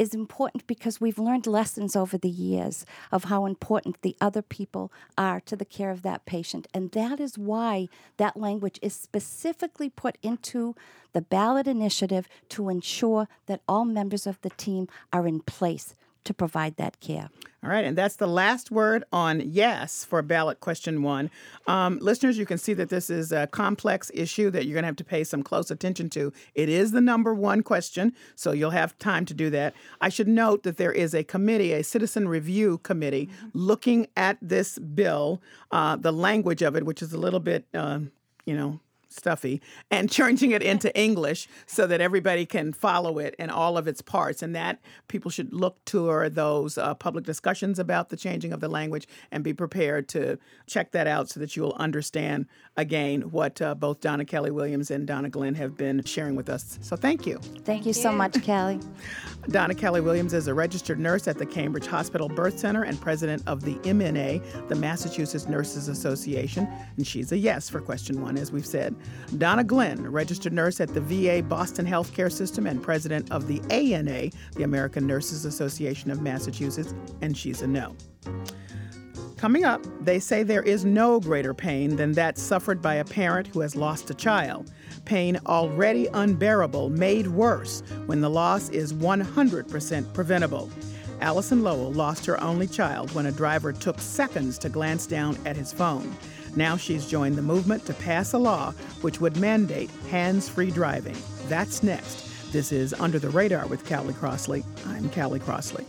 is 0.00 0.14
important 0.14 0.66
because 0.66 0.98
we've 0.98 1.18
learned 1.18 1.46
lessons 1.46 1.94
over 1.94 2.16
the 2.16 2.30
years 2.30 2.86
of 3.12 3.24
how 3.24 3.44
important 3.44 4.00
the 4.00 4.16
other 4.18 4.40
people 4.40 4.90
are 5.18 5.40
to 5.40 5.54
the 5.54 5.64
care 5.64 5.90
of 5.90 6.00
that 6.00 6.24
patient. 6.24 6.66
And 6.72 6.90
that 6.92 7.20
is 7.20 7.36
why 7.36 7.86
that 8.16 8.34
language 8.34 8.78
is 8.80 8.94
specifically 8.94 9.90
put 9.90 10.16
into 10.22 10.74
the 11.12 11.20
ballot 11.20 11.66
initiative 11.66 12.28
to 12.48 12.70
ensure 12.70 13.28
that 13.44 13.60
all 13.68 13.84
members 13.84 14.26
of 14.26 14.40
the 14.40 14.48
team 14.48 14.88
are 15.12 15.26
in 15.26 15.40
place 15.40 15.94
to 16.24 16.34
provide 16.34 16.76
that 16.76 17.00
care. 17.00 17.30
All 17.62 17.68
right, 17.68 17.84
and 17.84 17.96
that's 17.96 18.16
the 18.16 18.26
last 18.26 18.70
word 18.70 19.04
on 19.12 19.42
yes 19.44 20.02
for 20.02 20.22
ballot 20.22 20.60
question 20.60 21.02
one. 21.02 21.30
Um, 21.66 21.98
listeners, 22.00 22.38
you 22.38 22.46
can 22.46 22.56
see 22.56 22.72
that 22.72 22.88
this 22.88 23.10
is 23.10 23.32
a 23.32 23.46
complex 23.48 24.10
issue 24.14 24.50
that 24.50 24.64
you're 24.64 24.72
going 24.72 24.84
to 24.84 24.88
have 24.88 24.96
to 24.96 25.04
pay 25.04 25.24
some 25.24 25.42
close 25.42 25.70
attention 25.70 26.08
to. 26.10 26.32
It 26.54 26.70
is 26.70 26.92
the 26.92 27.02
number 27.02 27.34
one 27.34 27.62
question, 27.62 28.14
so 28.34 28.52
you'll 28.52 28.70
have 28.70 28.98
time 28.98 29.26
to 29.26 29.34
do 29.34 29.50
that. 29.50 29.74
I 30.00 30.08
should 30.08 30.28
note 30.28 30.62
that 30.62 30.78
there 30.78 30.92
is 30.92 31.14
a 31.14 31.22
committee, 31.22 31.74
a 31.74 31.84
citizen 31.84 32.28
review 32.28 32.78
committee, 32.78 33.26
mm-hmm. 33.26 33.48
looking 33.52 34.06
at 34.16 34.38
this 34.40 34.78
bill, 34.78 35.42
uh, 35.70 35.96
the 35.96 36.12
language 36.12 36.62
of 36.62 36.76
it, 36.76 36.86
which 36.86 37.02
is 37.02 37.12
a 37.12 37.18
little 37.18 37.40
bit, 37.40 37.66
uh, 37.74 38.00
you 38.46 38.56
know, 38.56 38.80
stuffy 39.12 39.60
and 39.90 40.10
changing 40.20 40.50
it 40.50 40.62
into 40.62 40.96
English 40.98 41.48
so 41.66 41.86
that 41.86 42.00
everybody 42.00 42.46
can 42.46 42.72
follow 42.72 43.18
it 43.18 43.34
in 43.38 43.50
all 43.50 43.76
of 43.76 43.86
its 43.86 44.02
parts. 44.02 44.42
And 44.42 44.54
that 44.54 44.80
people 45.08 45.30
should 45.30 45.52
look 45.52 45.84
to 45.86 46.28
those 46.28 46.78
uh, 46.78 46.94
public 46.94 47.24
discussions 47.24 47.78
about 47.78 48.08
the 48.08 48.16
changing 48.16 48.52
of 48.52 48.60
the 48.60 48.68
language 48.68 49.06
and 49.30 49.44
be 49.44 49.52
prepared 49.52 50.08
to 50.08 50.38
check 50.66 50.92
that 50.92 51.06
out 51.06 51.28
so 51.28 51.40
that 51.40 51.56
you 51.56 51.62
will 51.62 51.74
understand 51.74 52.46
again 52.76 53.22
what 53.30 53.60
uh, 53.60 53.74
both 53.74 54.00
Donna 54.00 54.24
Kelly 54.24 54.50
Williams 54.50 54.90
and 54.90 55.06
Donna 55.06 55.28
Glenn 55.28 55.54
have 55.54 55.76
been 55.76 56.02
sharing 56.04 56.36
with 56.36 56.48
us. 56.48 56.78
So 56.82 56.96
thank 56.96 57.26
you. 57.26 57.38
Thank 57.64 57.86
you 57.86 57.92
so 57.92 58.12
much, 58.12 58.44
Callie. 58.44 58.80
Donna 59.48 59.74
Kelly 59.74 60.00
Williams 60.00 60.32
is 60.34 60.46
a 60.46 60.54
registered 60.54 60.98
nurse 60.98 61.28
at 61.28 61.38
the 61.38 61.46
Cambridge 61.46 61.86
Hospital 61.86 62.28
Birth 62.28 62.58
Center 62.58 62.82
and 62.82 63.00
president 63.00 63.42
of 63.46 63.62
the 63.62 63.74
MNA, 63.76 64.68
the 64.68 64.74
Massachusetts 64.74 65.48
Nurses 65.48 65.88
Association. 65.88 66.68
And 66.96 67.06
she's 67.06 67.32
a 67.32 67.38
yes 67.38 67.68
for 67.68 67.80
question 67.80 68.22
one, 68.22 68.36
as 68.36 68.52
we've 68.52 68.66
said. 68.66 68.94
Donna 69.38 69.64
Glenn, 69.64 70.10
registered 70.10 70.52
nurse 70.52 70.80
at 70.80 70.92
the 70.92 71.00
VA 71.00 71.42
Boston 71.42 71.86
Healthcare 71.86 72.32
System 72.32 72.66
and 72.66 72.82
president 72.82 73.30
of 73.30 73.46
the 73.46 73.60
ANA, 73.70 74.30
the 74.54 74.62
American 74.64 75.06
Nurses 75.06 75.44
Association 75.44 76.10
of 76.10 76.22
Massachusetts, 76.22 76.94
and 77.22 77.36
she's 77.36 77.62
a 77.62 77.66
no. 77.66 77.94
Coming 79.36 79.64
up, 79.64 79.82
they 80.02 80.18
say 80.18 80.42
there 80.42 80.62
is 80.62 80.84
no 80.84 81.18
greater 81.18 81.54
pain 81.54 81.96
than 81.96 82.12
that 82.12 82.36
suffered 82.36 82.82
by 82.82 82.96
a 82.96 83.04
parent 83.04 83.46
who 83.46 83.60
has 83.60 83.74
lost 83.74 84.10
a 84.10 84.14
child. 84.14 84.70
Pain 85.06 85.38
already 85.46 86.08
unbearable, 86.12 86.90
made 86.90 87.26
worse 87.28 87.82
when 88.04 88.20
the 88.20 88.28
loss 88.28 88.68
is 88.68 88.92
100% 88.92 90.12
preventable. 90.12 90.70
Allison 91.22 91.62
Lowell 91.62 91.92
lost 91.92 92.26
her 92.26 92.42
only 92.42 92.66
child 92.66 93.14
when 93.14 93.26
a 93.26 93.32
driver 93.32 93.72
took 93.72 93.98
seconds 93.98 94.58
to 94.58 94.68
glance 94.68 95.06
down 95.06 95.38
at 95.46 95.56
his 95.56 95.72
phone. 95.72 96.14
Now 96.56 96.76
she's 96.76 97.06
joined 97.06 97.36
the 97.36 97.42
movement 97.42 97.86
to 97.86 97.94
pass 97.94 98.32
a 98.32 98.38
law 98.38 98.72
which 99.02 99.20
would 99.20 99.36
mandate 99.36 99.90
hands 100.10 100.48
free 100.48 100.70
driving. 100.70 101.16
That's 101.48 101.82
next. 101.82 102.52
This 102.52 102.72
is 102.72 102.92
Under 102.94 103.18
the 103.18 103.30
Radar 103.30 103.66
with 103.68 103.88
Callie 103.88 104.14
Crossley. 104.14 104.64
I'm 104.86 105.08
Callie 105.10 105.38
Crossley. 105.38 105.84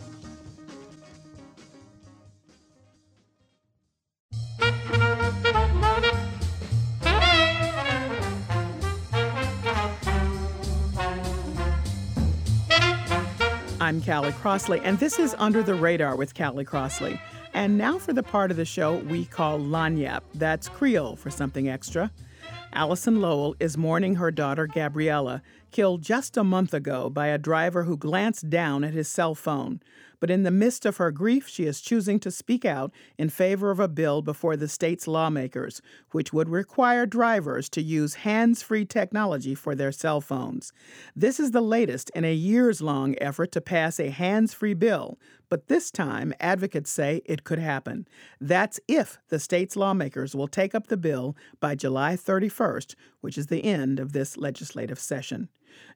I'm 13.80 14.00
Callie 14.00 14.32
Crossley, 14.32 14.80
and 14.84 14.98
this 15.00 15.18
is 15.18 15.34
Under 15.38 15.62
the 15.62 15.74
Radar 15.74 16.16
with 16.16 16.34
Callie 16.34 16.64
Crossley. 16.64 17.20
And 17.54 17.76
now 17.76 17.98
for 17.98 18.12
the 18.12 18.22
part 18.22 18.50
of 18.50 18.56
the 18.56 18.64
show 18.64 18.96
we 18.96 19.26
call 19.26 19.58
Lagniappe. 19.58 20.22
That's 20.34 20.68
Creole 20.68 21.16
for 21.16 21.30
something 21.30 21.68
extra. 21.68 22.10
Allison 22.72 23.20
Lowell 23.20 23.54
is 23.60 23.76
mourning 23.76 24.14
her 24.14 24.30
daughter 24.30 24.66
Gabriella, 24.66 25.42
killed 25.70 26.02
just 26.02 26.38
a 26.38 26.44
month 26.44 26.72
ago 26.72 27.10
by 27.10 27.26
a 27.26 27.36
driver 27.36 27.84
who 27.84 27.96
glanced 27.96 28.48
down 28.48 28.82
at 28.82 28.94
his 28.94 29.08
cell 29.08 29.34
phone. 29.34 29.80
But 30.22 30.30
in 30.30 30.44
the 30.44 30.52
midst 30.52 30.86
of 30.86 30.98
her 30.98 31.10
grief, 31.10 31.48
she 31.48 31.64
is 31.64 31.80
choosing 31.80 32.20
to 32.20 32.30
speak 32.30 32.64
out 32.64 32.92
in 33.18 33.28
favor 33.28 33.72
of 33.72 33.80
a 33.80 33.88
bill 33.88 34.22
before 34.22 34.56
the 34.56 34.68
state's 34.68 35.08
lawmakers, 35.08 35.82
which 36.12 36.32
would 36.32 36.48
require 36.48 37.06
drivers 37.06 37.68
to 37.70 37.82
use 37.82 38.14
hands 38.22 38.62
free 38.62 38.84
technology 38.84 39.56
for 39.56 39.74
their 39.74 39.90
cell 39.90 40.20
phones. 40.20 40.72
This 41.16 41.40
is 41.40 41.50
the 41.50 41.60
latest 41.60 42.08
in 42.14 42.24
a 42.24 42.32
years 42.32 42.80
long 42.80 43.16
effort 43.20 43.50
to 43.50 43.60
pass 43.60 43.98
a 43.98 44.10
hands 44.10 44.54
free 44.54 44.74
bill, 44.74 45.18
but 45.48 45.66
this 45.66 45.90
time 45.90 46.32
advocates 46.38 46.92
say 46.92 47.22
it 47.24 47.42
could 47.42 47.58
happen. 47.58 48.06
That's 48.40 48.78
if 48.86 49.18
the 49.28 49.40
state's 49.40 49.74
lawmakers 49.74 50.36
will 50.36 50.46
take 50.46 50.72
up 50.72 50.86
the 50.86 50.96
bill 50.96 51.36
by 51.58 51.74
July 51.74 52.14
31st, 52.14 52.94
which 53.22 53.36
is 53.36 53.48
the 53.48 53.64
end 53.64 53.98
of 53.98 54.12
this 54.12 54.36
legislative 54.36 55.00
session. 55.00 55.48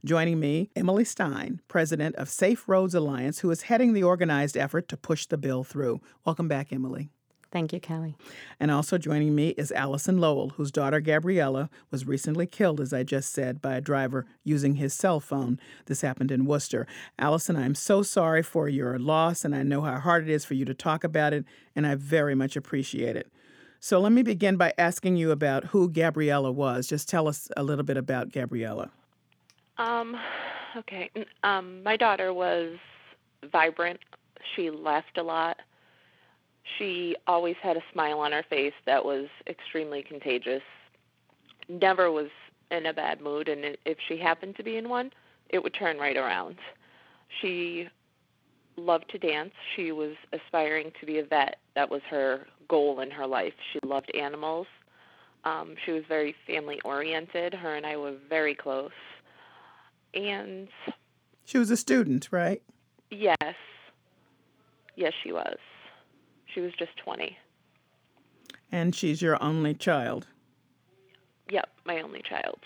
Joining 0.05 0.39
me, 0.41 0.71
Emily 0.77 1.05
Stein, 1.05 1.61
president 1.69 2.17
of 2.17 2.29
Safe 2.29 2.69
Roads 2.69 2.95
Alliance, 2.95 3.41
who 3.41 3.51
is 3.51 3.63
heading 3.63 3.93
the 3.93 4.03
organized 4.03 4.57
effort 4.57 4.89
to 4.89 4.97
push 4.97 5.27
the 5.27 5.39
bill 5.39 5.65
through. 5.65 6.01
Welcome 6.25 6.49
back, 6.49 6.73
Emily. 6.73 7.11
Thank 7.53 7.73
you, 7.73 7.81
Callie. 7.81 8.17
And 8.59 8.71
also 8.71 8.99
joining 8.99 9.35
me 9.35 9.51
is 9.51 9.73
Allison 9.73 10.19
Lowell, 10.19 10.51
whose 10.51 10.73
daughter 10.73 11.01
Gabriella 11.01 11.71
was 11.91 12.07
recently 12.07 12.47
killed, 12.47 12.81
as 12.81 12.93
I 12.93 13.03
just 13.03 13.33
said, 13.33 13.63
by 13.63 13.77
a 13.77 13.81
driver 13.81 14.27
using 14.45 14.75
his 14.75 14.93
cell 14.93 15.21
phone. 15.21 15.59
This 15.87 16.01
happened 16.03 16.31
in 16.31 16.45
Worcester. 16.45 16.87
Allison, 17.19 17.57
I'm 17.57 17.75
so 17.75 18.03
sorry 18.03 18.43
for 18.43 18.69
your 18.69 18.99
loss, 18.99 19.45
and 19.45 19.55
I 19.55 19.63
know 19.63 19.81
how 19.83 19.99
hard 20.01 20.29
it 20.29 20.33
is 20.33 20.45
for 20.45 20.55
you 20.55 20.65
to 20.65 20.75
talk 20.75 21.05
about 21.05 21.33
it, 21.33 21.45
and 21.75 21.87
I 21.87 21.95
very 21.95 22.35
much 22.35 22.57
appreciate 22.57 23.17
it. 23.17 23.31
So 23.79 24.01
let 24.01 24.13
me 24.13 24.23
begin 24.23 24.57
by 24.57 24.75
asking 24.77 25.17
you 25.17 25.31
about 25.31 25.67
who 25.67 25.89
Gabriella 25.89 26.51
was. 26.51 26.89
Just 26.89 27.09
tell 27.09 27.29
us 27.29 27.49
a 27.57 27.63
little 27.63 27.85
bit 27.85 27.97
about 27.97 28.33
Gabriella. 28.33 28.91
Um, 29.79 30.17
okay. 30.77 31.11
Um, 31.43 31.83
my 31.83 31.97
daughter 31.97 32.33
was 32.33 32.77
vibrant. 33.51 34.01
She 34.55 34.71
laughed 34.71 35.19
a 35.19 35.23
lot. 35.23 35.57
She 36.79 37.17
always 37.27 37.57
had 37.63 37.77
a 37.77 37.83
smile 37.93 38.19
on 38.19 38.33
her 38.33 38.45
face 38.49 38.73
that 38.87 39.05
was 39.05 39.27
extremely 39.47 40.03
contagious. 40.03 40.63
Never 41.69 42.11
was 42.11 42.29
in 42.71 42.87
a 42.87 42.93
bad 42.93 43.21
mood, 43.21 43.49
and 43.49 43.77
if 43.85 43.99
she 44.09 44.19
happened 44.19 44.57
to 44.57 44.65
be 44.65 44.77
in 44.77 44.89
one, 44.89 45.13
it 45.51 45.63
would 45.63 45.75
turn 45.75 45.99
right 45.99 46.17
around. 46.17 46.57
She 47.41 47.89
loved 48.77 49.09
to 49.11 49.19
dance. 49.19 49.53
She 49.75 49.93
was 49.93 50.15
aspiring 50.33 50.93
to 51.01 51.07
be 51.07 51.19
a 51.19 51.25
vet. 51.25 51.57
That 51.75 51.91
was 51.91 52.03
her 52.11 52.47
goal 52.69 53.01
in 53.01 53.11
her 53.11 53.27
life. 53.27 53.55
She 53.73 53.79
loved 53.85 54.15
animals. 54.15 54.67
Um, 55.45 55.77
she 55.85 55.93
was 55.93 56.03
very 56.09 56.35
family 56.47 56.81
oriented. 56.85 57.55
Her 57.55 57.77
and 57.77 57.87
I 57.87 57.97
were 57.97 58.17
very 58.29 58.55
close. 58.55 58.91
And 60.17 60.69
She 61.45 61.59
was 61.59 61.71
a 61.71 61.77
student, 61.77 62.29
right? 62.33 62.63
yes, 63.11 63.55
yes, 64.97 65.13
she 65.23 65.31
was. 65.31 65.59
She 66.53 66.61
was 66.61 66.73
just 66.79 66.97
20. 67.05 67.37
And 68.73 68.95
she's 68.95 69.23
your 69.23 69.41
only 69.43 69.75
child. 69.75 70.27
Yep, 71.51 71.69
my 71.85 72.01
only 72.01 72.23
child. 72.29 72.59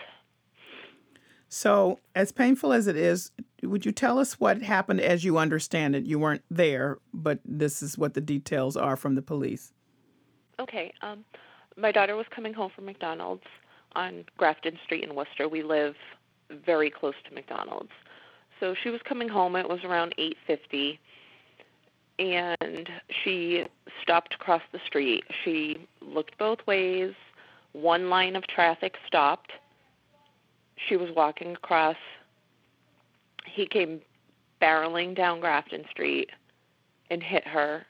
So, 1.48 1.98
as 2.14 2.30
painful 2.32 2.72
as 2.72 2.86
it 2.86 2.96
is, 2.96 3.32
would 3.62 3.84
you 3.84 3.90
tell 3.92 4.18
us 4.18 4.38
what 4.40 4.62
happened 4.62 5.00
as 5.00 5.24
you 5.24 5.36
understand 5.36 5.94
it? 5.96 6.04
You 6.04 6.18
weren't 6.20 6.44
there, 6.50 6.98
but 7.12 7.40
this 7.44 7.82
is 7.82 7.98
what 7.98 8.14
the 8.14 8.20
details 8.20 8.76
are 8.76 8.96
from 8.96 9.16
the 9.16 9.22
police. 9.22 9.72
Okay. 10.60 10.94
Um, 11.02 11.24
my 11.76 11.90
daughter 11.92 12.14
was 12.16 12.26
coming 12.34 12.54
home 12.54 12.70
from 12.74 12.86
McDonald's 12.86 13.42
on 13.96 14.24
Grafton 14.38 14.78
Street 14.84 15.02
in 15.02 15.14
Worcester. 15.16 15.48
We 15.48 15.62
live 15.64 15.96
very 16.64 16.90
close 16.90 17.14
to 17.28 17.34
McDonald's. 17.34 17.90
So 18.58 18.74
she 18.82 18.90
was 18.90 19.00
coming 19.02 19.28
home. 19.28 19.56
It 19.56 19.68
was 19.68 19.82
around 19.84 20.14
8:50, 20.18 20.98
and 22.18 22.88
she 23.22 23.64
stopped 24.02 24.34
across 24.34 24.62
the 24.72 24.80
street. 24.86 25.24
She 25.44 25.86
looked 26.00 26.36
both 26.38 26.66
ways. 26.66 27.14
One 27.72 28.10
line 28.10 28.36
of 28.36 28.46
traffic 28.46 28.96
stopped. 29.06 29.52
She 30.88 30.96
was 30.96 31.10
walking 31.14 31.52
across. 31.52 31.96
He 33.46 33.66
came 33.66 34.02
barreling 34.60 35.14
down 35.14 35.40
Grafton 35.40 35.84
Street 35.90 36.30
and 37.10 37.22
hit 37.22 37.46
her 37.46 37.86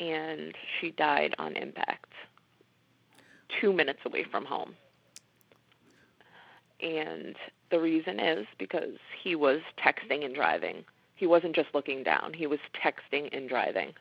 and 0.00 0.54
she 0.80 0.90
died 0.92 1.34
on 1.38 1.56
impact 1.56 2.12
two 3.60 3.72
minutes 3.72 4.00
away 4.06 4.24
from 4.30 4.44
home. 4.44 4.74
And 6.82 7.36
the 7.70 7.80
reason 7.80 8.18
is 8.18 8.46
because 8.58 8.96
he 9.22 9.34
was 9.34 9.60
texting 9.78 10.24
and 10.24 10.34
driving. 10.34 10.84
He 11.14 11.26
wasn't 11.26 11.54
just 11.54 11.68
looking 11.74 12.02
down, 12.02 12.32
he 12.32 12.46
was 12.46 12.60
texting 12.74 13.28
and 13.36 13.48
driving. 13.48 13.92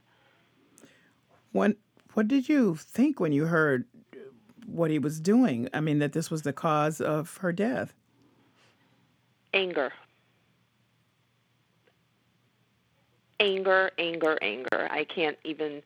When, 1.51 1.75
what 2.13 2.27
did 2.27 2.47
you 2.47 2.75
think 2.75 3.19
when 3.19 3.33
you 3.33 3.45
heard 3.45 3.85
what 4.65 4.91
he 4.91 4.99
was 4.99 5.19
doing? 5.19 5.67
I 5.73 5.81
mean, 5.81 5.99
that 5.99 6.13
this 6.13 6.31
was 6.31 6.43
the 6.43 6.53
cause 6.53 7.01
of 7.01 7.37
her 7.37 7.51
death. 7.51 7.93
Anger. 9.53 9.91
Anger, 13.39 13.91
anger, 13.97 14.37
anger. 14.41 14.87
I 14.91 15.03
can't 15.03 15.37
even 15.43 15.81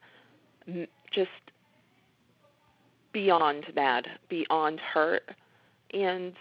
just 1.10 1.30
beyond 3.12 3.66
mad, 3.74 4.08
beyond 4.28 4.80
hurt, 4.80 5.30
and 5.92 6.34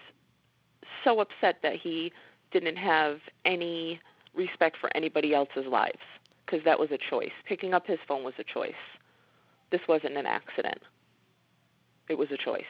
so 1.04 1.20
upset 1.20 1.60
that 1.64 1.76
he 1.76 2.12
didn't 2.52 2.78
have 2.78 3.20
any 3.46 4.00
respect 4.34 4.78
for 4.80 4.90
anybody 4.96 5.34
else's 5.34 5.66
lives 5.66 6.00
because 6.46 6.64
that 6.66 6.80
was 6.80 6.92
a 6.92 6.98
choice. 6.98 7.32
Picking 7.48 7.74
up 7.74 7.88
his 7.88 8.00
phone 8.08 8.24
was 8.24 8.34
a 8.38 8.44
choice. 8.44 8.74
This 9.72 9.82
wasn't 9.88 10.18
an 10.18 10.26
accident. 10.26 10.82
It 12.10 12.18
was 12.18 12.30
a 12.32 12.38
choice. 12.38 12.64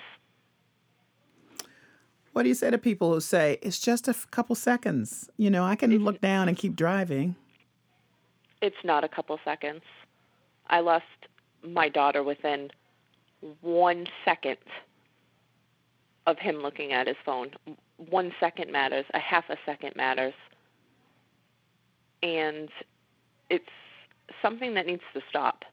What 2.33 2.43
do 2.43 2.49
you 2.49 2.55
say 2.55 2.71
to 2.71 2.77
people 2.77 3.13
who 3.13 3.19
say 3.19 3.59
it's 3.61 3.79
just 3.79 4.07
a 4.07 4.11
f- 4.11 4.29
couple 4.31 4.55
seconds? 4.55 5.29
You 5.37 5.51
know, 5.51 5.63
I 5.63 5.75
can 5.75 5.95
look 5.99 6.19
down 6.19 6.47
and 6.47 6.57
keep 6.57 6.75
driving. 6.75 7.35
It's 8.61 8.83
not 8.83 9.03
a 9.03 9.07
couple 9.07 9.37
seconds. 9.45 9.83
I 10.67 10.79
lost 10.79 11.05
my 11.63 11.89
daughter 11.89 12.23
within 12.23 12.71
one 13.61 14.07
second 14.25 14.57
of 16.25 16.39
him 16.39 16.57
looking 16.57 16.93
at 16.93 17.07
his 17.07 17.17
phone. 17.25 17.51
One 17.97 18.31
second 18.39 18.71
matters, 18.71 19.05
a 19.13 19.19
half 19.19 19.49
a 19.49 19.57
second 19.65 19.95
matters. 19.95 20.33
And 22.21 22.69
it's 23.49 23.65
something 24.41 24.73
that 24.75 24.85
needs 24.85 25.03
to 25.13 25.21
stop. 25.29 25.65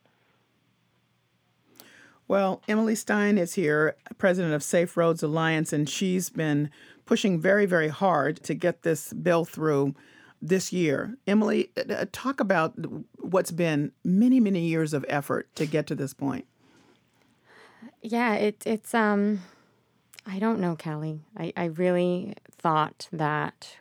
Well, 2.26 2.62
Emily 2.68 2.94
Stein 2.94 3.38
is 3.38 3.54
here, 3.54 3.96
president 4.18 4.54
of 4.54 4.62
Safe 4.62 4.96
Roads 4.96 5.22
Alliance, 5.22 5.72
and 5.72 5.88
she's 5.88 6.30
been 6.30 6.70
pushing 7.04 7.40
very, 7.40 7.66
very 7.66 7.88
hard 7.88 8.42
to 8.44 8.54
get 8.54 8.82
this 8.82 9.12
bill 9.12 9.44
through 9.44 9.96
this 10.40 10.72
year. 10.72 11.16
Emily, 11.26 11.70
uh, 11.76 12.06
talk 12.12 12.38
about 12.38 12.74
what's 13.18 13.50
been 13.50 13.90
many, 14.04 14.38
many 14.38 14.60
years 14.60 14.92
of 14.92 15.04
effort 15.08 15.52
to 15.56 15.66
get 15.66 15.88
to 15.88 15.96
this 15.96 16.14
point. 16.14 16.46
Yeah, 18.00 18.34
it, 18.34 18.62
it's 18.64 18.94
um, 18.94 19.40
I 20.26 20.38
don't 20.38 20.60
know, 20.60 20.76
Callie. 20.76 21.20
I, 21.36 21.52
I 21.56 21.64
really 21.66 22.34
thought 22.50 23.08
that 23.12 23.76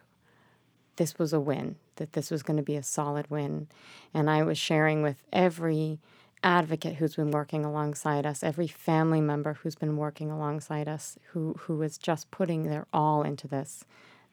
this 0.96 1.20
was 1.20 1.34
a 1.34 1.40
win, 1.40 1.76
that 1.98 2.14
this 2.14 2.32
was 2.32 2.44
going 2.44 2.58
to 2.58 2.64
be 2.64 2.76
a 2.76 2.84
solid 2.84 3.30
win, 3.30 3.68
and 4.14 4.30
I 4.30 4.44
was 4.44 4.58
sharing 4.58 5.02
with 5.04 5.24
every 5.32 6.00
advocate 6.42 6.96
who's 6.96 7.16
been 7.16 7.32
working 7.32 7.66
alongside 7.66 8.26
us, 8.26 8.44
every 8.44 8.68
family 8.68 9.20
member 9.20 9.56
who's 9.56 9.76
been 9.76 9.98
working 9.98 10.32
alongside 10.32 10.88
us, 10.88 11.18
who 11.32 11.56
who 11.60 11.82
is 11.82 11.98
just 11.98 12.32
putting 12.32 12.64
their 12.64 12.88
all 12.94 13.24
into 13.24 13.48
this, 13.48 13.84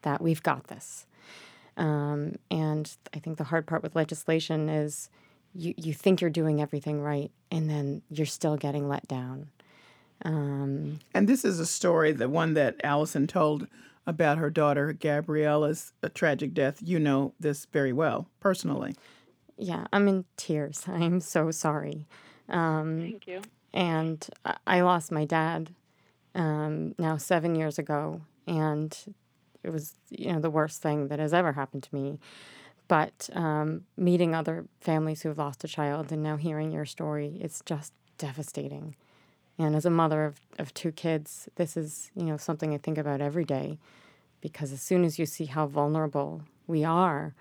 that 0.03 0.21
we've 0.21 0.43
got 0.43 0.67
this. 0.67 1.05
Um, 1.75 2.35
and 2.49 2.95
I 3.13 3.19
think 3.19 3.37
the 3.37 3.43
hard 3.45 3.67
part 3.67 3.83
with 3.83 3.95
legislation 3.95 4.69
is 4.69 5.09
you, 5.53 5.73
you 5.77 5.93
think 5.93 6.21
you're 6.21 6.29
doing 6.29 6.61
everything 6.61 7.01
right, 7.01 7.31
and 7.51 7.69
then 7.69 8.01
you're 8.09 8.25
still 8.25 8.55
getting 8.57 8.87
let 8.87 9.07
down. 9.07 9.49
Um, 10.25 10.99
And 11.13 11.27
this 11.27 11.45
is 11.45 11.59
a 11.59 11.65
story, 11.65 12.11
the 12.11 12.29
one 12.29 12.53
that 12.55 12.75
Allison 12.83 13.27
told 13.27 13.67
about 14.05 14.37
her 14.37 14.49
daughter 14.49 14.93
Gabriella's 14.93 15.93
uh, 16.03 16.09
tragic 16.13 16.53
death. 16.53 16.79
You 16.81 16.99
know 16.99 17.33
this 17.39 17.65
very 17.65 17.93
well, 17.93 18.27
personally. 18.39 18.95
yeah, 19.57 19.85
I'm 19.91 20.07
in 20.07 20.25
tears. 20.37 20.83
I'm 20.87 21.19
so 21.19 21.51
sorry. 21.51 22.05
Um, 22.49 22.99
Thank 23.01 23.27
you. 23.27 23.41
And 23.73 24.27
I- 24.45 24.57
I 24.65 24.81
lost 24.81 25.11
my 25.11 25.25
dad 25.25 25.71
um, 26.35 26.95
now 26.97 27.17
seven 27.17 27.55
years 27.55 27.77
ago, 27.79 28.21
and 28.47 28.95
it 29.63 29.71
was 29.71 29.95
you 30.09 30.31
know 30.31 30.39
the 30.39 30.49
worst 30.49 30.81
thing 30.81 31.07
that 31.09 31.19
has 31.19 31.33
ever 31.33 31.51
happened 31.53 31.83
to 31.83 31.95
me. 31.95 32.19
But 32.87 33.29
um, 33.33 33.83
meeting 33.97 34.33
other 34.33 34.65
families 34.79 35.21
who've 35.23 35.37
lost 35.37 35.63
a 35.65 35.67
child 35.67 36.11
and 36.11 36.23
now 36.23 36.37
hearing 36.37 36.71
your 36.71 36.85
story, 36.85 37.37
it's 37.41 37.61
just 37.65 37.91
devastating. 38.17 38.95
And 39.59 39.75
as 39.75 39.85
a 39.85 39.89
mother 39.89 40.25
of, 40.25 40.39
of 40.59 40.73
two 40.73 40.91
kids, 40.91 41.49
this 41.55 41.75
is 41.75 42.11
you 42.15 42.25
know 42.25 42.37
something 42.37 42.73
I 42.73 42.77
think 42.77 42.97
about 42.97 43.21
every 43.21 43.45
day, 43.45 43.79
because 44.41 44.71
as 44.71 44.81
soon 44.81 45.03
as 45.03 45.17
you 45.17 45.25
see 45.25 45.45
how 45.45 45.65
vulnerable 45.65 46.43
we 46.67 46.83
are 46.83 47.33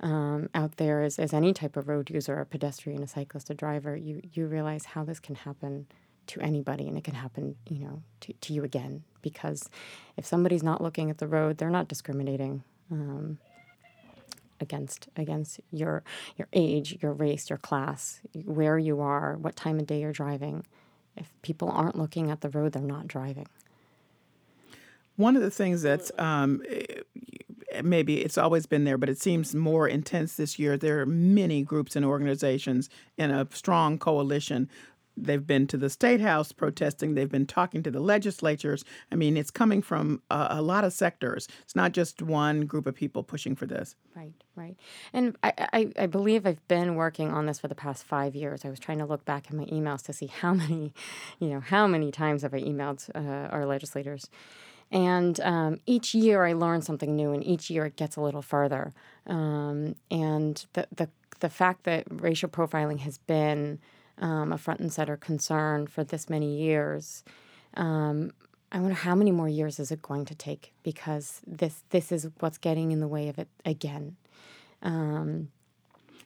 um, 0.00 0.50
out 0.54 0.76
there 0.76 1.02
as, 1.02 1.18
as 1.18 1.32
any 1.32 1.52
type 1.54 1.76
of 1.76 1.88
road 1.88 2.10
user, 2.10 2.38
a 2.38 2.46
pedestrian, 2.46 3.02
a 3.02 3.06
cyclist, 3.06 3.50
a 3.50 3.54
driver, 3.54 3.96
you 3.96 4.20
you 4.32 4.46
realize 4.46 4.84
how 4.86 5.04
this 5.04 5.20
can 5.20 5.34
happen 5.34 5.86
to 6.26 6.40
anybody, 6.40 6.86
and 6.86 6.96
it 6.98 7.04
can 7.04 7.14
happen 7.14 7.56
you 7.68 7.78
know 7.78 8.02
to, 8.20 8.32
to 8.34 8.52
you 8.52 8.64
again. 8.64 9.04
Because 9.22 9.70
if 10.16 10.26
somebody's 10.26 10.62
not 10.62 10.82
looking 10.82 11.10
at 11.10 11.18
the 11.18 11.28
road, 11.28 11.58
they're 11.58 11.70
not 11.70 11.88
discriminating. 11.88 12.64
Um, 12.90 13.38
against 14.60 15.08
against 15.16 15.60
your 15.72 16.04
your 16.36 16.48
age, 16.52 16.98
your 17.02 17.12
race, 17.12 17.50
your 17.50 17.58
class, 17.58 18.20
where 18.44 18.78
you 18.78 19.00
are, 19.00 19.36
what 19.36 19.56
time 19.56 19.80
of 19.80 19.86
day 19.86 20.00
you're 20.00 20.12
driving. 20.12 20.64
If 21.16 21.32
people 21.42 21.70
aren't 21.70 21.96
looking 21.96 22.30
at 22.30 22.40
the 22.40 22.50
road, 22.50 22.72
they're 22.72 22.82
not 22.82 23.06
driving. 23.06 23.46
One 25.16 25.36
of 25.36 25.42
the 25.42 25.50
things 25.50 25.82
that's 25.82 26.10
um, 26.18 26.62
eh, 26.68 27.02
maybe 27.82 28.22
it's 28.22 28.38
always 28.38 28.66
been 28.66 28.84
there, 28.84 28.98
but 28.98 29.08
it 29.08 29.20
seems 29.20 29.54
more 29.54 29.88
intense 29.88 30.36
this 30.36 30.58
year. 30.58 30.76
There 30.76 31.00
are 31.00 31.06
many 31.06 31.62
groups 31.62 31.96
and 31.96 32.04
organizations 32.04 32.90
in 33.16 33.30
a 33.30 33.46
strong 33.52 33.98
coalition. 33.98 34.68
They've 35.16 35.46
been 35.46 35.66
to 35.68 35.76
the 35.76 35.90
state 35.90 36.20
house 36.20 36.52
protesting. 36.52 37.14
They've 37.14 37.30
been 37.30 37.46
talking 37.46 37.82
to 37.82 37.90
the 37.90 38.00
legislatures. 38.00 38.84
I 39.10 39.16
mean, 39.16 39.36
it's 39.36 39.50
coming 39.50 39.82
from 39.82 40.22
a, 40.30 40.48
a 40.50 40.62
lot 40.62 40.84
of 40.84 40.92
sectors. 40.92 41.48
It's 41.62 41.76
not 41.76 41.92
just 41.92 42.22
one 42.22 42.62
group 42.66 42.86
of 42.86 42.94
people 42.94 43.22
pushing 43.22 43.54
for 43.54 43.66
this. 43.66 43.94
Right, 44.16 44.32
right. 44.56 44.76
And 45.12 45.36
I, 45.42 45.52
I, 45.72 45.92
I 45.98 46.06
believe 46.06 46.46
I've 46.46 46.66
been 46.68 46.94
working 46.94 47.30
on 47.30 47.46
this 47.46 47.58
for 47.58 47.68
the 47.68 47.74
past 47.74 48.04
five 48.04 48.34
years. 48.34 48.64
I 48.64 48.70
was 48.70 48.78
trying 48.78 48.98
to 48.98 49.06
look 49.06 49.24
back 49.24 49.46
at 49.48 49.52
my 49.52 49.64
emails 49.66 50.02
to 50.04 50.12
see 50.12 50.26
how 50.26 50.54
many, 50.62 50.94
you 51.38 51.48
know, 51.48 51.60
how 51.60 51.86
many 51.86 52.10
times 52.10 52.42
have 52.42 52.54
I 52.54 52.60
emailed 52.60 53.08
uh, 53.14 53.48
our 53.48 53.66
legislators. 53.66 54.28
And 54.90 55.40
um, 55.40 55.80
each 55.86 56.14
year 56.14 56.44
I 56.44 56.52
learn 56.52 56.82
something 56.82 57.16
new, 57.16 57.32
and 57.32 57.44
each 57.44 57.70
year 57.70 57.86
it 57.86 57.96
gets 57.96 58.16
a 58.16 58.20
little 58.20 58.42
further. 58.42 58.92
Um, 59.26 59.96
and 60.10 60.64
the, 60.74 60.86
the, 60.94 61.08
the 61.40 61.48
fact 61.48 61.84
that 61.84 62.04
racial 62.10 62.50
profiling 62.50 63.00
has 63.00 63.16
been 63.16 63.78
um, 64.18 64.52
a 64.52 64.58
front 64.58 64.80
and 64.80 64.92
center 64.92 65.16
concern 65.16 65.86
for 65.86 66.04
this 66.04 66.28
many 66.28 66.56
years, 66.56 67.24
um, 67.74 68.32
I 68.70 68.78
wonder 68.78 68.94
how 68.94 69.14
many 69.14 69.30
more 69.30 69.48
years 69.48 69.78
is 69.78 69.90
it 69.90 70.00
going 70.00 70.24
to 70.26 70.34
take 70.34 70.72
because 70.82 71.42
this 71.46 71.84
this 71.90 72.10
is 72.10 72.28
what's 72.40 72.58
getting 72.58 72.90
in 72.90 73.00
the 73.00 73.08
way 73.08 73.28
of 73.28 73.38
it 73.38 73.48
again. 73.64 74.16
Um, 74.82 75.48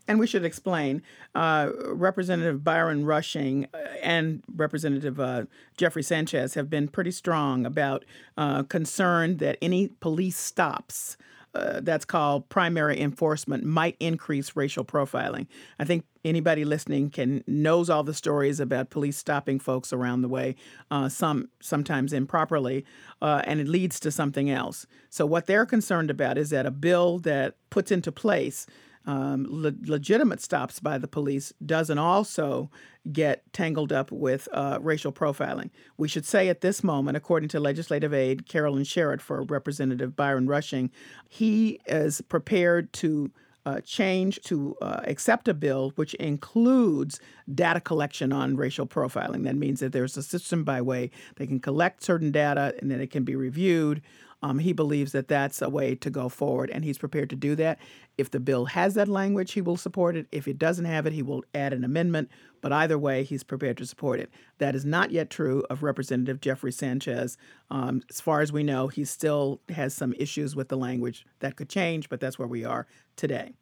and 0.08 0.20
we 0.20 0.26
should 0.26 0.44
explain 0.44 1.02
uh, 1.34 1.70
Representative 1.86 2.62
Byron 2.62 3.04
Rushing 3.04 3.66
uh, 3.74 3.78
and 4.02 4.42
Representative 4.54 5.18
uh, 5.18 5.44
Jeffrey 5.76 6.02
Sanchez 6.02 6.54
have 6.54 6.70
been 6.70 6.86
pretty 6.86 7.10
strong 7.10 7.66
about 7.66 8.04
uh, 8.36 8.62
concern 8.62 9.38
that 9.38 9.58
any 9.60 9.88
police 9.88 10.36
stops. 10.36 11.16
Uh, 11.56 11.80
that's 11.82 12.04
called 12.04 12.46
primary 12.50 13.00
enforcement 13.00 13.64
might 13.64 13.96
increase 13.98 14.54
racial 14.54 14.84
profiling. 14.84 15.46
I 15.78 15.84
think 15.84 16.04
anybody 16.22 16.66
listening 16.66 17.08
can 17.08 17.42
knows 17.46 17.88
all 17.88 18.02
the 18.02 18.12
stories 18.12 18.60
about 18.60 18.90
police 18.90 19.16
stopping 19.16 19.58
folks 19.58 19.90
around 19.90 20.20
the 20.20 20.28
way, 20.28 20.54
uh, 20.90 21.08
some 21.08 21.48
sometimes 21.60 22.12
improperly, 22.12 22.84
uh, 23.22 23.40
and 23.44 23.58
it 23.58 23.68
leads 23.68 23.98
to 24.00 24.10
something 24.10 24.50
else. 24.50 24.86
So 25.08 25.24
what 25.24 25.46
they're 25.46 25.64
concerned 25.64 26.10
about 26.10 26.36
is 26.36 26.50
that 26.50 26.66
a 26.66 26.70
bill 26.70 27.20
that 27.20 27.54
puts 27.70 27.90
into 27.90 28.12
place 28.12 28.66
um, 29.06 29.46
le- 29.48 29.74
legitimate 29.84 30.40
stops 30.40 30.80
by 30.80 30.98
the 30.98 31.08
police 31.08 31.52
doesn't 31.64 31.98
also 31.98 32.70
get 33.12 33.50
tangled 33.52 33.92
up 33.92 34.10
with 34.10 34.48
uh, 34.52 34.78
racial 34.80 35.12
profiling. 35.12 35.70
We 35.96 36.08
should 36.08 36.26
say 36.26 36.48
at 36.48 36.60
this 36.60 36.82
moment, 36.82 37.16
according 37.16 37.48
to 37.50 37.60
legislative 37.60 38.12
aide 38.12 38.46
Carolyn 38.48 38.82
Sherrod 38.82 39.20
for 39.20 39.42
Representative 39.42 40.16
Byron 40.16 40.46
Rushing, 40.46 40.90
he 41.28 41.80
is 41.86 42.20
prepared 42.20 42.92
to 42.94 43.30
uh, 43.64 43.80
change 43.80 44.40
to 44.42 44.76
uh, 44.80 45.00
accept 45.04 45.48
a 45.48 45.54
bill 45.54 45.92
which 45.96 46.14
includes 46.14 47.20
data 47.52 47.80
collection 47.80 48.32
on 48.32 48.56
racial 48.56 48.86
profiling. 48.86 49.42
That 49.42 49.56
means 49.56 49.80
that 49.80 49.92
there's 49.92 50.16
a 50.16 50.22
system 50.22 50.62
by 50.62 50.80
way 50.80 51.10
they 51.34 51.48
can 51.48 51.58
collect 51.58 52.04
certain 52.04 52.30
data 52.30 52.74
and 52.80 52.90
then 52.90 53.00
it 53.00 53.10
can 53.10 53.24
be 53.24 53.34
reviewed. 53.34 54.02
Um, 54.42 54.58
he 54.58 54.72
believes 54.72 55.12
that 55.12 55.28
that's 55.28 55.62
a 55.62 55.68
way 55.68 55.94
to 55.96 56.10
go 56.10 56.28
forward, 56.28 56.70
and 56.70 56.84
he's 56.84 56.98
prepared 56.98 57.30
to 57.30 57.36
do 57.36 57.54
that. 57.56 57.78
If 58.18 58.30
the 58.30 58.40
bill 58.40 58.66
has 58.66 58.94
that 58.94 59.08
language, 59.08 59.52
he 59.52 59.60
will 59.60 59.76
support 59.76 60.16
it. 60.16 60.26
If 60.30 60.46
it 60.46 60.58
doesn't 60.58 60.84
have 60.84 61.06
it, 61.06 61.12
he 61.12 61.22
will 61.22 61.42
add 61.54 61.72
an 61.72 61.84
amendment. 61.84 62.30
But 62.60 62.72
either 62.72 62.98
way, 62.98 63.24
he's 63.24 63.42
prepared 63.42 63.76
to 63.78 63.86
support 63.86 64.20
it. 64.20 64.30
That 64.58 64.74
is 64.74 64.84
not 64.84 65.10
yet 65.10 65.30
true 65.30 65.64
of 65.70 65.82
Representative 65.82 66.40
Jeffrey 66.40 66.72
Sanchez. 66.72 67.38
Um, 67.70 68.02
as 68.10 68.20
far 68.20 68.40
as 68.40 68.52
we 68.52 68.62
know, 68.62 68.88
he 68.88 69.04
still 69.04 69.60
has 69.70 69.94
some 69.94 70.12
issues 70.14 70.54
with 70.54 70.68
the 70.68 70.76
language 70.76 71.24
that 71.40 71.56
could 71.56 71.68
change, 71.68 72.08
but 72.08 72.20
that's 72.20 72.38
where 72.38 72.48
we 72.48 72.64
are 72.64 72.86
today. 73.16 73.54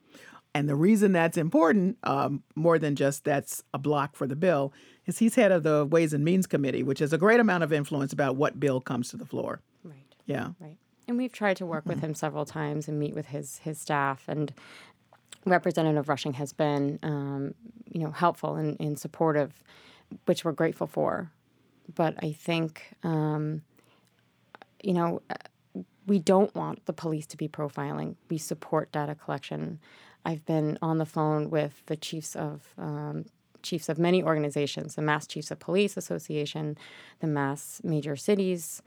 And 0.56 0.68
the 0.68 0.76
reason 0.76 1.12
that's 1.12 1.36
important, 1.36 1.98
um, 2.04 2.44
more 2.54 2.78
than 2.78 2.94
just 2.94 3.24
that's 3.24 3.64
a 3.74 3.78
block 3.78 4.14
for 4.14 4.28
the 4.28 4.36
bill, 4.36 4.72
is 5.04 5.18
he's 5.18 5.34
head 5.34 5.50
of 5.50 5.64
the 5.64 5.84
Ways 5.84 6.12
and 6.12 6.24
Means 6.24 6.46
Committee, 6.46 6.84
which 6.84 7.00
has 7.00 7.12
a 7.12 7.18
great 7.18 7.40
amount 7.40 7.64
of 7.64 7.72
influence 7.72 8.12
about 8.12 8.36
what 8.36 8.60
bill 8.60 8.80
comes 8.80 9.10
to 9.10 9.16
the 9.16 9.26
floor. 9.26 9.60
Yeah. 10.26 10.50
Right. 10.60 10.78
And 11.06 11.18
we've 11.18 11.32
tried 11.32 11.58
to 11.58 11.66
work 11.66 11.84
with 11.84 12.00
him 12.00 12.14
several 12.14 12.44
times 12.44 12.88
and 12.88 12.98
meet 12.98 13.14
with 13.14 13.26
his 13.26 13.58
his 13.58 13.78
staff. 13.78 14.24
And 14.26 14.52
Representative 15.44 16.08
Rushing 16.08 16.34
has 16.34 16.52
been, 16.52 16.98
um, 17.02 17.54
you 17.90 18.00
know, 18.00 18.10
helpful 18.10 18.56
and, 18.56 18.80
and, 18.80 18.98
supportive, 18.98 19.62
which 20.24 20.44
we're 20.44 20.52
grateful 20.52 20.86
for. 20.86 21.30
But 21.94 22.14
I 22.22 22.32
think, 22.32 22.94
um, 23.02 23.62
you 24.82 24.94
know, 24.94 25.20
we 26.06 26.18
don't 26.18 26.54
want 26.54 26.86
the 26.86 26.94
police 26.94 27.26
to 27.26 27.36
be 27.36 27.48
profiling. 27.48 28.16
We 28.30 28.38
support 28.38 28.90
data 28.92 29.14
collection. 29.14 29.80
I've 30.24 30.46
been 30.46 30.78
on 30.80 30.96
the 30.96 31.06
phone 31.06 31.50
with 31.50 31.82
the 31.86 31.96
chiefs 31.96 32.34
of 32.34 32.62
um, 32.78 33.26
chiefs 33.62 33.90
of 33.90 33.98
many 33.98 34.22
organizations: 34.22 34.94
the 34.94 35.02
Mass 35.02 35.26
Chiefs 35.26 35.50
of 35.50 35.58
Police 35.58 35.98
Association, 35.98 36.78
the 37.20 37.26
Mass 37.26 37.82
Major 37.84 38.16
Cities 38.16 38.82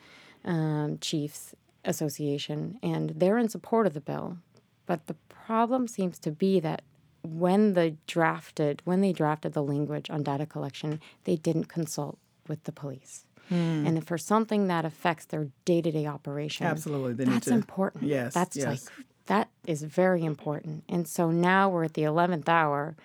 um, 0.46 0.98
Chiefs 1.00 1.56
Association, 1.86 2.80
and 2.84 3.12
they're 3.16 3.38
in 3.38 3.50
support 3.50 3.88
of 3.88 3.94
the 3.94 4.02
bill. 4.02 4.38
But 4.86 5.08
the 5.08 5.16
problem 5.30 5.88
seems 5.88 6.20
to 6.20 6.32
be 6.32 6.60
that 6.60 6.82
when 7.24 7.74
they 7.74 7.98
drafted 8.08 8.82
when 8.86 9.02
they 9.02 9.12
drafted 9.12 9.54
the 9.54 9.64
language 9.64 10.10
on 10.10 10.24
data 10.24 10.46
collection, 10.46 11.02
they 11.26 11.36
didn't 11.36 11.66
consult 11.66 12.18
with 12.48 12.64
the 12.64 12.72
police. 12.72 13.26
Hmm. 13.50 13.86
And 13.88 14.06
for 14.06 14.18
something 14.18 14.68
that 14.68 14.84
affects 14.84 15.26
their 15.26 15.48
day-to-day 15.64 16.06
operation, 16.06 16.66
absolutely, 16.66 17.26
that's 17.26 17.48
to, 17.48 17.54
important. 17.54 18.04
Yes, 18.04 18.34
that's 18.34 18.56
yes. 18.56 18.68
like 18.68 19.06
that 19.28 19.50
is 19.66 19.84
very 19.84 20.24
important. 20.24 20.84
And 20.90 21.08
so 21.08 21.32
now 21.32 21.70
we're 21.70 21.86
at 21.86 21.94
the 21.94 22.04
11th 22.04 22.50
hour 22.50 22.96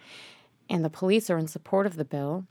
and 0.68 0.84
the 0.84 0.90
police 0.90 1.28
are 1.28 1.38
in 1.38 1.48
support 1.48 1.86
of 1.86 1.96
the 1.96 2.04
bill, 2.04 2.46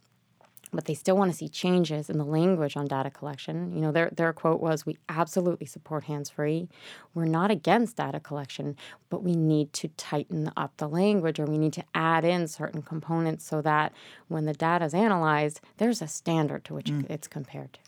but 0.71 0.85
they 0.85 0.93
still 0.93 1.17
want 1.17 1.31
to 1.31 1.37
see 1.37 1.49
changes 1.49 2.09
in 2.09 2.17
the 2.17 2.25
language 2.25 2.77
on 2.77 2.87
data 2.87 3.09
collection. 3.09 3.73
You 3.75 3.81
know, 3.81 3.91
their, 3.91 4.09
their 4.09 4.33
quote 4.33 4.61
was 4.61 4.85
We 4.85 4.97
absolutely 5.09 5.67
support 5.67 6.05
hands 6.05 6.29
free. 6.29 6.69
We're 7.13 7.25
not 7.25 7.51
against 7.51 7.97
data 7.97 8.19
collection, 8.19 8.77
but 9.09 9.23
we 9.23 9.35
need 9.35 9.73
to 9.73 9.89
tighten 9.89 10.51
up 10.55 10.77
the 10.77 10.87
language 10.87 11.39
or 11.39 11.45
we 11.45 11.57
need 11.57 11.73
to 11.73 11.83
add 11.93 12.23
in 12.23 12.47
certain 12.47 12.81
components 12.81 13.45
so 13.45 13.61
that 13.61 13.93
when 14.27 14.45
the 14.45 14.53
data 14.53 14.85
is 14.85 14.93
analyzed, 14.93 15.59
there's 15.77 16.01
a 16.01 16.07
standard 16.07 16.63
to 16.65 16.73
which 16.73 16.87
mm. 16.87 17.09
it's 17.09 17.27
compared 17.27 17.73
to. 17.73 17.79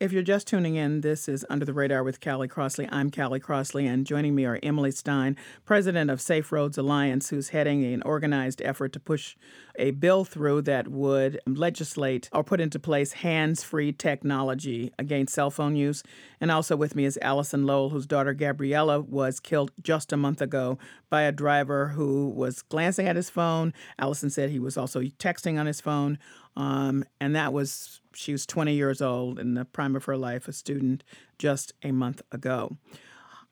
If 0.00 0.12
you're 0.12 0.22
just 0.22 0.46
tuning 0.46 0.76
in, 0.76 1.00
this 1.00 1.28
is 1.28 1.44
Under 1.50 1.64
the 1.64 1.72
Radar 1.72 2.04
with 2.04 2.20
Callie 2.20 2.46
Crossley. 2.46 2.88
I'm 2.92 3.10
Callie 3.10 3.40
Crossley, 3.40 3.84
and 3.84 4.06
joining 4.06 4.36
me 4.36 4.44
are 4.44 4.60
Emily 4.62 4.92
Stein, 4.92 5.36
president 5.64 6.08
of 6.08 6.20
Safe 6.20 6.52
Roads 6.52 6.78
Alliance, 6.78 7.30
who's 7.30 7.48
heading 7.48 7.84
an 7.84 8.02
organized 8.02 8.62
effort 8.62 8.92
to 8.92 9.00
push 9.00 9.34
a 9.76 9.90
bill 9.90 10.24
through 10.24 10.62
that 10.62 10.86
would 10.86 11.40
legislate 11.48 12.28
or 12.32 12.44
put 12.44 12.60
into 12.60 12.78
place 12.78 13.12
hands 13.12 13.64
free 13.64 13.92
technology 13.92 14.92
against 15.00 15.34
cell 15.34 15.50
phone 15.50 15.74
use. 15.74 16.04
And 16.40 16.52
also 16.52 16.76
with 16.76 16.94
me 16.94 17.04
is 17.04 17.18
Allison 17.20 17.66
Lowell, 17.66 17.90
whose 17.90 18.06
daughter 18.06 18.34
Gabriella 18.34 19.00
was 19.00 19.40
killed 19.40 19.72
just 19.82 20.12
a 20.12 20.16
month 20.16 20.40
ago 20.40 20.78
by 21.10 21.22
a 21.22 21.32
driver 21.32 21.88
who 21.88 22.28
was 22.28 22.62
glancing 22.62 23.08
at 23.08 23.16
his 23.16 23.30
phone. 23.30 23.72
Allison 23.98 24.30
said 24.30 24.50
he 24.50 24.60
was 24.60 24.76
also 24.76 25.00
texting 25.00 25.58
on 25.58 25.66
his 25.66 25.80
phone. 25.80 26.18
Um, 26.58 27.04
and 27.20 27.36
that 27.36 27.52
was, 27.52 28.00
she 28.14 28.32
was 28.32 28.44
20 28.44 28.74
years 28.74 29.00
old 29.00 29.38
in 29.38 29.54
the 29.54 29.64
prime 29.64 29.94
of 29.94 30.04
her 30.06 30.16
life, 30.16 30.48
a 30.48 30.52
student 30.52 31.04
just 31.38 31.72
a 31.84 31.92
month 31.92 32.20
ago. 32.32 32.76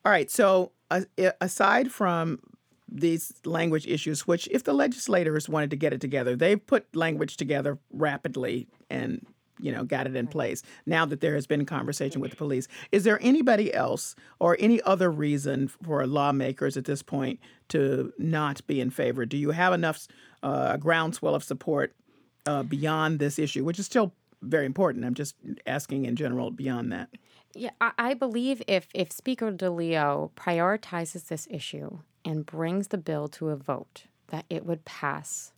All 0.04 0.10
right, 0.10 0.28
so 0.28 0.72
uh, 0.90 1.02
aside 1.40 1.92
from 1.92 2.40
these 2.90 3.32
language 3.44 3.86
issues, 3.86 4.26
which 4.26 4.48
if 4.50 4.64
the 4.64 4.72
legislators 4.72 5.48
wanted 5.48 5.70
to 5.70 5.76
get 5.76 5.92
it 5.92 6.00
together, 6.00 6.34
they've 6.34 6.64
put 6.66 6.94
language 6.96 7.36
together 7.36 7.78
rapidly 7.92 8.68
and 8.90 9.24
you 9.58 9.72
know 9.72 9.84
got 9.84 10.06
it 10.06 10.14
in 10.14 10.26
place 10.26 10.62
now 10.84 11.06
that 11.06 11.20
there 11.20 11.34
has 11.34 11.46
been 11.46 11.64
conversation 11.64 12.20
with 12.20 12.30
the 12.30 12.36
police. 12.36 12.68
Is 12.92 13.04
there 13.04 13.18
anybody 13.22 13.72
else 13.72 14.14
or 14.38 14.56
any 14.60 14.82
other 14.82 15.10
reason 15.10 15.68
for 15.68 16.06
lawmakers 16.06 16.76
at 16.76 16.84
this 16.84 17.02
point 17.02 17.40
to 17.68 18.12
not 18.18 18.66
be 18.66 18.80
in 18.80 18.90
favor? 18.90 19.24
Do 19.26 19.36
you 19.36 19.52
have 19.52 19.72
enough 19.72 20.06
uh, 20.42 20.76
groundswell 20.76 21.34
of 21.34 21.42
support 21.42 21.94
uh, 22.46 22.62
beyond 22.62 23.18
this 23.18 23.38
issue, 23.38 23.64
which 23.64 23.78
is 23.78 23.86
still 23.86 24.12
very 24.42 24.66
important. 24.66 25.04
I'm 25.04 25.14
just 25.14 25.34
asking 25.66 26.04
in 26.04 26.16
general 26.16 26.50
beyond 26.50 26.92
that. 26.92 27.08
Yeah, 27.54 27.70
I 27.80 28.14
believe 28.14 28.62
if 28.66 28.88
if 28.94 29.10
Speaker 29.10 29.50
DeLeo 29.50 30.30
prioritizes 30.36 31.28
this 31.28 31.48
issue 31.50 32.00
and 32.24 32.44
brings 32.44 32.88
the 32.88 32.98
bill 32.98 33.28
to 33.28 33.48
a 33.48 33.56
vote, 33.56 34.04
that 34.28 34.44
it 34.50 34.66
would 34.66 34.84
pass 34.84 35.52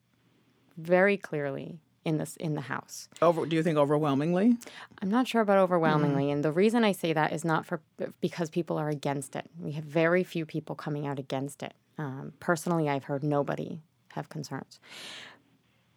very 0.76 1.16
clearly 1.16 1.80
in 2.04 2.18
this 2.18 2.36
in 2.36 2.54
the 2.54 2.62
House. 2.62 3.08
Over, 3.20 3.46
do 3.46 3.56
you 3.56 3.62
think 3.64 3.76
overwhelmingly? 3.76 4.56
I'm 5.02 5.10
not 5.10 5.26
sure 5.26 5.40
about 5.40 5.58
overwhelmingly, 5.58 6.26
mm. 6.26 6.32
and 6.34 6.44
the 6.44 6.52
reason 6.52 6.84
I 6.84 6.92
say 6.92 7.12
that 7.12 7.32
is 7.32 7.44
not 7.44 7.66
for 7.66 7.80
because 8.20 8.48
people 8.48 8.78
are 8.78 8.88
against 8.88 9.34
it. 9.34 9.50
We 9.60 9.72
have 9.72 9.84
very 9.84 10.22
few 10.22 10.46
people 10.46 10.76
coming 10.76 11.06
out 11.06 11.18
against 11.18 11.64
it. 11.64 11.74
Um, 11.98 12.32
personally, 12.38 12.88
I've 12.88 13.04
heard 13.04 13.24
nobody 13.24 13.80
have 14.12 14.28
concerns. 14.28 14.78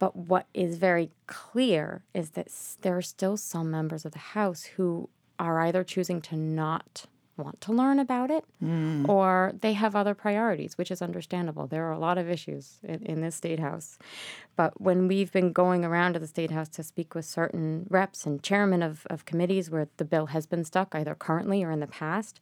But 0.02 0.16
what 0.16 0.48
is 0.52 0.80
very 0.80 1.12
clear 1.28 2.02
is 2.16 2.32
that 2.32 2.48
there 2.82 2.98
are 2.98 3.04
still 3.04 3.38
some 3.38 3.70
members 3.70 4.04
of 4.04 4.14
the 4.14 4.34
House 4.34 4.64
who 4.64 5.10
are 5.38 5.62
either 5.62 5.84
choosing 5.84 6.22
to 6.22 6.36
not 6.36 7.06
want 7.38 7.62
to 7.62 7.72
learn 7.72 8.00
about 8.00 8.32
it 8.32 8.44
mm. 8.64 9.08
or 9.08 9.54
they 9.62 9.74
have 9.74 9.96
other 9.96 10.16
priorities, 10.16 10.76
which 10.76 10.90
is 10.90 11.04
understandable. 11.04 11.68
There 11.68 11.86
are 11.86 11.92
a 11.92 12.00
lot 12.00 12.18
of 12.18 12.28
issues 12.28 12.80
in, 12.82 13.04
in, 13.04 13.22
this 13.22 13.36
state 13.36 13.60
house. 13.60 14.00
But 14.56 14.82
when 14.82 15.08
we've 15.08 15.32
been 15.32 15.52
going 15.52 15.86
around 15.86 16.14
to 16.14 16.20
the 16.20 16.26
state 16.26 16.50
house 16.50 16.70
to 16.70 16.84
speak 16.84 17.14
with 17.14 17.26
certain 17.26 17.86
reps 17.88 18.26
and 18.26 18.42
chairmen 18.42 18.82
of, 18.82 19.06
of 19.12 19.26
committees 19.26 19.70
where 19.70 19.88
the 19.98 20.06
bill 20.06 20.28
has 20.28 20.48
been 20.48 20.66
stuck, 20.66 20.96
either 20.96 21.14
currently 21.14 21.64
or 21.64 21.70
in 21.70 21.80
the 21.80 21.86
past, 21.86 22.40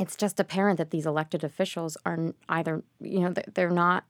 it's 0.00 0.16
just 0.16 0.40
apparent 0.40 0.78
that 0.78 0.90
these 0.90 1.06
elected 1.06 1.44
officials 1.44 1.96
are 2.04 2.34
either, 2.48 2.82
you 3.00 3.20
know, 3.20 3.32
they're 3.54 3.70
not 3.70 4.02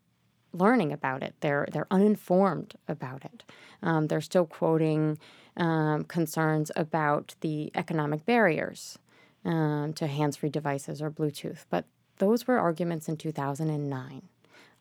learning 0.54 0.92
about 0.92 1.22
it. 1.22 1.34
They're 1.40 1.66
they're 1.72 1.86
uninformed 1.90 2.74
about 2.88 3.24
it. 3.24 3.44
Um, 3.82 4.06
they're 4.06 4.20
still 4.20 4.46
quoting 4.46 5.18
um, 5.56 6.04
concerns 6.04 6.70
about 6.76 7.34
the 7.40 7.70
economic 7.74 8.24
barriers 8.24 8.98
um, 9.44 9.92
to 9.94 10.06
hands 10.06 10.36
free 10.36 10.48
devices 10.48 11.02
or 11.02 11.10
Bluetooth. 11.10 11.64
But 11.68 11.84
those 12.18 12.46
were 12.46 12.58
arguments 12.58 13.08
in 13.08 13.16
2009. 13.16 14.22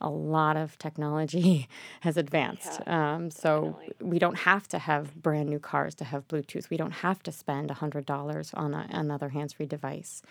A 0.01 0.09
lot 0.09 0.57
of 0.57 0.77
technology 0.77 1.67
has 2.01 2.17
advanced. 2.17 2.81
Yeah, 2.85 3.15
um, 3.15 3.31
so 3.31 3.79
we 3.99 4.19
don't 4.19 4.39
have 4.39 4.67
to 4.69 4.79
have 4.79 5.15
brand 5.15 5.49
new 5.49 5.59
cars 5.59 5.95
to 5.95 6.03
have 6.05 6.27
Bluetooth. 6.27 6.69
We 6.69 6.77
don't 6.77 6.91
have 6.91 7.23
to 7.23 7.31
spend 7.31 7.69
$100 7.69 8.49
on 8.53 8.73
a, 8.73 8.87
another 8.89 9.29
hands 9.29 9.53
free 9.53 9.65
device. 9.65 10.21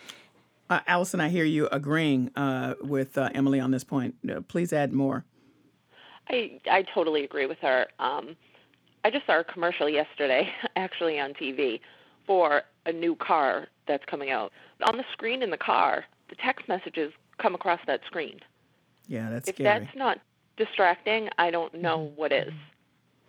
Uh, 0.69 0.79
Allison, 0.87 1.19
I 1.19 1.29
hear 1.29 1.43
you 1.43 1.67
agreeing 1.67 2.31
uh, 2.35 2.75
with 2.81 3.17
uh, 3.17 3.29
Emily 3.33 3.59
on 3.59 3.71
this 3.71 3.83
point. 3.83 4.15
Uh, 4.29 4.41
please 4.41 4.71
add 4.71 4.93
more. 4.93 5.25
I 6.29 6.59
I 6.69 6.83
totally 6.93 7.23
agree 7.23 7.45
with 7.45 7.59
her. 7.59 7.87
Um, 7.99 8.35
I 9.03 9.09
just 9.09 9.25
saw 9.25 9.39
a 9.39 9.43
commercial 9.43 9.89
yesterday, 9.89 10.49
actually 10.75 11.19
on 11.19 11.33
TV, 11.33 11.81
for 12.25 12.63
a 12.85 12.91
new 12.91 13.15
car 13.15 13.67
that's 13.87 14.05
coming 14.05 14.31
out. 14.31 14.51
On 14.83 14.97
the 14.97 15.03
screen 15.11 15.43
in 15.43 15.49
the 15.49 15.57
car, 15.57 16.05
the 16.29 16.35
text 16.35 16.67
messages 16.67 17.11
come 17.37 17.55
across 17.55 17.79
that 17.87 18.01
screen. 18.05 18.39
Yeah, 19.07 19.29
that's 19.29 19.49
if 19.49 19.55
scary. 19.55 19.79
that's 19.79 19.95
not 19.95 20.19
distracting, 20.57 21.29
I 21.37 21.51
don't 21.51 21.73
know 21.73 22.11
what 22.15 22.31
is. 22.31 22.53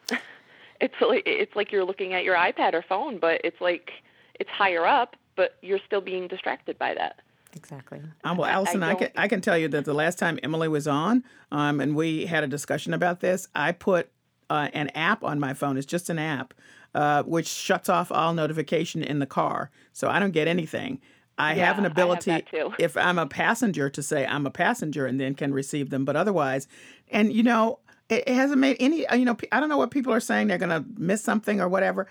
it's 0.80 0.94
like 1.00 1.24
it's 1.26 1.54
like 1.56 1.72
you're 1.72 1.84
looking 1.84 2.14
at 2.14 2.24
your 2.24 2.36
iPad 2.36 2.74
or 2.74 2.82
phone, 2.82 3.18
but 3.18 3.40
it's 3.44 3.60
like 3.60 3.90
it's 4.38 4.50
higher 4.50 4.86
up, 4.86 5.16
but 5.36 5.56
you're 5.62 5.80
still 5.86 6.00
being 6.00 6.28
distracted 6.28 6.78
by 6.78 6.94
that. 6.94 7.20
Exactly. 7.56 8.02
Um, 8.24 8.36
well, 8.36 8.48
Allison, 8.50 8.82
I, 8.82 8.94
can 8.94 9.10
I 9.16 9.28
can 9.28 9.40
tell 9.40 9.56
you 9.56 9.68
that 9.68 9.84
the 9.84 9.94
last 9.94 10.18
time 10.18 10.38
Emily 10.42 10.68
was 10.68 10.86
on, 10.88 11.24
um, 11.52 11.80
and 11.80 11.94
we 11.94 12.26
had 12.26 12.44
a 12.44 12.46
discussion 12.48 12.92
about 12.94 13.20
this, 13.20 13.48
I 13.54 13.72
put 13.72 14.10
uh, 14.50 14.68
an 14.72 14.88
app 14.90 15.22
on 15.24 15.38
my 15.40 15.54
phone. 15.54 15.76
It's 15.76 15.86
just 15.86 16.10
an 16.10 16.18
app, 16.18 16.54
uh, 16.94 17.22
which 17.22 17.46
shuts 17.46 17.88
off 17.88 18.10
all 18.12 18.34
notification 18.34 19.02
in 19.02 19.18
the 19.18 19.26
car, 19.26 19.70
so 19.92 20.08
I 20.08 20.18
don't 20.18 20.32
get 20.32 20.48
anything. 20.48 21.00
I 21.36 21.54
Yeah, 21.54 21.66
have 21.66 21.78
an 21.78 21.84
I 21.84 21.88
have 21.88 21.92
ability, 21.92 22.42
too. 22.50 22.74
if 22.78 22.96
I'm 22.96 23.18
a 23.18 23.26
passenger, 23.26 23.90
to 23.90 24.02
say 24.02 24.24
I'm 24.26 24.46
a 24.46 24.50
passenger 24.50 25.06
and 25.06 25.20
then 25.20 25.34
can 25.34 25.52
receive 25.52 25.90
them. 25.90 26.04
But 26.04 26.16
otherwise, 26.16 26.68
and 27.10 27.32
you 27.32 27.42
know, 27.42 27.80
it, 28.08 28.24
it 28.26 28.34
hasn't 28.34 28.60
made 28.60 28.76
any. 28.80 29.06
You 29.12 29.24
know, 29.24 29.36
I 29.50 29.60
don't 29.60 29.68
know 29.68 29.78
what 29.78 29.90
people 29.90 30.12
are 30.12 30.20
saying. 30.20 30.46
They're 30.48 30.58
going 30.58 30.70
to 30.70 30.84
miss 30.96 31.22
something 31.22 31.60
or 31.60 31.68
whatever. 31.68 32.06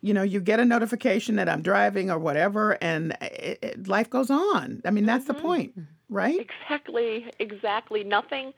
You 0.00 0.14
know, 0.14 0.22
you 0.22 0.40
get 0.40 0.60
a 0.60 0.64
notification 0.64 1.36
that 1.36 1.48
I'm 1.48 1.62
driving 1.62 2.10
or 2.10 2.18
whatever, 2.18 2.78
and 2.82 3.16
it, 3.20 3.58
it, 3.62 3.88
life 3.88 4.08
goes 4.08 4.30
on. 4.30 4.80
I 4.84 4.90
mean, 4.90 5.06
that's 5.06 5.24
the 5.24 5.32
mm-hmm. 5.32 5.42
point, 5.42 5.78
right? 6.08 6.38
Exactly, 6.38 7.26
exactly. 7.40 8.04
Nothing 8.04 8.52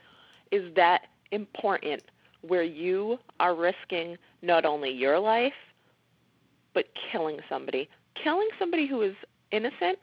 is 0.50 0.74
that 0.74 1.06
important 1.30 2.02
where 2.42 2.62
you 2.62 3.18
are 3.38 3.54
risking 3.54 4.16
not 4.42 4.64
only 4.64 4.90
your 4.90 5.18
life, 5.18 5.54
but 6.74 6.86
killing 7.10 7.38
somebody. 7.48 7.88
Killing 8.22 8.48
somebody 8.58 8.86
who 8.86 9.00
is 9.02 9.14
innocent 9.50 9.98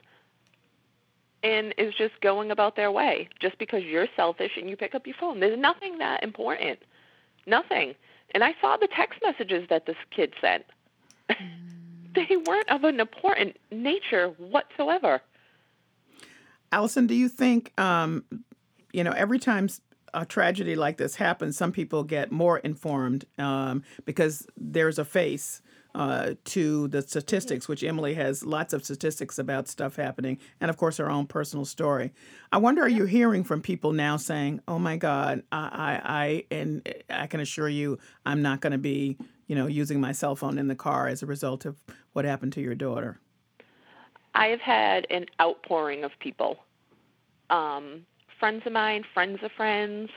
and 1.43 1.73
is 1.77 1.93
just 1.95 2.19
going 2.21 2.51
about 2.51 2.75
their 2.75 2.91
way 2.91 3.29
just 3.39 3.57
because 3.59 3.83
you're 3.83 4.07
selfish 4.15 4.51
and 4.57 4.69
you 4.69 4.75
pick 4.75 4.95
up 4.95 5.05
your 5.05 5.15
phone. 5.19 5.39
There's 5.39 5.59
nothing 5.59 5.99
that 5.99 6.23
important. 6.23 6.79
Nothing. 7.45 7.93
And 8.33 8.43
I 8.43 8.55
saw 8.59 8.77
the 8.77 8.87
text 8.93 9.19
messages 9.23 9.67
that 9.69 9.85
this 9.85 9.95
kid 10.15 10.33
sent. 10.41 10.65
They 11.29 12.37
weren't 12.45 12.69
of 12.69 12.83
an 12.83 12.99
important 12.99 13.57
nature 13.71 14.29
whatsoever. 14.37 15.21
Allison, 16.71 17.07
do 17.07 17.15
you 17.15 17.29
think, 17.29 17.79
um, 17.79 18.25
you 18.91 19.03
know, 19.03 19.11
every 19.11 19.39
time 19.39 19.69
a 20.13 20.25
tragedy 20.25 20.75
like 20.75 20.97
this 20.97 21.15
happens, 21.15 21.57
some 21.57 21.71
people 21.71 22.03
get 22.03 22.31
more 22.31 22.57
informed 22.59 23.25
um, 23.37 23.83
because 24.05 24.47
there's 24.57 24.99
a 24.99 25.05
face 25.05 25.61
uh, 25.95 26.35
to 26.45 26.87
the 26.89 27.01
statistics, 27.01 27.67
which 27.67 27.83
Emily 27.83 28.13
has 28.13 28.45
lots 28.45 28.73
of 28.73 28.83
statistics 28.83 29.39
about 29.39 29.67
stuff 29.67 29.95
happening, 29.95 30.37
and 30.61 30.69
of 30.69 30.77
course 30.77 30.97
her 30.97 31.09
own 31.09 31.25
personal 31.25 31.65
story. 31.65 32.13
I 32.51 32.57
wonder, 32.57 32.83
are 32.83 32.89
you 32.89 33.05
hearing 33.05 33.43
from 33.43 33.61
people 33.61 33.93
now 33.93 34.17
saying, 34.17 34.61
"Oh 34.67 34.77
my 34.77 34.97
God, 34.97 35.43
I, 35.51 35.57
I, 35.57 36.01
I 36.05 36.55
and 36.55 36.87
I 37.09 37.25
can 37.25 37.39
assure 37.39 37.69
you, 37.69 37.97
I'm 38.25 38.43
not 38.43 38.61
going 38.61 38.73
to 38.73 38.77
be, 38.77 39.17
you 39.47 39.55
know, 39.55 39.67
using 39.67 39.99
my 39.99 40.11
cell 40.11 40.35
phone 40.35 40.57
in 40.57 40.67
the 40.67 40.75
car 40.75 41.07
as 41.07 41.23
a 41.23 41.25
result 41.25 41.65
of 41.65 41.77
what 42.13 42.25
happened 42.25 42.53
to 42.53 42.61
your 42.61 42.75
daughter." 42.75 43.19
I 44.35 44.47
have 44.47 44.61
had 44.61 45.07
an 45.09 45.25
outpouring 45.41 46.03
of 46.03 46.11
people. 46.19 46.59
Um, 47.49 48.05
friends 48.39 48.63
of 48.65 48.73
mine, 48.73 49.03
friends 49.13 49.39
of 49.41 49.51
friends. 49.51 50.09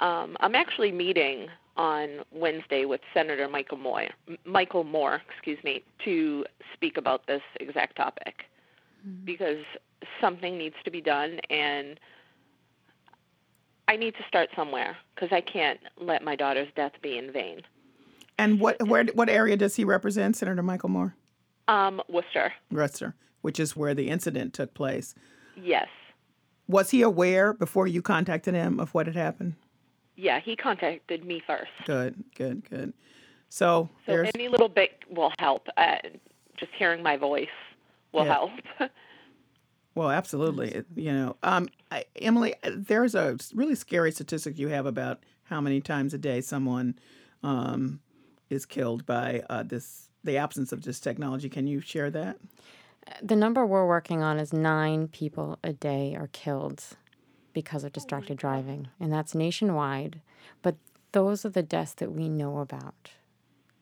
Um, 0.00 0.36
I'm 0.40 0.54
actually 0.54 0.92
meeting 0.92 1.48
on 1.76 2.20
Wednesday 2.32 2.84
with 2.84 3.00
Senator 3.14 3.48
Michael 3.48 3.78
Moore, 3.78 4.08
Michael 4.44 4.84
Moore, 4.84 5.22
excuse 5.28 5.62
me, 5.62 5.82
to 6.04 6.44
speak 6.74 6.96
about 6.96 7.26
this 7.26 7.42
exact 7.60 7.96
topic 7.96 8.44
because 9.24 9.64
something 10.20 10.58
needs 10.58 10.74
to 10.84 10.90
be 10.90 11.00
done 11.00 11.38
and 11.50 11.98
I 13.86 13.96
need 13.96 14.14
to 14.16 14.24
start 14.26 14.50
somewhere 14.54 14.96
because 15.14 15.30
I 15.32 15.40
can't 15.40 15.80
let 15.98 16.22
my 16.22 16.36
daughter's 16.36 16.68
death 16.76 16.92
be 17.00 17.16
in 17.16 17.32
vain. 17.32 17.62
And 18.38 18.60
what 18.60 18.80
where 18.86 19.04
what 19.14 19.28
area 19.28 19.56
does 19.56 19.74
he 19.76 19.84
represent, 19.84 20.36
Senator 20.36 20.62
Michael 20.62 20.88
Moore? 20.90 21.14
Um, 21.66 22.00
Worcester, 22.08 22.52
Worcester, 22.70 23.14
which 23.42 23.58
is 23.60 23.76
where 23.76 23.94
the 23.94 24.08
incident 24.08 24.54
took 24.54 24.72
place. 24.74 25.14
yes. 25.56 25.88
Was 26.66 26.90
he 26.90 27.00
aware 27.00 27.54
before 27.54 27.86
you 27.86 28.02
contacted 28.02 28.52
him 28.54 28.78
of 28.78 28.92
what 28.92 29.06
had 29.06 29.16
happened? 29.16 29.54
Yeah, 30.16 30.38
he 30.38 30.54
contacted 30.54 31.24
me 31.24 31.42
first. 31.46 31.70
Good, 31.86 32.22
good, 32.36 32.68
good. 32.68 32.92
So, 33.48 33.88
So 34.04 34.12
there's 34.12 34.30
any 34.34 34.48
little 34.48 34.68
bit 34.68 34.90
will 35.08 35.32
help. 35.38 35.66
Uh, 35.78 35.96
just 36.58 36.70
hearing 36.78 37.02
my 37.02 37.16
voice 37.16 37.48
will 38.12 38.26
Yeah. 38.26 38.32
help. 38.34 38.50
well, 39.94 40.10
absolutely. 40.10 40.68
It- 40.72 40.86
You 40.94 41.12
know, 41.12 41.36
um, 41.42 41.68
I, 41.90 42.04
Emily, 42.16 42.54
there's 42.62 43.14
a 43.14 43.38
really 43.54 43.74
scary 43.74 44.12
statistic 44.12 44.58
you 44.58 44.68
have 44.68 44.84
about 44.84 45.24
how 45.44 45.62
many 45.62 45.80
times 45.80 46.12
a 46.12 46.18
day 46.18 46.42
someone 46.42 46.98
um, 47.42 48.00
is 48.50 48.66
killed 48.66 49.06
by 49.06 49.42
uh, 49.50 49.62
this 49.62 50.08
the 50.24 50.36
absence 50.36 50.72
of 50.72 50.82
this 50.82 51.00
technology. 51.00 51.48
Can 51.48 51.66
you 51.66 51.80
share 51.80 52.10
that? 52.10 52.38
The 53.22 53.36
number 53.36 53.64
we're 53.64 53.86
working 53.86 54.22
on 54.22 54.38
is 54.38 54.52
nine 54.52 55.08
people 55.08 55.58
a 55.62 55.72
day 55.72 56.14
are 56.14 56.28
killed 56.28 56.84
because 57.52 57.84
of 57.84 57.92
distracted 57.92 58.36
driving, 58.36 58.88
and 59.00 59.12
that's 59.12 59.34
nationwide. 59.34 60.20
But 60.62 60.76
those 61.12 61.44
are 61.44 61.50
the 61.50 61.62
deaths 61.62 61.94
that 61.94 62.12
we 62.12 62.28
know 62.28 62.58
about. 62.58 63.10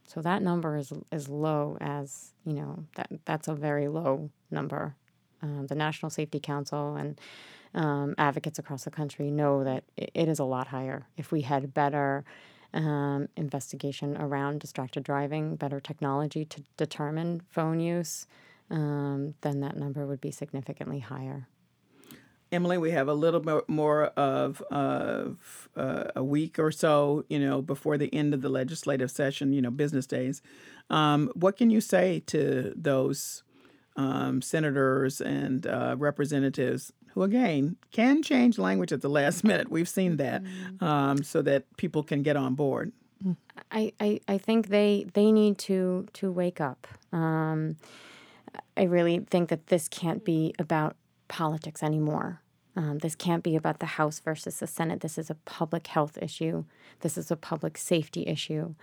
So 0.07 0.21
that 0.23 0.43
number 0.43 0.77
is 0.77 0.93
as 1.11 1.29
low 1.29 1.77
as 1.81 2.33
you 2.45 2.53
know 2.53 2.85
that 2.95 3.09
that's 3.25 3.49
a 3.49 3.55
very 3.55 3.89
low 3.89 4.31
number. 4.51 4.95
Um, 5.43 5.67
the 5.67 5.75
National 5.75 6.11
Safety 6.11 6.41
Council 6.41 6.97
and 6.97 7.21
um, 7.75 8.15
advocates 8.17 8.59
across 8.59 8.85
the 8.85 8.91
country 8.91 9.31
know 9.31 9.65
that 9.65 9.85
it, 9.97 10.11
it 10.15 10.29
is 10.29 10.39
a 10.39 10.45
lot 10.45 10.69
higher. 10.69 11.07
If 11.17 11.31
we 11.33 11.43
had 11.43 11.75
better 11.75 12.25
um, 12.77 13.29
investigation 13.37 14.17
around 14.19 14.61
distracted 14.61 15.03
driving, 15.03 15.57
better 15.57 15.81
technology 15.81 16.45
to 16.45 16.63
determine 16.77 17.41
phone 17.49 17.81
use, 17.81 18.27
um, 18.71 19.35
then 19.41 19.61
that 19.61 19.77
number 19.77 20.07
would 20.07 20.21
be 20.21 20.31
significantly 20.31 21.01
higher. 21.01 21.49
Emily, 22.53 22.79
we 22.79 22.93
have 22.93 23.09
a 23.09 23.15
little 23.15 23.41
bit 23.41 23.69
more 23.69 24.05
of, 24.17 24.63
of 24.71 25.69
uh, 25.75 26.05
a 26.15 26.23
week 26.23 26.59
or 26.59 26.71
so, 26.71 27.25
you 27.29 27.41
know, 27.41 27.61
before 27.61 27.99
the 27.99 28.13
end 28.15 28.35
of 28.35 28.43
the 28.43 28.49
legislative 28.49 29.11
session, 29.11 29.53
you 29.53 29.61
know, 29.61 29.71
business 29.71 30.07
days. 30.07 30.43
Um, 30.89 31.31
what 31.35 31.57
can 31.57 31.71
you 31.71 31.81
say 31.81 32.21
to 32.27 32.73
those 32.77 33.43
um, 33.97 34.43
senators 34.43 35.21
and 35.21 35.67
uh, 35.67 35.97
representatives 35.99 36.93
who, 37.17 37.23
again, 37.23 37.77
can 37.93 38.23
change 38.23 38.59
language 38.59 38.93
at 38.93 39.01
the 39.01 39.09
last 39.09 39.43
minute? 39.51 39.71
We've 39.71 39.89
seen 39.89 40.19
that, 40.19 40.43
um, 40.81 41.25
so 41.25 41.43
that 41.43 41.65
people 41.77 42.03
can 42.03 42.23
get 42.23 42.37
on 42.37 42.55
board. 42.55 42.93
I, 43.73 43.93
I, 43.99 44.21
I 44.29 44.39
think 44.39 44.69
they 44.69 45.07
they 45.15 45.33
need 45.33 45.57
to 45.61 46.07
to 46.13 46.31
wake 46.31 46.61
up. 46.61 46.87
Um, 47.13 47.77
I 48.77 48.83
really 48.83 49.19
think 49.31 49.49
that 49.49 49.69
this 49.69 49.89
can't 49.89 50.25
be 50.25 50.55
about 50.59 50.97
politics 51.29 51.83
anymore. 51.83 52.43
Um, 52.77 52.99
this 52.99 53.15
can't 53.15 53.43
be 53.43 53.57
about 53.57 53.81
the 53.81 53.87
House 53.87 54.21
versus 54.21 54.59
the 54.59 54.67
Senate. 54.67 55.01
This 55.01 55.17
is 55.17 55.31
a 55.31 55.35
public 55.35 55.87
health 55.87 56.19
issue. 56.21 56.65
This 57.01 57.17
is 57.17 57.31
a 57.31 57.37
public 57.37 57.79
safety 57.79 58.27
issue, 58.27 58.75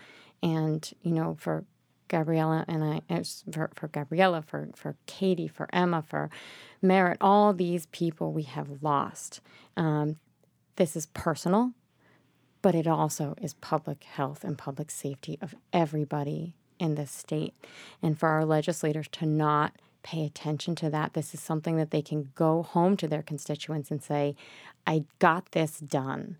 and 0.41 0.91
you 1.03 1.11
know, 1.11 1.38
for 1.39 1.65
Gabriella 2.07 2.65
and 2.67 2.83
I, 2.83 3.23
for, 3.51 3.69
for 3.75 3.87
Gabriella, 3.87 4.41
for 4.41 4.69
for 4.75 4.95
Katie, 5.05 5.47
for 5.47 5.67
Emma, 5.73 6.01
for 6.01 6.29
Merritt, 6.81 7.17
all 7.21 7.53
these 7.53 7.85
people 7.87 8.31
we 8.31 8.43
have 8.43 8.83
lost. 8.83 9.41
Um, 9.77 10.17
this 10.75 10.95
is 10.95 11.05
personal 11.07 11.73
but 12.63 12.73
it 12.73 12.87
also 12.87 13.35
is 13.39 13.53
public 13.55 14.05
health 14.05 14.43
and 14.43 14.57
public 14.57 14.89
safety 14.89 15.37
of 15.41 15.53
everybody 15.73 16.55
in 16.79 16.95
this 16.95 17.11
state. 17.11 17.53
And 18.01 18.17
for 18.17 18.29
our 18.29 18.45
legislators 18.45 19.09
to 19.11 19.27
not 19.27 19.73
pay 20.01 20.25
attention 20.25 20.73
to 20.75 20.89
that, 20.89 21.13
this 21.13 21.33
is 21.33 21.41
something 21.41 21.75
that 21.75 21.91
they 21.91 22.01
can 22.01 22.31
go 22.35 22.63
home 22.63 22.95
to 22.97 23.07
their 23.07 23.21
constituents 23.21 23.91
and 23.91 24.01
say, 24.01 24.35
I 24.87 25.03
got 25.19 25.51
this 25.51 25.77
done. 25.79 26.37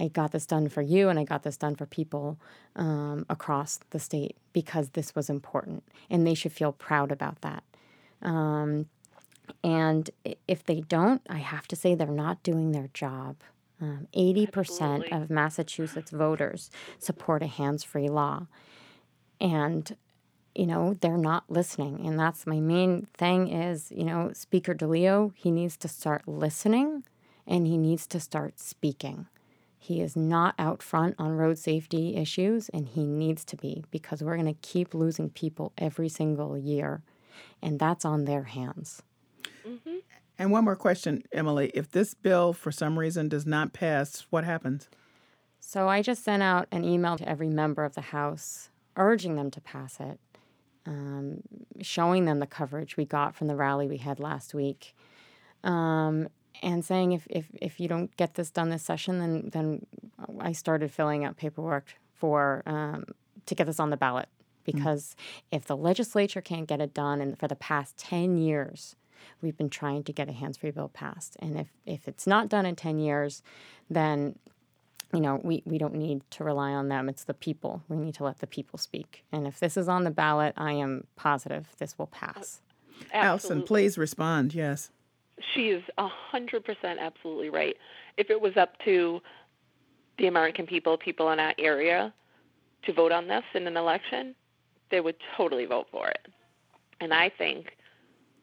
I 0.00 0.08
got 0.08 0.32
this 0.32 0.46
done 0.46 0.68
for 0.68 0.82
you 0.82 1.08
and 1.08 1.18
I 1.18 1.24
got 1.24 1.42
this 1.42 1.56
done 1.56 1.76
for 1.76 1.86
people 1.86 2.38
um, 2.74 3.24
across 3.28 3.78
the 3.90 3.98
state 3.98 4.36
because 4.52 4.90
this 4.90 5.14
was 5.14 5.30
important 5.30 5.84
and 6.10 6.26
they 6.26 6.34
should 6.34 6.52
feel 6.52 6.72
proud 6.72 7.12
about 7.12 7.40
that. 7.42 7.62
Um, 8.22 8.86
and 9.62 10.10
if 10.48 10.64
they 10.64 10.80
don't, 10.80 11.22
I 11.28 11.38
have 11.38 11.68
to 11.68 11.76
say 11.76 11.94
they're 11.94 12.08
not 12.08 12.42
doing 12.42 12.72
their 12.72 12.88
job. 12.92 13.36
Um, 13.80 14.08
80% 14.16 14.48
Absolutely. 14.56 15.12
of 15.12 15.30
Massachusetts 15.30 16.10
voters 16.10 16.70
support 16.98 17.42
a 17.42 17.46
hands 17.46 17.84
free 17.84 18.08
law. 18.08 18.46
And 19.40 19.96
you 20.54 20.66
know 20.66 20.94
they're 21.00 21.18
not 21.18 21.44
listening 21.48 22.06
and 22.06 22.18
that's 22.18 22.46
my 22.46 22.60
main 22.60 23.08
thing 23.14 23.48
is 23.48 23.90
you 23.90 24.04
know 24.04 24.30
speaker 24.32 24.74
DeLeo 24.74 25.32
he 25.34 25.50
needs 25.50 25.76
to 25.78 25.88
start 25.88 26.26
listening 26.26 27.02
and 27.46 27.66
he 27.66 27.76
needs 27.76 28.06
to 28.06 28.20
start 28.20 28.58
speaking 28.58 29.26
he 29.84 30.00
is 30.00 30.16
not 30.16 30.54
out 30.58 30.82
front 30.82 31.14
on 31.18 31.32
road 31.32 31.58
safety 31.58 32.16
issues, 32.16 32.70
and 32.70 32.88
he 32.88 33.04
needs 33.04 33.44
to 33.44 33.54
be 33.54 33.84
because 33.90 34.22
we're 34.22 34.38
going 34.38 34.46
to 34.46 34.58
keep 34.62 34.94
losing 34.94 35.28
people 35.28 35.74
every 35.76 36.08
single 36.08 36.56
year, 36.56 37.02
and 37.60 37.78
that's 37.78 38.02
on 38.06 38.24
their 38.24 38.44
hands. 38.44 39.02
Mm-hmm. 39.68 39.96
And 40.38 40.50
one 40.50 40.64
more 40.64 40.74
question, 40.74 41.22
Emily. 41.34 41.70
If 41.74 41.90
this 41.90 42.14
bill, 42.14 42.54
for 42.54 42.72
some 42.72 42.98
reason, 42.98 43.28
does 43.28 43.44
not 43.44 43.74
pass, 43.74 44.24
what 44.30 44.44
happens? 44.44 44.88
So 45.60 45.86
I 45.86 46.00
just 46.00 46.24
sent 46.24 46.42
out 46.42 46.66
an 46.72 46.82
email 46.82 47.18
to 47.18 47.28
every 47.28 47.50
member 47.50 47.84
of 47.84 47.94
the 47.94 48.00
House 48.00 48.70
urging 48.96 49.36
them 49.36 49.50
to 49.50 49.60
pass 49.60 50.00
it, 50.00 50.18
um, 50.86 51.42
showing 51.82 52.24
them 52.24 52.38
the 52.38 52.46
coverage 52.46 52.96
we 52.96 53.04
got 53.04 53.34
from 53.34 53.48
the 53.48 53.54
rally 53.54 53.86
we 53.86 53.98
had 53.98 54.18
last 54.18 54.54
week. 54.54 54.96
Um, 55.62 56.28
and 56.62 56.84
saying 56.84 57.12
if, 57.12 57.26
if, 57.28 57.46
if 57.60 57.80
you 57.80 57.88
don't 57.88 58.14
get 58.16 58.34
this 58.34 58.50
done 58.50 58.70
this 58.70 58.82
session, 58.82 59.18
then 59.18 59.50
then 59.52 59.86
I 60.40 60.52
started 60.52 60.90
filling 60.90 61.24
out 61.24 61.36
paperwork 61.36 61.94
for 62.14 62.62
um, 62.66 63.04
to 63.46 63.54
get 63.54 63.66
this 63.66 63.80
on 63.80 63.90
the 63.90 63.96
ballot 63.96 64.28
mm. 64.28 64.64
because 64.64 65.14
mm-hmm. 65.18 65.56
if 65.56 65.64
the 65.66 65.76
legislature 65.76 66.40
can't 66.40 66.66
get 66.66 66.80
it 66.80 66.94
done, 66.94 67.20
and 67.20 67.38
for 67.38 67.48
the 67.48 67.56
past 67.56 67.96
ten 67.96 68.38
years, 68.38 68.96
we've 69.42 69.56
been 69.56 69.70
trying 69.70 70.04
to 70.04 70.12
get 70.12 70.28
a 70.28 70.32
hands-free 70.32 70.70
bill 70.70 70.88
passed, 70.88 71.36
and 71.40 71.58
if 71.58 71.68
if 71.86 72.08
it's 72.08 72.26
not 72.26 72.48
done 72.48 72.66
in 72.66 72.76
ten 72.76 72.98
years, 72.98 73.42
then 73.90 74.38
you 75.12 75.20
know, 75.20 75.40
we, 75.44 75.62
we 75.64 75.78
don't 75.78 75.94
need 75.94 76.28
to 76.28 76.42
rely 76.42 76.72
on 76.72 76.88
them. 76.88 77.08
It's 77.08 77.22
the 77.22 77.34
people. 77.34 77.84
We 77.88 77.96
need 77.96 78.14
to 78.14 78.24
let 78.24 78.40
the 78.40 78.48
people 78.48 78.80
speak. 78.80 79.24
And 79.30 79.46
if 79.46 79.60
this 79.60 79.76
is 79.76 79.86
on 79.88 80.02
the 80.02 80.10
ballot, 80.10 80.54
I 80.56 80.72
am 80.72 81.06
positive 81.14 81.68
this 81.78 81.96
will 81.96 82.08
pass. 82.08 82.60
Absolutely. 83.12 83.12
Allison, 83.12 83.62
please 83.62 83.96
respond. 83.96 84.54
Yes 84.54 84.90
she 85.54 85.68
is 85.70 85.82
a 85.98 86.08
hundred 86.08 86.64
percent 86.64 86.98
absolutely 87.00 87.50
right. 87.50 87.76
If 88.16 88.30
it 88.30 88.40
was 88.40 88.56
up 88.56 88.78
to 88.84 89.20
the 90.18 90.26
American 90.26 90.66
people, 90.66 90.96
people 90.96 91.30
in 91.30 91.40
our 91.40 91.54
area, 91.58 92.12
to 92.84 92.92
vote 92.92 93.12
on 93.12 93.26
this 93.26 93.42
in 93.54 93.66
an 93.66 93.76
election, 93.76 94.34
they 94.90 95.00
would 95.00 95.16
totally 95.36 95.64
vote 95.64 95.86
for 95.90 96.08
it. 96.08 96.26
And 97.00 97.12
I 97.12 97.30
think, 97.36 97.76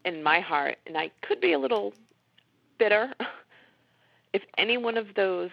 in 0.04 0.22
my 0.22 0.40
heart, 0.40 0.78
and 0.86 0.98
I 0.98 1.12
could 1.22 1.40
be 1.40 1.54
a 1.54 1.60
little 1.60 1.94
bitter, 2.78 3.14
if 4.34 4.42
any 4.58 4.78
one 4.78 4.98
of 4.98 5.08
those 5.16 5.52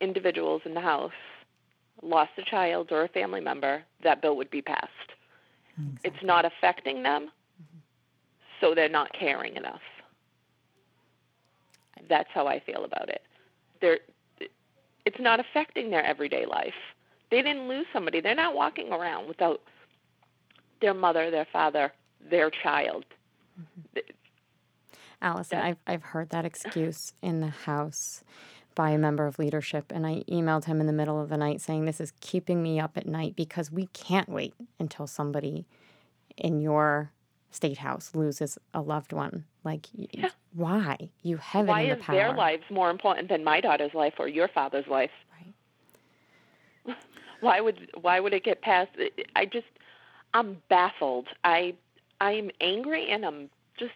individuals 0.00 0.62
in 0.64 0.74
the 0.74 0.80
House 0.80 1.12
lost 2.02 2.32
a 2.38 2.42
child 2.42 2.88
or 2.90 3.02
a 3.02 3.08
family 3.08 3.40
member, 3.40 3.82
that 4.02 4.22
bill 4.22 4.36
would 4.36 4.50
be 4.50 4.62
passed. 4.62 4.90
Exactly. 5.78 6.10
It's 6.10 6.24
not 6.24 6.44
affecting 6.44 7.02
them, 7.02 7.30
so 8.60 8.74
they're 8.74 8.88
not 8.88 9.12
caring 9.12 9.56
enough. 9.56 9.80
That's 12.08 12.28
how 12.32 12.46
I 12.46 12.60
feel 12.60 12.84
about 12.84 13.08
it. 13.08 13.22
They're, 13.80 13.98
it's 15.04 15.20
not 15.20 15.40
affecting 15.40 15.90
their 15.90 16.04
everyday 16.04 16.46
life. 16.46 16.74
They 17.30 17.42
didn't 17.42 17.68
lose 17.68 17.86
somebody. 17.92 18.20
They're 18.20 18.34
not 18.34 18.54
walking 18.54 18.92
around 18.92 19.26
without 19.26 19.60
their 20.80 20.94
mother, 20.94 21.30
their 21.30 21.46
father, 21.52 21.92
their 22.30 22.50
child. 22.50 23.04
Mm-hmm. 23.60 24.00
Allison, 25.22 25.58
I've 25.58 25.78
I've 25.86 26.02
heard 26.02 26.30
that 26.30 26.44
excuse 26.44 27.12
in 27.22 27.40
the 27.40 27.48
house 27.48 28.24
by 28.74 28.90
a 28.90 28.98
member 28.98 29.26
of 29.26 29.38
leadership, 29.38 29.92
and 29.94 30.06
I 30.06 30.24
emailed 30.28 30.64
him 30.64 30.80
in 30.80 30.86
the 30.86 30.92
middle 30.92 31.20
of 31.20 31.28
the 31.28 31.36
night 31.36 31.60
saying 31.60 31.84
this 31.84 32.00
is 32.00 32.12
keeping 32.20 32.62
me 32.62 32.80
up 32.80 32.96
at 32.96 33.06
night 33.06 33.36
because 33.36 33.70
we 33.70 33.86
can't 33.92 34.28
wait 34.28 34.54
until 34.80 35.06
somebody 35.06 35.66
in 36.36 36.60
your 36.60 37.12
state 37.52 37.78
house 37.78 38.14
loses 38.14 38.58
a 38.74 38.80
loved 38.80 39.12
one. 39.12 39.44
Like, 39.64 39.86
yeah. 39.92 40.30
why? 40.54 41.10
You 41.22 41.36
have 41.38 41.66
why 41.66 41.82
it 41.82 41.90
in 41.90 41.98
the 41.98 42.04
power. 42.04 42.16
Why 42.16 42.22
is 42.22 42.28
their 42.28 42.36
lives 42.36 42.62
more 42.70 42.90
important 42.90 43.28
than 43.28 43.44
my 43.44 43.60
daughter's 43.60 43.94
life 43.94 44.14
or 44.18 44.28
your 44.28 44.48
father's 44.48 44.86
life? 44.88 45.10
Right. 46.86 46.96
why 47.40 47.60
would 47.60 47.88
why 48.00 48.20
would 48.20 48.32
it 48.32 48.44
get 48.44 48.62
past? 48.62 48.90
I 49.36 49.44
just 49.44 49.66
I'm 50.34 50.62
baffled. 50.68 51.28
I 51.44 51.74
I'm 52.20 52.50
angry 52.60 53.10
and 53.10 53.24
I'm 53.24 53.50
just 53.78 53.92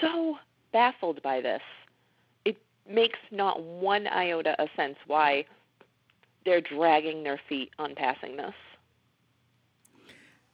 so 0.00 0.36
baffled 0.72 1.22
by 1.22 1.40
this. 1.40 1.62
It 2.44 2.56
makes 2.88 3.18
not 3.30 3.62
one 3.62 4.06
iota 4.06 4.60
of 4.60 4.68
sense 4.76 4.96
why 5.06 5.44
they're 6.44 6.60
dragging 6.60 7.22
their 7.22 7.40
feet 7.48 7.70
on 7.78 7.94
passing 7.94 8.36
this. 8.36 8.54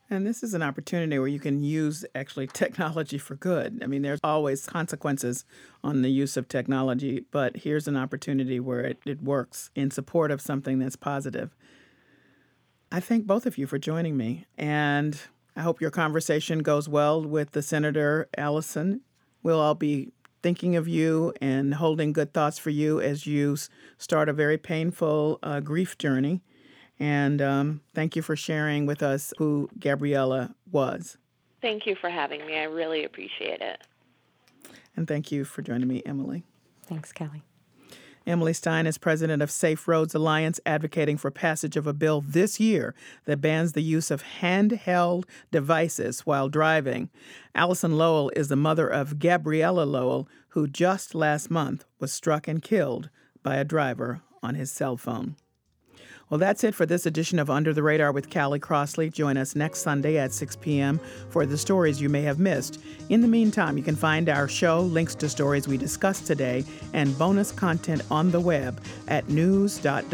And 0.09 0.25
this 0.25 0.43
is 0.43 0.53
an 0.53 0.61
opportunity 0.61 1.17
where 1.17 1.27
you 1.27 1.39
can 1.39 1.63
use 1.63 2.05
actually 2.13 2.47
technology 2.47 3.17
for 3.17 3.35
good. 3.35 3.81
I 3.83 3.87
mean, 3.87 4.03
there's 4.03 4.19
always 4.23 4.65
consequences 4.65 5.45
on 5.83 6.01
the 6.03 6.09
use 6.09 6.37
of 6.37 6.47
technology, 6.47 7.25
but 7.31 7.57
here's 7.57 7.87
an 7.87 7.97
opportunity 7.97 8.59
where 8.59 8.81
it, 8.81 8.99
it 9.05 9.23
works 9.23 9.71
in 9.75 9.89
support 9.89 10.31
of 10.31 10.41
something 10.41 10.79
that's 10.79 10.95
positive. 10.95 11.55
I 12.91 12.99
thank 12.99 13.25
both 13.25 13.45
of 13.45 13.57
you 13.57 13.65
for 13.65 13.79
joining 13.79 14.15
me, 14.15 14.45
and 14.57 15.19
I 15.55 15.61
hope 15.61 15.81
your 15.81 15.91
conversation 15.91 16.59
goes 16.59 16.87
well 16.87 17.21
with 17.21 17.51
the 17.51 17.63
Senator 17.63 18.29
Allison. 18.37 19.01
We'll 19.41 19.59
all 19.59 19.75
be 19.75 20.11
thinking 20.43 20.75
of 20.75 20.87
you 20.87 21.33
and 21.41 21.73
holding 21.73 22.13
good 22.13 22.31
thoughts 22.31 22.59
for 22.59 22.69
you 22.69 23.01
as 23.01 23.25
you 23.25 23.57
start 23.97 24.29
a 24.29 24.33
very 24.33 24.59
painful 24.59 25.39
uh, 25.41 25.59
grief 25.59 25.97
journey. 25.97 26.43
And 26.99 27.41
um, 27.41 27.81
thank 27.93 28.15
you 28.15 28.21
for 28.21 28.35
sharing 28.35 28.85
with 28.85 29.03
us 29.03 29.33
who 29.37 29.69
Gabriella 29.79 30.55
was. 30.71 31.17
Thank 31.61 31.85
you 31.85 31.95
for 31.95 32.09
having 32.09 32.45
me. 32.45 32.57
I 32.57 32.63
really 32.63 33.03
appreciate 33.03 33.61
it. 33.61 33.81
And 34.95 35.07
thank 35.07 35.31
you 35.31 35.43
for 35.43 35.61
joining 35.61 35.87
me, 35.87 36.01
Emily. 36.05 36.43
Thanks, 36.83 37.11
Callie. 37.11 37.43
Emily 38.27 38.53
Stein 38.53 38.87
is 38.87 38.97
president 38.97 39.43
of 39.43 39.51
Safe 39.51 39.87
Roads 39.87 40.15
Alliance, 40.15 40.59
advocating 40.65 41.15
for 41.15 41.29
passage 41.29 41.77
of 41.77 41.85
a 41.85 41.93
bill 41.93 42.21
this 42.21 42.59
year 42.59 42.95
that 43.25 43.41
bans 43.41 43.73
the 43.73 43.83
use 43.83 44.09
of 44.09 44.23
handheld 44.41 45.25
devices 45.51 46.21
while 46.21 46.49
driving. 46.49 47.11
Allison 47.53 47.97
Lowell 47.97 48.31
is 48.35 48.47
the 48.47 48.55
mother 48.55 48.87
of 48.87 49.19
Gabriella 49.19 49.83
Lowell, 49.83 50.27
who 50.49 50.67
just 50.67 51.13
last 51.13 51.51
month 51.51 51.85
was 51.99 52.11
struck 52.11 52.47
and 52.47 52.63
killed 52.63 53.09
by 53.43 53.57
a 53.57 53.63
driver 53.63 54.21
on 54.41 54.55
his 54.55 54.71
cell 54.71 54.97
phone. 54.97 55.35
Well, 56.29 56.39
that's 56.39 56.63
it 56.63 56.73
for 56.73 56.87
this 56.87 57.05
edition 57.05 57.37
of 57.37 57.51
Under 57.51 57.71
the 57.71 57.83
Radar 57.83 58.11
with 58.11 58.33
Callie 58.33 58.57
Crossley. 58.59 59.11
Join 59.11 59.37
us 59.37 59.55
next 59.55 59.81
Sunday 59.81 60.17
at 60.17 60.33
6 60.33 60.55
p.m. 60.55 60.99
for 61.29 61.45
the 61.45 61.57
stories 61.57 62.01
you 62.01 62.09
may 62.09 62.23
have 62.23 62.39
missed. 62.39 62.81
In 63.09 63.21
the 63.21 63.27
meantime, 63.27 63.77
you 63.77 63.83
can 63.83 63.95
find 63.95 64.27
our 64.27 64.47
show, 64.47 64.79
links 64.81 65.13
to 65.15 65.29
stories 65.29 65.67
we 65.67 65.77
discussed 65.77 66.25
today, 66.25 66.65
and 66.93 67.15
bonus 67.19 67.51
content 67.51 68.01
on 68.09 68.31
the 68.31 68.39
web 68.39 68.81
at 69.07 69.29
news.wgbh.org 69.29 70.11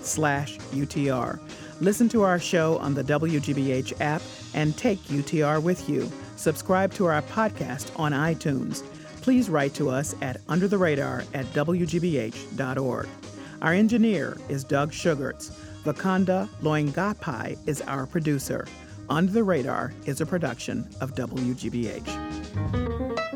slash 0.00 0.58
UTR. 0.58 1.38
Listen 1.80 2.08
to 2.08 2.22
our 2.22 2.40
show 2.40 2.78
on 2.78 2.94
the 2.94 3.04
WGBH 3.04 4.00
app 4.00 4.22
and 4.54 4.76
take 4.76 4.98
UTR 5.04 5.62
with 5.62 5.88
you. 5.88 6.10
Subscribe 6.34 6.92
to 6.94 7.06
our 7.06 7.22
podcast 7.22 7.96
on 7.96 8.10
iTunes. 8.10 8.82
Please 9.20 9.48
write 9.48 9.72
to 9.74 9.88
us 9.88 10.16
at 10.20 10.38
under 10.48 10.66
the 10.66 10.78
radar 10.78 11.22
at 11.32 11.46
wgbh.org. 11.46 13.08
Our 13.62 13.74
engineer 13.74 14.36
is 14.48 14.64
Doug 14.64 14.92
Sugarts. 14.92 15.50
Vakanda 15.84 16.48
Loingapai 16.62 17.56
is 17.68 17.80
our 17.82 18.06
producer. 18.06 18.66
Under 19.08 19.30
the 19.30 19.44
Radar 19.44 19.92
is 20.04 20.20
a 20.20 20.26
production 20.26 20.88
of 21.00 21.14
WGBH. 21.14 23.31